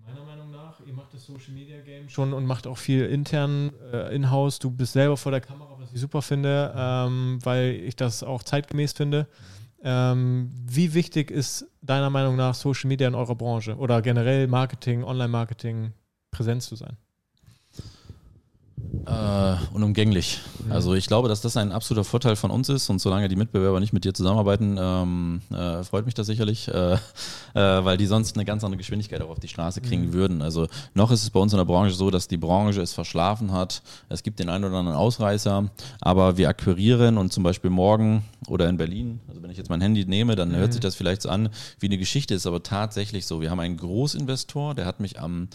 meiner 0.05 0.23
Meinung 0.23 0.51
nach, 0.51 0.79
ihr 0.85 0.93
macht 0.93 1.08
das 1.19 1.25
Social 1.25 1.53
Media 1.53 1.81
Game 1.81 2.07
schon 2.09 2.33
und 2.33 2.45
macht 2.45 2.65
auch 2.65 2.77
viel 2.77 3.05
intern, 3.05 3.71
äh, 3.91 4.15
in-house. 4.15 4.59
Du 4.59 4.71
bist 4.71 4.93
selber 4.93 5.17
vor 5.17 5.31
der 5.31 5.41
Kamera, 5.41 5.75
was 5.77 5.91
ich 5.91 5.99
super 5.99 6.21
finde, 6.21 6.73
ähm, 6.75 7.39
weil 7.43 7.71
ich 7.71 7.95
das 7.95 8.23
auch 8.23 8.43
zeitgemäß 8.43 8.93
finde. 8.93 9.27
Ähm, 9.81 10.49
wie 10.65 10.93
wichtig 10.93 11.31
ist 11.31 11.65
deiner 11.81 12.09
Meinung 12.09 12.35
nach 12.35 12.53
Social 12.53 12.87
Media 12.87 13.07
in 13.07 13.15
eurer 13.15 13.35
Branche 13.35 13.75
oder 13.75 14.01
generell 14.01 14.47
Marketing, 14.47 15.03
Online-Marketing 15.03 15.93
präsent 16.31 16.63
zu 16.63 16.75
sein? 16.75 16.97
Äh, 19.05 19.55
unumgänglich. 19.73 20.39
Mhm. 20.65 20.71
Also 20.71 20.93
ich 20.93 21.07
glaube, 21.07 21.29
dass 21.29 21.41
das 21.41 21.57
ein 21.57 21.71
absoluter 21.71 22.03
Vorteil 22.03 22.35
von 22.35 22.51
uns 22.51 22.69
ist 22.69 22.89
und 22.89 22.99
solange 22.99 23.27
die 23.27 23.35
Mitbewerber 23.35 23.79
nicht 23.79 23.93
mit 23.93 24.03
dir 24.03 24.13
zusammenarbeiten, 24.13 24.77
ähm, 24.79 25.41
äh, 25.51 25.83
freut 25.83 26.05
mich 26.05 26.13
das 26.13 26.27
sicherlich, 26.27 26.67
äh, 26.67 26.93
äh 26.93 26.99
weil 27.55 27.97
die 27.97 28.05
sonst 28.05 28.35
eine 28.35 28.45
ganz 28.45 28.63
andere 28.63 28.77
Geschwindigkeit 28.77 29.21
auch 29.21 29.29
auf 29.29 29.39
die 29.39 29.47
Straße 29.47 29.81
kriegen 29.81 30.07
mhm. 30.07 30.13
würden. 30.13 30.41
Also 30.41 30.67
noch 30.93 31.11
ist 31.11 31.23
es 31.23 31.29
bei 31.29 31.39
uns 31.39 31.53
in 31.53 31.57
der 31.57 31.65
Branche 31.65 31.93
so, 31.93 32.09
dass 32.11 32.27
die 32.27 32.37
Branche 32.37 32.81
es 32.81 32.93
verschlafen 32.93 33.51
hat. 33.51 33.81
Es 34.09 34.21
gibt 34.23 34.39
den 34.39 34.49
einen 34.49 34.65
oder 34.65 34.77
anderen 34.77 34.97
Ausreißer, 34.97 35.69
aber 36.01 36.37
wir 36.37 36.49
akquirieren 36.49 37.17
und 37.17 37.33
zum 37.33 37.43
Beispiel 37.43 37.69
morgen 37.71 38.23
oder 38.47 38.69
in 38.69 38.77
Berlin, 38.77 39.19
also 39.27 39.41
wenn 39.41 39.49
ich 39.49 39.57
jetzt 39.57 39.69
mein 39.69 39.81
Handy 39.81 40.05
nehme, 40.05 40.35
dann 40.35 40.49
mhm. 40.49 40.55
hört 40.55 40.73
sich 40.73 40.81
das 40.81 40.95
vielleicht 40.95 41.21
so 41.21 41.29
an 41.29 41.49
wie 41.79 41.87
eine 41.87 41.97
Geschichte, 41.97 42.33
ist 42.33 42.47
aber 42.47 42.63
tatsächlich 42.63 43.25
so. 43.25 43.41
Wir 43.41 43.49
haben 43.49 43.59
einen 43.59 43.77
Großinvestor, 43.77 44.75
der 44.75 44.85
hat 44.85 44.99
mich 44.99 45.19
am 45.19 45.47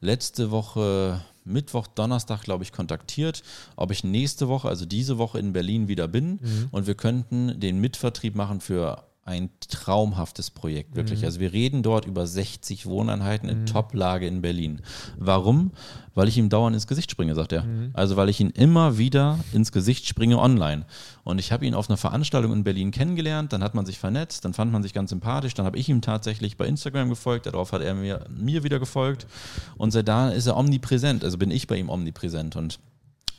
letzte 0.00 0.50
Woche 0.50 1.20
Mittwoch, 1.44 1.86
Donnerstag, 1.86 2.42
glaube 2.42 2.64
ich, 2.64 2.72
kontaktiert, 2.72 3.42
ob 3.76 3.90
ich 3.90 4.04
nächste 4.04 4.48
Woche, 4.48 4.68
also 4.68 4.86
diese 4.86 5.18
Woche 5.18 5.38
in 5.38 5.52
Berlin 5.52 5.88
wieder 5.88 6.08
bin 6.08 6.40
mhm. 6.40 6.68
und 6.70 6.86
wir 6.86 6.94
könnten 6.94 7.58
den 7.58 7.80
Mitvertrieb 7.80 8.34
machen 8.34 8.60
für 8.60 9.04
ein 9.24 9.50
traumhaftes 9.68 10.50
Projekt, 10.50 10.96
wirklich. 10.96 11.20
Mhm. 11.20 11.26
Also 11.26 11.40
wir 11.40 11.52
reden 11.52 11.84
dort 11.84 12.06
über 12.06 12.26
60 12.26 12.86
Wohneinheiten 12.86 13.48
in 13.48 13.60
mhm. 13.60 13.66
Top-Lage 13.66 14.26
in 14.26 14.42
Berlin. 14.42 14.80
Warum? 15.16 15.70
Weil 16.14 16.26
ich 16.26 16.36
ihm 16.36 16.48
dauernd 16.48 16.74
ins 16.74 16.88
Gesicht 16.88 17.10
springe, 17.10 17.36
sagt 17.36 17.52
er. 17.52 17.62
Mhm. 17.62 17.90
Also 17.92 18.16
weil 18.16 18.28
ich 18.28 18.40
ihn 18.40 18.50
immer 18.50 18.98
wieder 18.98 19.38
ins 19.52 19.70
Gesicht 19.70 20.08
springe 20.08 20.38
online. 20.38 20.86
Und 21.22 21.38
ich 21.38 21.52
habe 21.52 21.64
ihn 21.64 21.74
auf 21.74 21.88
einer 21.88 21.96
Veranstaltung 21.96 22.52
in 22.52 22.64
Berlin 22.64 22.90
kennengelernt, 22.90 23.52
dann 23.52 23.62
hat 23.62 23.76
man 23.76 23.86
sich 23.86 24.00
vernetzt, 24.00 24.44
dann 24.44 24.54
fand 24.54 24.72
man 24.72 24.82
sich 24.82 24.92
ganz 24.92 25.10
sympathisch, 25.10 25.54
dann 25.54 25.66
habe 25.66 25.78
ich 25.78 25.88
ihm 25.88 26.00
tatsächlich 26.00 26.56
bei 26.56 26.66
Instagram 26.66 27.08
gefolgt, 27.08 27.46
darauf 27.46 27.70
hat 27.70 27.82
er 27.82 27.94
mir, 27.94 28.26
mir 28.28 28.64
wieder 28.64 28.80
gefolgt. 28.80 29.28
Und 29.76 29.92
seit 29.92 30.08
da 30.08 30.30
ist 30.30 30.48
er 30.48 30.56
omnipräsent, 30.56 31.22
also 31.22 31.38
bin 31.38 31.52
ich 31.52 31.68
bei 31.68 31.76
ihm 31.76 31.88
omnipräsent. 31.88 32.56
Und 32.56 32.80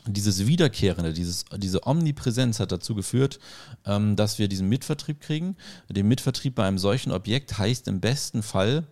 dieses 0.06 0.46
Wiederkehrende, 0.46 1.12
dieses, 1.12 1.44
diese 1.56 1.86
Omnipräsenz 1.86 2.60
hat 2.60 2.72
dazu 2.72 2.94
geführt, 2.94 3.38
ähm, 3.86 4.16
dass 4.16 4.38
wir 4.38 4.48
diesen 4.48 4.68
Mitvertrieb 4.68 5.20
kriegen. 5.20 5.56
Der 5.88 6.04
Mitvertrieb 6.04 6.54
bei 6.54 6.66
einem 6.66 6.78
solchen 6.78 7.12
Objekt 7.12 7.58
heißt 7.58 7.88
im 7.88 8.00
besten 8.00 8.42
Fall 8.42 8.84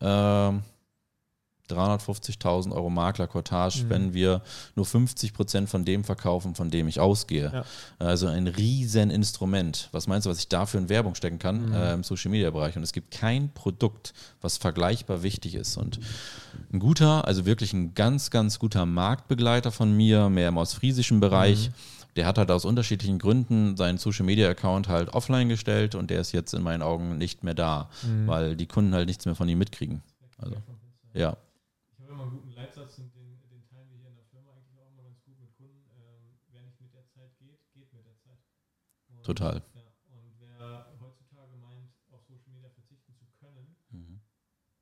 äh, 0.00 0.52
350.000 1.70 2.72
Euro 2.72 2.90
Maklerkortage, 2.90 3.84
mhm. 3.84 3.90
wenn 3.90 4.14
wir 4.14 4.42
nur 4.74 4.84
50 4.84 5.32
Prozent 5.32 5.68
von 5.68 5.84
dem 5.84 6.04
verkaufen, 6.04 6.54
von 6.54 6.70
dem 6.70 6.88
ich 6.88 7.00
ausgehe. 7.00 7.50
Ja. 7.52 7.64
Also 7.98 8.26
ein 8.26 8.46
riesen 8.46 9.10
Instrument. 9.10 9.88
Was 9.92 10.06
meinst 10.06 10.26
du, 10.26 10.30
was 10.30 10.38
ich 10.38 10.48
dafür 10.48 10.80
in 10.80 10.88
Werbung 10.88 11.14
stecken 11.14 11.38
kann 11.38 11.68
mhm. 11.68 11.74
äh, 11.74 11.94
im 11.94 12.04
Social 12.04 12.30
Media 12.30 12.50
Bereich? 12.50 12.76
Und 12.76 12.82
es 12.82 12.92
gibt 12.92 13.12
kein 13.12 13.52
Produkt, 13.52 14.12
was 14.40 14.56
vergleichbar 14.58 15.22
wichtig 15.22 15.54
ist. 15.54 15.76
Und 15.76 16.00
ein 16.72 16.78
guter, 16.78 17.26
also 17.26 17.46
wirklich 17.46 17.72
ein 17.72 17.94
ganz, 17.94 18.30
ganz 18.30 18.58
guter 18.58 18.84
Marktbegleiter 18.86 19.72
von 19.72 19.96
mir, 19.96 20.28
mehr 20.28 20.48
im 20.48 20.56
ostfriesischen 20.56 21.20
Bereich, 21.20 21.68
mhm. 21.68 21.74
Der 22.14 22.26
hat 22.26 22.36
halt 22.36 22.50
aus 22.50 22.66
unterschiedlichen 22.66 23.18
Gründen 23.18 23.74
seinen 23.78 23.96
Social 23.96 24.26
Media 24.26 24.50
Account 24.50 24.86
halt 24.86 25.08
offline 25.14 25.48
gestellt 25.48 25.94
und 25.94 26.10
der 26.10 26.20
ist 26.20 26.32
jetzt 26.32 26.52
in 26.52 26.62
meinen 26.62 26.82
Augen 26.82 27.16
nicht 27.16 27.42
mehr 27.42 27.54
da, 27.54 27.88
mhm. 28.02 28.26
weil 28.26 28.54
die 28.54 28.66
Kunden 28.66 28.92
halt 28.92 29.06
nichts 29.06 29.24
mehr 29.24 29.34
von 29.34 29.48
ihm 29.48 29.56
mitkriegen. 29.56 30.02
Also, 30.36 30.56
ja 31.14 31.38
Leitsatz 32.82 32.98
und 32.98 33.14
den, 33.14 33.38
den 33.50 33.64
teilen 33.70 33.88
wir 33.90 33.98
hier 33.98 34.08
in 34.10 34.16
der 34.16 34.24
Firma 34.26 34.52
eigentlich 34.52 34.78
auch 34.78 34.90
immer 34.90 35.02
ganz 35.02 35.22
gut 35.24 35.38
mit 35.38 35.54
Kunden. 35.56 35.86
Ähm, 35.94 36.38
wer 36.50 36.62
nicht 36.62 36.80
mit 36.80 36.92
der 36.94 37.06
Zeit 37.06 37.30
geht, 37.38 37.58
geht 37.74 37.92
mit 37.92 38.04
der 38.04 38.18
Zeit. 38.18 38.38
Und, 39.08 39.22
Total. 39.22 39.62
Ja, 39.74 39.82
und 40.10 40.34
wer 40.40 40.86
heutzutage 41.00 41.56
meint, 41.56 41.90
auf 42.10 42.22
Social 42.26 42.52
Media 42.52 42.70
verzichten 42.70 43.14
zu 43.14 43.26
können, 43.38 43.76
mhm. 43.90 44.20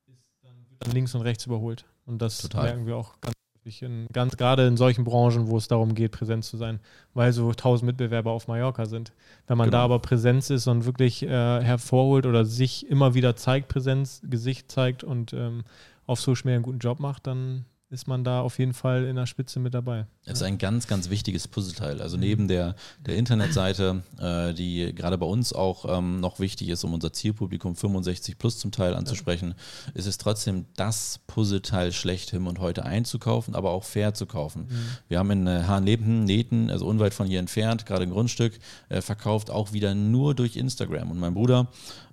ist 0.07 0.25
dann, 0.43 0.65
wird 0.71 0.85
dann 0.85 0.93
links 0.93 1.15
und 1.15 1.23
rechts 1.23 1.45
überholt. 1.47 1.85
Und 2.07 2.23
das 2.23 2.39
Total. 2.39 2.65
merken 2.65 2.87
wir 2.87 2.97
auch 2.97 3.21
ganz 3.21 3.35
häufig 3.59 3.83
in, 3.83 4.07
ganz 4.13 4.37
gerade 4.37 4.67
in 4.67 4.77
solchen 4.79 5.05
Branchen, 5.05 5.49
wo 5.49 5.59
es 5.59 5.69
darum 5.69 5.95
geht, 5.95 6.13
präsent 6.13 6.45
zu 6.45 6.57
sein, 6.57 6.81
weil 7.13 7.33
so 7.33 7.53
tausend 7.53 7.87
Mitbewerber 7.87 8.31
auf 8.31 8.49
Mallorca 8.49 8.87
sind. 8.87 9.13
Wenn 9.47 9.59
man 9.59 9.67
Genau. 9.67 9.79
da 9.79 9.85
aber 9.85 9.99
Präsenz 9.99 10.49
ist 10.49 10.67
und 10.69 10.87
wirklich 10.87 11.23
äh, 11.23 11.29
hervorholt 11.29 12.25
oder 12.25 12.47
sich 12.47 12.89
immer 12.89 13.13
wieder 13.15 13.37
zeigt, 13.37 13.69
Präsenz, 13.69 14.23
Gesicht 14.25 14.73
zeigt 14.73 15.05
und 15.05 15.35
ähm, 15.35 15.65
auf 16.07 16.21
Social 16.21 16.47
Media 16.47 16.57
einen 16.57 16.65
guten 16.65 16.79
Job 16.79 16.99
macht, 16.99 17.27
dann 17.27 17.67
ist 17.91 18.07
man 18.07 18.23
da 18.23 18.41
auf 18.41 18.61
jeden 18.61 18.73
Fall 18.73 19.05
in 19.05 19.17
der 19.17 19.27
Spitze 19.27 19.59
mit 19.59 19.75
dabei. 19.75 20.07
Das 20.25 20.39
ist 20.39 20.43
ein 20.43 20.59
ganz, 20.59 20.87
ganz 20.87 21.11
wichtiges 21.11 21.49
Puzzleteil. 21.49 22.01
Also 22.01 22.17
neben 22.17 22.47
der, 22.47 22.77
der 23.05 23.17
Internetseite, 23.17 24.05
äh, 24.21 24.55
die 24.55 24.95
gerade 24.95 25.19
bei 25.19 25.27
uns 25.27 25.53
auch 25.53 25.99
ähm, 25.99 26.21
noch 26.21 26.39
wichtig 26.39 26.69
ist, 26.69 26.85
um 26.85 26.95
unser 26.95 27.13
Zielpublikum 27.13 27.75
65 27.75 28.39
plus 28.39 28.59
zum 28.59 28.71
Teil 28.71 28.95
anzusprechen, 28.95 29.55
ist 29.95 30.07
es 30.07 30.19
trotzdem 30.19 30.67
das 30.77 31.19
Puzzleteil 31.27 31.91
schlechthin 31.91 32.47
und 32.47 32.61
heute 32.61 32.85
einzukaufen, 32.85 33.57
aber 33.57 33.71
auch 33.71 33.83
fair 33.83 34.15
zu 34.15 34.27
kaufen. 34.27 34.69
Wir 35.09 35.19
haben 35.19 35.31
in 35.33 35.47
äh, 35.49 35.65
Hahnleben, 35.67 36.25
Nähten, 36.25 36.71
also 36.71 36.87
unweit 36.87 37.13
von 37.13 37.27
hier 37.27 37.41
entfernt, 37.41 37.87
gerade 37.87 38.05
ein 38.05 38.11
Grundstück, 38.11 38.61
äh, 38.89 39.01
verkauft 39.01 39.51
auch 39.51 39.73
wieder 39.73 39.97
nur 39.97 40.37
durch 40.37 40.57
Instagram. 40.57 41.11
Und 41.11 41.19
mein 41.19 41.35
Bruder 41.35 41.67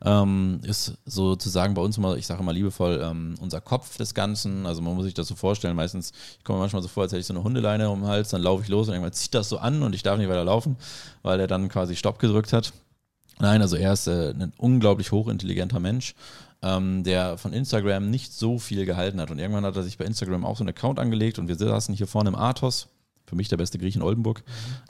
ähm, 0.03 0.59
ist 0.63 0.97
sozusagen 1.05 1.75
bei 1.75 1.83
uns 1.83 1.97
immer, 1.97 2.17
ich 2.17 2.25
sage 2.25 2.41
immer 2.41 2.53
liebevoll, 2.53 2.99
ähm, 3.03 3.35
unser 3.41 3.61
Kopf 3.61 3.97
des 3.97 4.15
Ganzen. 4.15 4.65
Also 4.65 4.81
man 4.81 4.95
muss 4.95 5.05
sich 5.05 5.13
das 5.13 5.27
so 5.27 5.35
vorstellen. 5.35 5.66
Meistens, 5.75 6.12
ich 6.38 6.43
komme 6.43 6.60
manchmal 6.60 6.82
so 6.82 6.88
vor, 6.88 7.03
als 7.03 7.12
hätte 7.12 7.21
ich 7.21 7.25
so 7.25 7.34
eine 7.34 7.43
Hundeleine 7.43 7.89
um 7.89 8.01
den 8.01 8.08
Hals, 8.08 8.30
dann 8.30 8.41
laufe 8.41 8.63
ich 8.63 8.69
los 8.69 8.88
und 8.88 8.93
irgendwann 8.93 9.13
zieht 9.13 9.34
das 9.34 9.49
so 9.49 9.58
an 9.58 9.84
und 9.84 9.93
ich 9.95 10.03
darf 10.03 10.17
nicht 10.17 10.30
weiter 10.30 10.43
laufen, 10.43 10.77
weil 11.23 11.39
er 11.39 11.47
dann 11.47 11.69
quasi 11.69 11.95
Stopp 11.95 12.19
gedrückt 12.19 12.53
hat. 12.53 12.73
Nein, 13.39 13.62
also 13.62 13.75
er 13.75 13.93
ist 13.93 14.08
äh, 14.08 14.32
ein 14.32 14.51
unglaublich 14.58 15.12
hochintelligenter 15.12 15.80
Mensch, 15.80 16.15
ähm, 16.63 17.03
der 17.03 17.38
von 17.38 17.53
Instagram 17.53 18.10
nicht 18.10 18.34
so 18.34 18.58
viel 18.58 18.86
gehalten 18.86 19.21
hat. 19.21 19.30
Und 19.30 19.39
irgendwann 19.39 19.65
hat 19.65 19.75
er 19.75 19.84
sich 19.84 19.97
bei 19.97 20.06
Instagram 20.06 20.45
auch 20.45 20.58
so 20.58 20.63
einen 20.63 20.69
Account 20.69 20.99
angelegt 20.99 21.38
und 21.38 21.47
wir 21.47 21.56
saßen 21.56 21.93
hier 21.93 22.08
vorne 22.08 22.30
im 22.30 22.36
Athos. 22.36 22.88
Für 23.27 23.36
mich 23.36 23.49
der 23.49 23.58
beste 23.58 23.77
Griech 23.77 23.97
in 23.97 24.01
Oldenburg. 24.01 24.41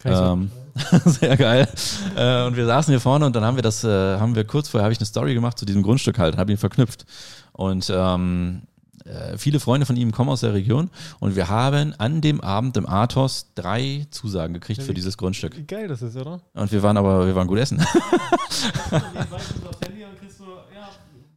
Ähm, 0.05 0.51
sehr 1.05 1.35
geil. 1.37 1.67
Äh, 2.15 2.45
und 2.45 2.55
wir 2.55 2.67
saßen 2.67 2.91
hier 2.91 2.99
vorne 2.99 3.25
und 3.25 3.35
dann 3.35 3.43
haben 3.43 3.57
wir 3.57 3.63
das, 3.63 3.83
äh, 3.83 3.87
haben 4.19 4.35
wir 4.35 4.43
kurz 4.43 4.69
vorher 4.69 4.83
habe 4.83 4.93
ich 4.93 4.99
eine 4.99 5.07
Story 5.07 5.33
gemacht 5.33 5.57
zu 5.57 5.65
diesem 5.65 5.81
Grundstück 5.81 6.19
halt, 6.19 6.37
habe 6.37 6.51
ihn 6.51 6.59
verknüpft. 6.59 7.07
Und 7.53 7.91
ähm, 7.91 8.61
äh, 9.07 9.37
viele 9.37 9.59
Freunde 9.59 9.85
von 9.85 9.95
ihm 9.95 10.11
kommen 10.11 10.29
aus 10.29 10.41
der 10.41 10.53
Region 10.53 10.89
und 11.19 11.35
wir 11.35 11.49
haben 11.49 11.93
an 11.97 12.21
dem 12.21 12.41
Abend 12.41 12.77
im 12.77 12.87
Athos 12.87 13.47
drei 13.55 14.05
Zusagen 14.11 14.53
gekriegt 14.53 14.81
für 14.83 14.93
dieses 14.93 15.17
Grundstück. 15.17 15.55
Wie 15.57 15.63
geil 15.65 15.87
das 15.87 16.01
ist, 16.01 16.15
oder? 16.15 16.41
Und 16.53 16.71
wir 16.71 16.83
waren 16.83 16.97
aber, 16.97 17.25
wir 17.25 17.35
waren 17.35 17.47
gut 17.47 17.59
essen. 17.59 17.79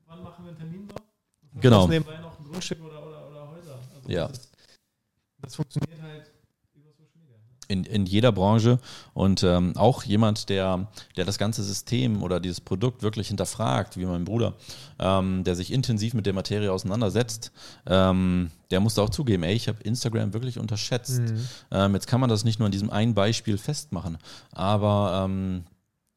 wann 0.07 0.23
machen 0.23 0.45
wir 0.45 0.51
einen 0.51 0.59
Termin 0.59 0.89
so? 0.89 1.61
Genau. 1.61 1.87
nebenbei 1.87 2.19
noch 2.21 2.39
ein 2.39 2.45
Grundstück 2.51 2.81
oder, 2.83 3.07
oder, 3.07 3.29
oder 3.31 3.51
Häuser. 3.51 3.79
Also 3.95 4.11
Ja. 4.11 4.29
das 5.41 5.55
funktioniert 5.55 6.01
halt 6.03 6.31
über 6.75 6.91
Social 6.93 7.21
Media. 7.21 7.37
In, 7.71 7.85
in 7.85 8.05
jeder 8.05 8.33
Branche. 8.33 8.79
Und 9.15 9.43
ähm, 9.43 9.77
auch 9.77 10.03
jemand, 10.03 10.49
der, 10.49 10.89
der 11.17 11.25
das 11.25 11.39
ganze 11.39 11.63
System 11.63 12.23
oder 12.23 12.41
dieses 12.41 12.61
Produkt 12.61 13.03
wirklich 13.03 13.29
hinterfragt, 13.29 13.97
wie 13.97 14.05
mein 14.05 14.25
Bruder, 14.25 14.55
ähm, 14.99 15.45
der 15.45 15.55
sich 15.55 15.73
intensiv 15.73 16.15
mit 16.15 16.27
der 16.27 16.33
Materie 16.33 16.73
auseinandersetzt, 16.73 17.53
ähm, 17.87 18.51
der 18.71 18.81
musste 18.81 19.03
auch 19.03 19.11
zugeben, 19.11 19.43
ey, 19.45 19.55
ich 19.55 19.69
habe 19.69 19.83
Instagram 19.83 20.33
wirklich 20.33 20.59
unterschätzt. 20.59 21.23
Ähm, 21.71 21.95
jetzt 21.95 22.07
kann 22.07 22.21
man 22.21 22.29
das 22.29 22.45
nicht 22.45 22.59
nur 22.59 22.67
an 22.67 22.73
diesem 22.73 22.91
einen 22.91 23.15
Beispiel 23.15 23.59
festmachen, 23.59 24.19
aber 24.53 25.25
ähm, 25.25 25.65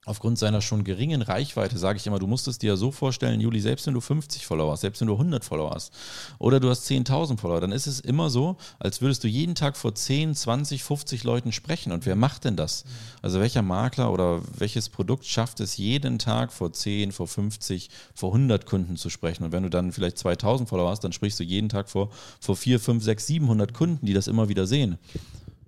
Aufgrund 0.06 0.38
seiner 0.38 0.60
schon 0.60 0.84
geringen 0.84 1.22
Reichweite 1.22 1.78
sage 1.78 1.98
ich 1.98 2.06
immer, 2.08 2.20
du 2.20 2.28
musst 2.28 2.48
es 2.50 2.58
dir 2.58 2.76
so 2.76 2.92
vorstellen, 2.92 3.40
Juli, 3.40 3.62
selbst 3.62 3.88
wenn 3.88 3.94
du 3.94 4.02
50 4.02 4.46
Follower 4.46 4.74
hast, 4.74 4.82
selbst 4.82 5.00
wenn 5.00 5.08
du 5.08 5.14
100 5.14 5.46
Follower 5.46 5.72
hast 5.74 5.94
oder 6.40 6.60
du 6.60 6.70
hast 6.70 6.90
10.000 6.90 7.38
Follower, 7.38 7.62
dann 7.62 7.72
ist 7.72 7.88
es 7.88 8.02
immer 8.02 8.30
so, 8.30 8.58
als 8.80 9.02
würdest 9.02 9.24
du 9.24 9.30
jeden 9.30 9.56
Tag 9.56 9.78
vor 9.78 9.96
10, 9.96 10.36
20, 10.36 10.84
50 10.84 11.24
Leuten 11.24 11.54
sprechen. 11.54 11.94
Und 11.94 12.06
wer 12.06 12.18
macht 12.18 12.44
denn 12.44 12.58
das? 12.58 12.84
Also 13.22 13.40
welcher 13.40 13.62
Makler 13.62 14.12
oder 14.12 14.42
welches 14.58 14.90
Produkt 14.90 15.26
schafft 15.26 15.62
es 15.62 15.78
jeden 15.78 16.20
Tag 16.20 16.52
vor 16.52 16.74
10, 16.74 17.14
vor 17.14 17.28
50, 17.28 17.90
vor 18.14 18.34
100 18.34 18.66
Kunden 18.66 18.98
zu 18.98 19.10
sprechen? 19.10 19.46
Und 19.46 19.54
wenn 19.54 19.64
du 19.64 19.70
dann 19.70 19.94
vielleicht 19.94 20.18
2.000 20.18 20.68
Follower 20.68 20.90
hast, 20.90 21.06
dann 21.06 21.14
sprichst 21.14 21.40
du 21.40 21.46
jeden 21.46 21.70
Tag 21.70 21.90
vor, 21.90 22.10
vor 22.42 22.58
4, 22.58 22.82
5, 22.82 23.02
6, 23.02 23.28
700 23.28 23.74
Kunden, 23.74 24.06
die 24.06 24.14
das 24.14 24.28
immer 24.28 24.50
wieder 24.50 24.68
sehen. 24.68 24.98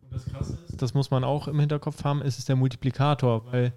Und 0.01 0.11
das 0.11 0.25
Krasse 0.25 0.57
ist, 0.67 0.81
das 0.81 0.93
muss 0.93 1.09
man 1.09 1.23
auch 1.23 1.47
im 1.47 1.59
Hinterkopf 1.59 2.03
haben, 2.03 2.21
ist 2.21 2.37
es 2.37 2.43
der 2.43 2.57
Multiplikator, 2.57 3.45
weil 3.45 3.71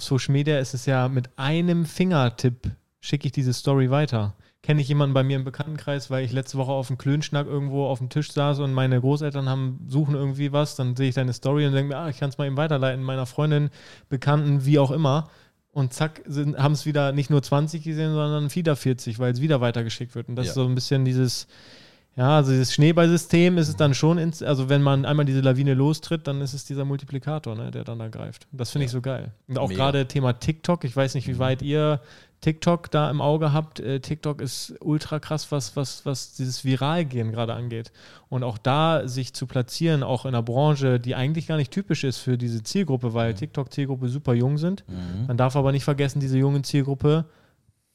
Social 0.00 0.32
Media 0.32 0.58
ist 0.58 0.74
es 0.74 0.86
ja 0.86 1.08
mit 1.08 1.28
einem 1.36 1.84
Fingertipp 1.84 2.70
schicke 3.00 3.26
ich 3.26 3.32
diese 3.32 3.52
Story 3.54 3.90
weiter. 3.90 4.34
Kenne 4.62 4.82
ich 4.82 4.88
jemanden 4.88 5.14
bei 5.14 5.22
mir 5.22 5.36
im 5.36 5.44
Bekanntenkreis, 5.44 6.10
weil 6.10 6.22
ich 6.22 6.32
letzte 6.32 6.58
Woche 6.58 6.72
auf 6.72 6.88
dem 6.88 6.98
Klönschnack 6.98 7.46
irgendwo 7.46 7.86
auf 7.86 7.98
dem 7.98 8.10
Tisch 8.10 8.30
saß 8.30 8.58
und 8.60 8.74
meine 8.74 9.00
Großeltern 9.00 9.48
haben, 9.48 9.80
suchen 9.88 10.14
irgendwie 10.14 10.52
was, 10.52 10.76
dann 10.76 10.96
sehe 10.96 11.08
ich 11.08 11.14
deine 11.14 11.32
Story 11.32 11.66
und 11.66 11.72
denke 11.72 11.94
mir, 11.94 11.98
ah, 11.98 12.10
ich 12.10 12.18
kann 12.18 12.28
es 12.28 12.36
mal 12.36 12.46
eben 12.46 12.58
weiterleiten, 12.58 13.02
meiner 13.02 13.24
Freundin, 13.24 13.70
Bekannten, 14.10 14.66
wie 14.66 14.78
auch 14.78 14.90
immer. 14.90 15.30
Und 15.72 15.94
zack, 15.94 16.22
haben 16.58 16.72
es 16.72 16.84
wieder 16.84 17.12
nicht 17.12 17.30
nur 17.30 17.42
20 17.42 17.82
gesehen, 17.82 18.12
sondern 18.12 18.54
wieder 18.54 18.76
40, 18.76 19.18
weil 19.18 19.32
es 19.32 19.40
wieder 19.40 19.62
weitergeschickt 19.62 20.14
wird. 20.14 20.28
Und 20.28 20.36
das 20.36 20.46
Ja. 20.46 20.50
ist 20.50 20.54
so 20.56 20.66
ein 20.66 20.74
bisschen 20.74 21.06
dieses, 21.06 21.46
ja, 22.16 22.36
also 22.36 22.50
dieses 22.50 22.74
Schneeballsystem 22.74 23.56
ist 23.56 23.68
es 23.68 23.76
dann 23.76 23.94
schon, 23.94 24.18
ins, 24.18 24.42
also 24.42 24.68
wenn 24.68 24.82
man 24.82 25.04
einmal 25.04 25.24
diese 25.24 25.40
Lawine 25.40 25.74
lostritt, 25.74 26.26
dann 26.26 26.40
ist 26.40 26.52
es 26.54 26.64
dieser 26.64 26.84
Multiplikator, 26.84 27.54
ne, 27.54 27.70
der 27.70 27.84
dann 27.84 27.98
da 27.98 28.08
greift. 28.08 28.46
Das 28.52 28.70
finde 28.70 28.86
ich 28.86 28.90
Ja. 28.90 28.96
so 28.98 29.00
geil. 29.00 29.32
Und 29.48 29.58
auch 29.58 29.70
gerade 29.70 30.06
Thema 30.06 30.32
TikTok, 30.34 30.84
ich 30.84 30.94
weiß 30.94 31.14
nicht, 31.14 31.28
wie 31.28 31.38
weit 31.38 31.62
ihr 31.62 32.00
TikTok 32.40 32.90
da 32.90 33.10
im 33.10 33.20
Auge 33.20 33.52
habt. 33.52 33.80
Äh, 33.80 34.00
TikTok 34.00 34.40
ist 34.40 34.74
ultra 34.80 35.18
krass, 35.18 35.52
was, 35.52 35.76
was, 35.76 36.04
was 36.06 36.32
dieses 36.34 36.64
Viralgehen 36.64 37.32
gerade 37.32 37.54
angeht. 37.54 37.92
Und 38.28 38.44
auch 38.44 38.58
da 38.58 39.06
sich 39.06 39.34
zu 39.34 39.46
platzieren, 39.46 40.02
auch 40.02 40.24
in 40.24 40.30
einer 40.30 40.42
Branche, 40.42 40.98
die 41.00 41.14
eigentlich 41.14 41.46
gar 41.46 41.58
nicht 41.58 41.70
typisch 41.70 42.02
ist 42.02 42.18
für 42.18 42.38
diese 42.38 42.62
Zielgruppe, 42.62 43.12
weil 43.14 43.34
TikTok-Zielgruppe 43.34 44.08
super 44.08 44.34
jung 44.34 44.56
sind. 44.58 44.84
Man 45.26 45.36
darf 45.36 45.54
aber 45.54 45.70
nicht 45.70 45.84
vergessen, 45.84 46.18
diese 46.20 46.38
jungen 46.38 46.64
Zielgruppe, 46.64 47.26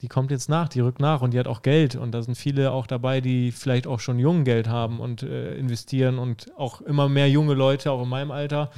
die 0.06 0.10
kommt 0.10 0.30
jetzt 0.30 0.50
nach, 0.50 0.70
die 0.70 0.82
rückt 0.82 1.00
nach 1.00 1.24
und 1.24 1.34
die 1.34 1.40
hat 1.40 1.48
auch 1.48 1.64
Geld. 1.64 1.96
Und 1.96 2.12
da 2.12 2.22
sind 2.22 2.36
viele 2.36 2.72
auch 2.72 2.86
dabei, 2.86 3.22
die 3.22 3.52
vielleicht 3.52 3.88
auch 3.88 4.00
schon 4.00 4.20
jung 4.20 4.44
Geld 4.44 4.68
haben 4.70 5.00
und 5.00 5.24
äh, 5.24 5.56
investieren 5.56 6.20
und 6.20 6.52
auch 6.58 6.80
immer 6.82 7.10
mehr 7.10 7.28
junge 7.28 7.56
Leute, 7.56 7.92
auch 7.92 8.04
in 8.04 8.10
meinem 8.10 8.30
Alter. 8.30 8.70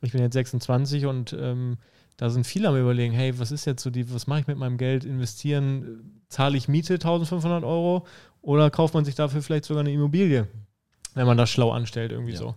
Ich 0.00 0.12
bin 0.12 0.22
jetzt 0.22 0.32
26 0.32 1.04
und 1.04 1.36
ähm, 1.38 1.76
da 2.16 2.30
sind 2.30 2.46
viele 2.46 2.68
am 2.68 2.76
überlegen, 2.78 3.12
hey, 3.12 3.38
was 3.38 3.52
ist 3.52 3.66
jetzt 3.66 3.82
so 3.82 3.90
die, 3.90 4.10
was 4.14 4.26
mache 4.26 4.40
ich 4.40 4.46
mit 4.46 4.56
meinem 4.56 4.78
Geld? 4.78 5.04
Investieren, 5.04 6.22
zahle 6.30 6.56
ich 6.56 6.66
Miete 6.66 6.94
1500 6.94 7.62
Euro 7.62 8.06
oder 8.40 8.70
kauft 8.70 8.94
man 8.94 9.04
sich 9.04 9.14
dafür 9.14 9.42
vielleicht 9.42 9.66
sogar 9.66 9.82
eine 9.82 9.92
Immobilie, 9.92 10.48
wenn 11.12 11.26
man 11.26 11.36
das 11.36 11.50
schlau 11.50 11.72
anstellt, 11.72 12.10
irgendwie 12.10 12.32
Ja. 12.32 12.38
so. 12.38 12.54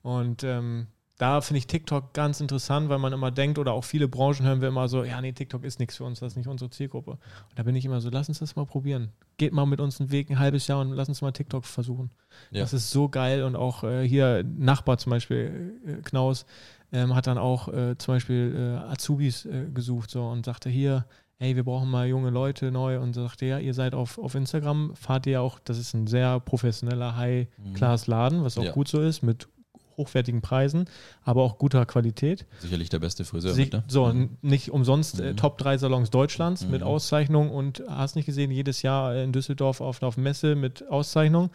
Und 0.00 0.44
ähm, 0.44 0.86
da 1.18 1.40
finde 1.40 1.58
ich 1.58 1.66
TikTok 1.66 2.12
ganz 2.12 2.40
interessant, 2.40 2.88
weil 2.90 2.98
man 2.98 3.12
immer 3.12 3.30
denkt, 3.30 3.58
oder 3.58 3.72
auch 3.72 3.84
viele 3.84 4.06
Branchen 4.06 4.44
hören 4.44 4.60
wir 4.60 4.68
immer 4.68 4.86
so, 4.88 5.02
ja, 5.02 5.20
nee, 5.20 5.32
TikTok 5.32 5.64
ist 5.64 5.78
nichts 5.80 5.96
für 5.96 6.04
uns, 6.04 6.20
das 6.20 6.32
ist 6.32 6.36
nicht 6.36 6.46
unsere 6.48 6.68
Zielgruppe. 6.70 7.12
Und 7.12 7.20
da 7.58 7.62
bin 7.62 7.74
ich 7.74 7.84
immer 7.86 8.00
so, 8.02 8.10
lass 8.10 8.28
uns 8.28 8.40
das 8.40 8.54
mal 8.54 8.66
probieren. 8.66 9.12
Geht 9.38 9.52
mal 9.52 9.64
mit 9.66 9.80
uns 9.80 9.98
einen 10.00 10.10
Weg 10.10 10.30
ein 10.30 10.38
halbes 10.38 10.66
Jahr 10.66 10.80
und 10.80 10.92
lass 10.92 11.08
uns 11.08 11.22
mal 11.22 11.32
TikTok 11.32 11.64
versuchen. 11.64 12.10
Ja. 12.50 12.60
Das 12.60 12.72
ist 12.74 12.90
so 12.90 13.08
geil 13.08 13.44
und 13.44 13.56
auch 13.56 13.82
äh, 13.82 14.06
hier 14.06 14.44
Nachbar 14.44 14.98
zum 14.98 15.10
Beispiel, 15.10 15.80
äh, 15.86 16.02
Knaus, 16.02 16.44
ähm, 16.92 17.14
hat 17.14 17.26
dann 17.26 17.38
auch 17.38 17.68
äh, 17.68 17.96
zum 17.96 18.14
Beispiel 18.14 18.54
äh, 18.84 18.90
Azubis 18.92 19.46
äh, 19.46 19.66
gesucht 19.72 20.10
so 20.10 20.26
und 20.28 20.44
sagte 20.44 20.68
hier, 20.68 21.06
ey, 21.38 21.56
wir 21.56 21.64
brauchen 21.64 21.90
mal 21.90 22.06
junge 22.06 22.30
Leute 22.30 22.70
neu 22.70 23.00
und 23.00 23.14
sagte, 23.14 23.46
ja, 23.46 23.58
ihr 23.58 23.74
seid 23.74 23.94
auf, 23.94 24.18
auf 24.18 24.34
Instagram, 24.34 24.94
fahrt 24.94 25.26
ihr 25.26 25.40
auch, 25.42 25.58
das 25.60 25.78
ist 25.78 25.94
ein 25.94 26.06
sehr 26.06 26.40
professioneller 26.40 27.16
High-Class-Laden, 27.16 28.44
was 28.44 28.58
auch 28.58 28.64
Ja. 28.64 28.72
gut 28.72 28.88
so 28.88 29.00
ist, 29.00 29.22
mit 29.22 29.48
hochwertigen 29.96 30.40
Preisen, 30.42 30.86
aber 31.24 31.42
auch 31.42 31.58
guter 31.58 31.86
Qualität. 31.86 32.46
Sicherlich 32.60 32.88
der 32.88 32.98
beste 32.98 33.24
Friseur. 33.24 33.54
Sie, 33.54 33.62
mit, 33.62 33.72
ne? 33.72 33.84
So, 33.88 34.08
n- 34.08 34.36
nicht 34.42 34.70
umsonst 34.70 35.20
äh, 35.20 35.32
Mhm. 35.32 35.36
Top 35.36 35.58
3 35.58 35.78
Salons 35.78 36.10
Deutschlands 36.10 36.66
mit 36.66 36.80
Mhm. 36.82 36.86
Auszeichnung 36.86 37.50
und 37.50 37.82
hast 37.88 38.16
nicht 38.16 38.26
gesehen, 38.26 38.50
jedes 38.50 38.82
Jahr 38.82 39.14
in 39.16 39.32
Düsseldorf 39.32 39.80
auf, 39.80 40.02
auf 40.02 40.16
Messe 40.16 40.54
mit 40.56 40.88
Auszeichnung. 40.88 41.50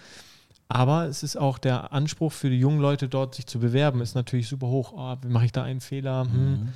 Aber 0.68 1.06
es 1.08 1.22
ist 1.22 1.36
auch 1.36 1.58
der 1.58 1.92
Anspruch 1.92 2.32
für 2.32 2.50
die 2.50 2.58
jungen 2.60 2.80
Leute 2.80 3.10
dort, 3.10 3.36
sich 3.36 3.46
zu 3.46 3.60
bewerben, 3.60 4.00
ist 4.02 4.16
natürlich 4.16 4.48
super 4.48 4.68
hoch. 4.68 4.94
Oh, 4.96 5.16
wie 5.22 5.28
mache 5.28 5.46
ich 5.46 5.52
da 5.52 5.64
einen 5.64 5.82
Fehler? 5.82 6.24
Hm. 6.32 6.52
Mhm. 6.52 6.70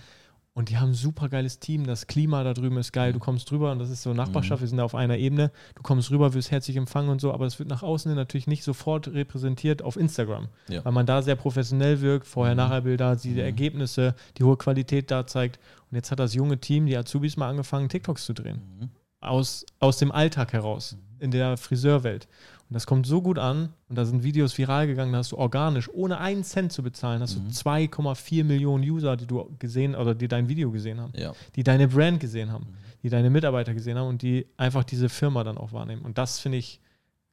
Und 0.58 0.70
die 0.70 0.78
haben 0.78 0.92
ein 0.92 0.94
super 0.94 1.28
geiles 1.28 1.60
Team. 1.60 1.86
Das 1.86 2.08
Klima 2.08 2.42
da 2.46 2.54
drüben 2.54 2.78
ist 2.78 2.94
geil. 2.94 3.12
Du 3.12 3.20
kommst 3.20 3.52
rüber 3.52 3.74
und 3.74 3.80
das 3.80 3.90
ist 3.90 4.04
so 4.04 4.14
Nachbarschaft. 4.14 4.62
Mhm. 4.62 4.64
Wir 4.64 4.68
sind 4.70 4.78
da 4.78 4.86
auf 4.86 4.96
einer 4.96 5.18
Ebene. 5.18 5.52
Du 5.76 5.84
kommst 5.84 6.10
rüber, 6.12 6.34
wirst 6.34 6.50
herzlich 6.50 6.78
empfangen 6.78 7.10
und 7.10 7.20
so. 7.20 7.34
Aber 7.34 7.46
es 7.46 7.60
wird 7.60 7.68
nach 7.68 7.84
außen 7.84 8.10
hin 8.10 8.16
natürlich 8.16 8.48
nicht 8.48 8.64
sofort 8.64 9.10
repräsentiert 9.10 9.82
auf 9.82 9.98
Instagram. 9.98 10.48
Ja. 10.70 10.86
Weil 10.86 10.94
man 10.94 11.06
da 11.06 11.22
sehr 11.22 11.36
professionell 11.36 12.00
wirkt. 12.00 12.26
Vorher-Nachher-Bilder, 12.26 13.18
die 13.18 13.32
Mhm. 13.32 13.40
Ergebnisse, 13.40 14.16
die 14.38 14.46
hohe 14.46 14.56
Qualität 14.56 15.12
da 15.12 15.28
zeigt. 15.28 15.60
Und 15.92 15.98
jetzt 15.98 16.10
hat 16.10 16.20
das 16.20 16.34
junge 16.34 16.58
Team, 16.58 16.86
die 16.86 16.96
Azubis, 16.96 17.36
mal 17.36 17.50
angefangen, 17.50 17.90
TikToks 17.90 18.26
zu 18.26 18.32
drehen. 18.32 18.62
Mhm. 18.80 18.90
Aus, 19.20 19.66
aus 19.80 19.98
dem 19.98 20.14
Alltag 20.14 20.54
heraus. 20.54 20.96
In 21.20 21.32
der 21.32 21.58
Friseurwelt. 21.58 22.30
Und 22.70 22.74
das 22.74 22.88
kommt 22.88 23.06
so 23.06 23.22
gut 23.22 23.38
an. 23.38 23.70
Und 23.90 23.96
da 23.98 24.06
sind 24.06 24.24
Videos 24.24 24.58
viral 24.58 24.88
gegangen, 24.88 25.12
da 25.12 25.20
hast 25.20 25.32
du 25.32 25.38
organisch, 25.38 25.88
ohne 25.94 26.18
einen 26.20 26.44
Cent 26.44 26.72
zu 26.72 26.82
bezahlen, 26.82 27.22
hast 27.22 27.38
Mhm. 27.38 27.46
du 27.48 27.52
2,4 27.54 28.44
Millionen 28.44 28.84
User, 28.84 29.16
die 29.18 29.28
du 29.28 29.56
gesehen 29.60 29.96
oder 29.96 30.16
die 30.16 30.28
dein 30.28 30.50
Video 30.50 30.72
gesehen 30.72 31.00
haben 31.00 31.14
Ja. 31.16 31.34
die 31.56 31.64
deine 31.64 31.88
Brand 31.88 32.20
gesehen 32.20 32.52
haben, 32.52 32.68
die 33.04 33.10
deine 33.10 33.30
Mitarbeiter 33.30 33.74
gesehen 33.74 33.98
haben 34.00 34.08
und 34.08 34.22
die 34.24 34.48
einfach 34.58 34.84
diese 34.84 35.10
Firma 35.10 35.44
dann 35.44 35.58
auch 35.60 35.74
wahrnehmen. 35.74 36.02
Und 36.04 36.18
das 36.18 36.40
finde 36.40 36.58
ich 36.58 36.80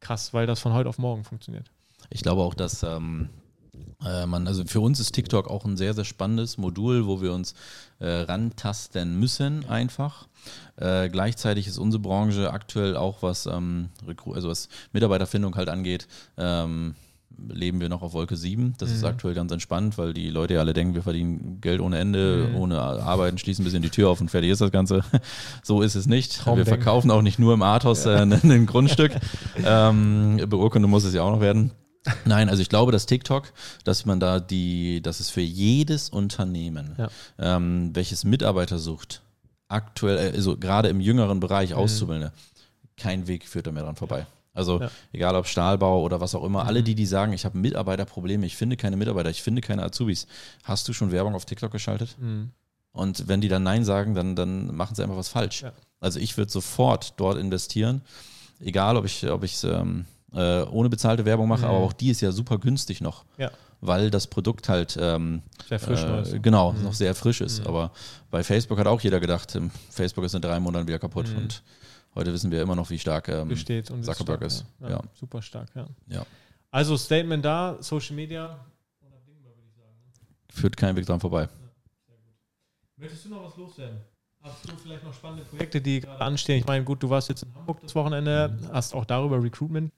krass, 0.00 0.34
weil 0.34 0.46
das 0.46 0.60
von 0.60 0.72
heute 0.74 0.88
auf 0.88 0.98
morgen 0.98 1.24
funktioniert. 1.24 1.70
Ich 2.10 2.22
glaube 2.22 2.42
auch, 2.42 2.52
dass 2.54 2.82
ähm, 2.82 3.30
äh, 4.04 4.26
man, 4.26 4.46
also 4.46 4.64
für 4.64 4.80
uns 4.80 5.00
ist 5.00 5.12
TikTok 5.12 5.48
auch 5.48 5.64
ein 5.64 5.76
sehr, 5.76 5.94
sehr 5.94 6.04
spannendes 6.04 6.58
Modul, 6.58 7.06
wo 7.06 7.20
wir 7.20 7.32
uns 7.32 7.54
äh, 7.98 8.08
rantasten 8.08 9.18
müssen 9.18 9.64
einfach. 9.68 10.26
Äh, 10.76 11.08
gleichzeitig 11.08 11.66
ist 11.66 11.78
unsere 11.78 12.02
Branche 12.02 12.52
aktuell 12.52 12.96
auch 12.96 13.22
was, 13.22 13.46
ähm, 13.46 13.90
also 14.32 14.48
was 14.48 14.68
Mitarbeiterfindung 14.92 15.54
halt 15.56 15.68
angeht, 15.68 16.08
ähm, 16.36 16.94
leben 17.48 17.80
wir 17.80 17.88
noch 17.88 18.02
auf 18.02 18.12
Wolke 18.12 18.36
7. 18.36 18.74
Das 18.78 18.90
mhm. 18.90 18.96
ist 18.96 19.04
aktuell 19.04 19.34
ganz 19.34 19.52
entspannt, 19.52 19.98
weil 19.98 20.14
die 20.14 20.30
Leute 20.30 20.54
ja 20.54 20.60
alle 20.60 20.72
denken, 20.72 20.94
wir 20.94 21.02
verdienen 21.02 21.60
Geld 21.60 21.80
ohne 21.80 21.98
Ende, 21.98 22.48
mhm. 22.50 22.56
ohne 22.56 22.80
Arbeiten, 22.80 23.38
schließen 23.38 23.62
ein 23.62 23.66
bisschen 23.66 23.82
die 23.82 23.90
Tür 23.90 24.10
auf 24.10 24.20
und 24.20 24.30
fertig 24.30 24.50
ist 24.50 24.60
das 24.60 24.70
Ganze. 24.70 25.04
so 25.62 25.82
ist 25.82 25.94
es 25.94 26.06
nicht. 26.06 26.38
Traumdenken. 26.38 26.70
Wir 26.72 26.76
verkaufen 26.76 27.10
auch 27.10 27.22
nicht 27.22 27.38
nur 27.38 27.54
im 27.54 27.62
Arthaus 27.62 28.04
ja. 28.04 28.22
äh, 28.22 28.22
ein 28.22 28.66
Grundstück. 28.66 29.12
ähm, 29.64 30.40
Beurkunde 30.48 30.88
muss 30.88 31.04
es 31.04 31.14
ja 31.14 31.22
auch 31.22 31.32
noch 31.32 31.40
werden. 31.40 31.72
Nein, 32.24 32.48
also 32.48 32.62
ich 32.62 32.68
glaube, 32.68 32.92
dass 32.92 33.06
TikTok, 33.06 33.52
dass 33.84 34.06
man 34.06 34.18
da 34.18 34.40
die, 34.40 35.00
dass 35.02 35.20
es 35.20 35.30
für 35.30 35.40
jedes 35.40 36.08
Unternehmen, 36.08 36.96
ja. 36.98 37.08
ähm, 37.38 37.90
welches 37.94 38.24
Mitarbeiter 38.24 38.78
sucht, 38.78 39.22
aktuell, 39.68 40.32
also 40.32 40.56
gerade 40.56 40.88
im 40.88 41.00
jüngeren 41.00 41.40
Bereich 41.40 41.70
mhm. 41.70 41.76
Auszubildende, 41.76 42.32
kein 42.96 43.26
Weg 43.26 43.48
führt 43.48 43.66
da 43.66 43.72
mehr 43.72 43.84
dran 43.84 43.96
vorbei. 43.96 44.26
Also 44.54 44.80
ja. 44.80 44.90
egal 45.12 45.34
ob 45.36 45.46
Stahlbau 45.46 46.02
oder 46.02 46.20
was 46.20 46.34
auch 46.34 46.44
immer, 46.44 46.62
mhm. 46.62 46.68
alle 46.68 46.82
die, 46.82 46.94
die 46.94 47.06
sagen, 47.06 47.32
ich 47.32 47.44
habe 47.44 47.56
Mitarbeiterprobleme, 47.56 48.44
ich 48.46 48.56
finde 48.56 48.76
keine 48.76 48.96
Mitarbeiter, 48.96 49.30
ich 49.30 49.42
finde 49.42 49.62
keine 49.62 49.82
Azubis, 49.82 50.26
hast 50.64 50.88
du 50.88 50.92
schon 50.92 51.12
Werbung 51.12 51.34
auf 51.34 51.44
TikTok 51.44 51.72
geschaltet? 51.72 52.16
Mhm. 52.18 52.50
Und 52.92 53.28
wenn 53.28 53.40
die 53.40 53.48
dann 53.48 53.62
Nein 53.62 53.84
sagen, 53.84 54.14
dann, 54.14 54.36
dann 54.36 54.74
machen 54.74 54.94
sie 54.94 55.02
einfach 55.02 55.16
was 55.16 55.30
falsch. 55.30 55.62
Ja. 55.62 55.72
Also 56.00 56.20
ich 56.20 56.36
würde 56.36 56.52
sofort 56.52 57.14
dort 57.16 57.38
investieren, 57.38 58.02
egal 58.60 58.96
ob 58.96 59.06
ich 59.06 59.28
ob 59.30 59.44
ich 59.44 59.64
ähm, 59.64 60.04
äh, 60.34 60.62
ohne 60.62 60.88
bezahlte 60.88 61.24
Werbung 61.24 61.48
mache, 61.48 61.62
mhm. 61.62 61.68
aber 61.68 61.78
auch 61.78 61.92
die 61.92 62.10
ist 62.10 62.20
ja 62.20 62.32
super 62.32 62.58
günstig 62.58 63.00
noch. 63.00 63.24
Ja. 63.38 63.50
Weil 63.80 64.10
das 64.10 64.28
Produkt 64.28 64.68
halt 64.68 64.96
ähm, 65.00 65.42
sehr 65.68 65.80
frisch 65.80 66.02
äh, 66.02 66.22
ist. 66.22 66.42
Genau, 66.42 66.72
mhm. 66.72 66.84
noch 66.84 66.94
sehr 66.94 67.14
frisch 67.14 67.40
ist. 67.40 67.60
Mhm. 67.60 67.66
Aber 67.66 67.90
bei 68.30 68.44
Facebook 68.44 68.78
hat 68.78 68.86
auch 68.86 69.00
jeder 69.00 69.18
gedacht, 69.18 69.58
Facebook 69.90 70.24
ist 70.24 70.34
in 70.34 70.42
drei 70.42 70.60
Monaten 70.60 70.86
wieder 70.86 70.98
kaputt 70.98 71.28
mhm. 71.28 71.38
und 71.38 71.62
Heute 72.14 72.32
wissen 72.32 72.50
wir 72.50 72.60
immer 72.60 72.74
noch, 72.74 72.90
wie 72.90 72.98
stark 72.98 73.28
ähm, 73.28 73.48
Besteht 73.48 73.90
und 73.90 74.04
Zuckerberg 74.04 74.38
stark, 74.38 74.42
ist. 74.42 74.66
Ja. 74.80 74.90
Ja, 74.90 75.02
Super 75.14 75.40
stark, 75.40 75.68
ja. 75.74 75.86
ja. 76.08 76.26
Also 76.70 76.96
Statement 76.96 77.44
da, 77.44 77.78
Social 77.80 78.14
Media. 78.14 78.58
Führt 80.50 80.76
kein 80.76 80.94
Weg 80.94 81.06
dran 81.06 81.18
vorbei. 81.18 81.48
Möchtest 82.96 83.24
du 83.24 83.30
noch 83.30 83.44
was 83.44 83.56
loswerden? 83.56 83.98
Hast 84.42 84.68
du 84.68 84.76
vielleicht 84.76 85.04
noch 85.04 85.14
spannende 85.14 85.44
Projekte, 85.44 85.80
die 85.80 86.00
gerade 86.00 86.20
anstehen? 86.22 86.58
Ich 86.58 86.66
meine, 86.66 86.84
gut, 86.84 87.02
du 87.02 87.08
warst 87.08 87.30
jetzt 87.30 87.44
in 87.44 87.54
Hamburg 87.54 87.80
das 87.80 87.94
Wochenende, 87.94 88.58
hast 88.72 88.94
auch 88.94 89.06
darüber 89.06 89.42
Recruitment. 89.42 89.92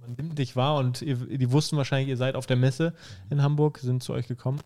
Man 0.00 0.14
nimmt 0.16 0.38
dich 0.38 0.56
wahr 0.56 0.76
und 0.76 1.02
ihr, 1.02 1.16
die 1.16 1.52
wussten 1.52 1.76
wahrscheinlich, 1.76 2.08
ihr 2.08 2.16
seid 2.16 2.34
auf 2.34 2.46
der 2.46 2.56
Messe 2.56 2.94
in 3.30 3.42
Hamburg, 3.42 3.78
sind 3.78 4.02
zu 4.02 4.12
euch 4.12 4.26
gekommen. 4.26 4.60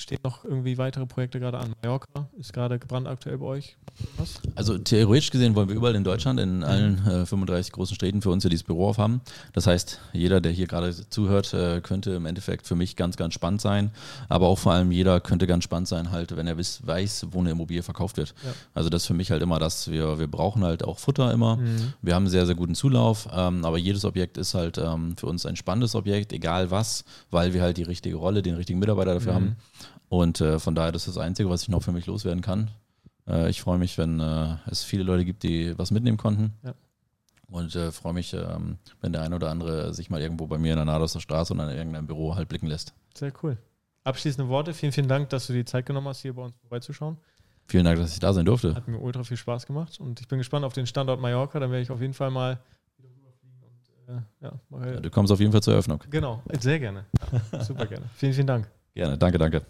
Stehen 0.00 0.20
noch 0.22 0.44
irgendwie 0.44 0.78
weitere 0.78 1.06
Projekte 1.06 1.40
gerade 1.40 1.58
an? 1.58 1.74
Mallorca 1.82 2.28
ist 2.38 2.52
gerade 2.52 2.78
brandaktuell 2.78 3.36
bei 3.38 3.46
euch. 3.46 3.76
Was? 4.16 4.40
Also 4.54 4.78
theoretisch 4.78 5.32
gesehen 5.32 5.56
wollen 5.56 5.68
wir 5.68 5.74
überall 5.74 5.96
in 5.96 6.04
Deutschland, 6.04 6.38
in 6.38 6.62
allen 6.62 7.04
äh, 7.04 7.26
35 7.26 7.72
großen 7.72 7.96
Städten 7.96 8.22
für 8.22 8.30
uns 8.30 8.44
ja 8.44 8.48
dieses 8.48 8.62
Büro 8.62 8.90
aufhaben. 8.90 9.20
Das 9.54 9.66
heißt, 9.66 9.98
jeder, 10.12 10.40
der 10.40 10.52
hier 10.52 10.68
gerade 10.68 10.94
zuhört, 11.10 11.52
äh, 11.52 11.80
könnte 11.80 12.12
im 12.12 12.26
Endeffekt 12.26 12.68
für 12.68 12.76
mich 12.76 12.94
ganz, 12.94 13.16
ganz 13.16 13.34
spannend 13.34 13.60
sein. 13.60 13.90
Aber 14.28 14.46
auch 14.46 14.60
vor 14.60 14.70
allem 14.70 14.92
jeder 14.92 15.18
könnte 15.20 15.48
ganz 15.48 15.64
spannend 15.64 15.88
sein, 15.88 16.12
halt, 16.12 16.36
wenn 16.36 16.46
er 16.46 16.56
wiss, 16.56 16.86
weiß, 16.86 17.26
wo 17.32 17.40
eine 17.40 17.50
Immobilie 17.50 17.82
verkauft 17.82 18.18
wird. 18.18 18.36
Ja. 18.44 18.52
Also 18.74 18.90
das 18.90 19.02
ist 19.02 19.08
für 19.08 19.14
mich 19.14 19.32
halt 19.32 19.42
immer 19.42 19.58
das, 19.58 19.90
wir, 19.90 20.20
wir 20.20 20.28
brauchen 20.28 20.62
halt 20.62 20.84
auch 20.84 21.00
Futter 21.00 21.32
immer. 21.32 21.56
Mhm. 21.56 21.94
Wir 22.02 22.14
haben 22.14 22.22
einen 22.22 22.30
sehr, 22.30 22.46
sehr 22.46 22.54
guten 22.54 22.76
Zulauf, 22.76 23.28
ähm, 23.32 23.64
aber 23.64 23.78
jedes 23.78 24.04
Objekt 24.04 24.38
ist 24.38 24.54
halt 24.54 24.78
ähm, 24.78 25.16
für 25.16 25.26
uns 25.26 25.44
ein 25.44 25.56
spannendes 25.56 25.96
Objekt, 25.96 26.32
egal 26.32 26.70
was, 26.70 27.04
weil 27.32 27.52
wir 27.52 27.62
halt 27.62 27.78
die 27.78 27.82
richtige 27.82 28.14
Rolle, 28.14 28.42
den 28.42 28.54
richtigen 28.54 28.78
Mitarbeiter 28.78 29.14
dafür 29.14 29.32
mhm. 29.32 29.36
haben. 29.36 29.56
Und 30.08 30.40
äh, 30.40 30.58
von 30.58 30.74
daher, 30.74 30.92
das 30.92 31.06
ist 31.06 31.16
das 31.16 31.22
Einzige, 31.22 31.50
was 31.50 31.62
ich 31.62 31.68
noch 31.68 31.82
für 31.82 31.92
mich 31.92 32.06
loswerden 32.06 32.42
kann. 32.42 32.70
Äh, 33.28 33.50
ich 33.50 33.60
freue 33.60 33.78
mich, 33.78 33.98
wenn 33.98 34.20
äh, 34.20 34.56
es 34.66 34.84
viele 34.84 35.02
Leute 35.02 35.24
gibt, 35.24 35.42
die 35.42 35.78
was 35.78 35.90
mitnehmen 35.90 36.16
konnten. 36.16 36.54
Ja. 36.62 36.74
Und 37.50 37.74
äh, 37.76 37.92
freue 37.92 38.12
mich, 38.12 38.34
ähm, 38.34 38.78
wenn 39.00 39.12
der 39.12 39.22
eine 39.22 39.34
oder 39.34 39.50
andere 39.50 39.94
sich 39.94 40.10
mal 40.10 40.20
irgendwo 40.20 40.46
bei 40.46 40.58
mir 40.58 40.72
in 40.72 40.76
der 40.76 40.84
Nahdorster 40.84 41.20
Straße 41.20 41.54
oder 41.54 41.70
in 41.70 41.76
irgendeinem 41.76 42.06
Büro 42.06 42.34
halt 42.34 42.48
blicken 42.48 42.66
lässt. 42.66 42.92
Sehr 43.14 43.32
cool. 43.42 43.56
Abschließende 44.04 44.48
Worte. 44.48 44.74
Vielen, 44.74 44.92
vielen 44.92 45.08
Dank, 45.08 45.30
dass 45.30 45.46
du 45.46 45.52
die 45.52 45.64
Zeit 45.64 45.86
genommen 45.86 46.08
hast, 46.08 46.20
hier 46.20 46.34
bei 46.34 46.42
uns 46.42 46.54
vorbeizuschauen. 46.60 47.16
Vielen 47.66 47.84
Dank, 47.84 47.98
dass 47.98 48.12
ich 48.12 48.18
da 48.18 48.32
sein 48.32 48.46
durfte. 48.46 48.74
Hat 48.74 48.88
mir 48.88 48.98
ultra 48.98 49.22
viel 49.24 49.36
Spaß 49.36 49.66
gemacht 49.66 50.00
und 50.00 50.20
ich 50.20 50.28
bin 50.28 50.38
gespannt 50.38 50.64
auf 50.64 50.72
den 50.72 50.86
Standort 50.86 51.20
Mallorca. 51.20 51.60
Dann 51.60 51.70
werde 51.70 51.82
ich 51.82 51.90
auf 51.90 52.00
jeden 52.00 52.14
Fall 52.14 52.30
mal 52.30 52.58
wieder 52.96 53.10
rüberfliegen 53.10 53.62
und 53.62 54.16
äh, 54.16 54.44
ja, 54.44 54.52
mal 54.70 54.94
ja, 54.94 55.00
Du 55.00 55.10
kommst 55.10 55.30
auf 55.30 55.40
jeden 55.40 55.52
Fall 55.52 55.62
zur 55.62 55.74
Eröffnung. 55.74 56.02
Genau, 56.10 56.42
sehr 56.60 56.78
gerne. 56.78 57.04
Ja, 57.52 57.64
super 57.64 57.86
gerne. 57.86 58.06
Vielen, 58.14 58.32
vielen 58.32 58.46
Dank. 58.46 58.70
Gerne, 58.98 59.16
danke, 59.16 59.38
danke. 59.38 59.62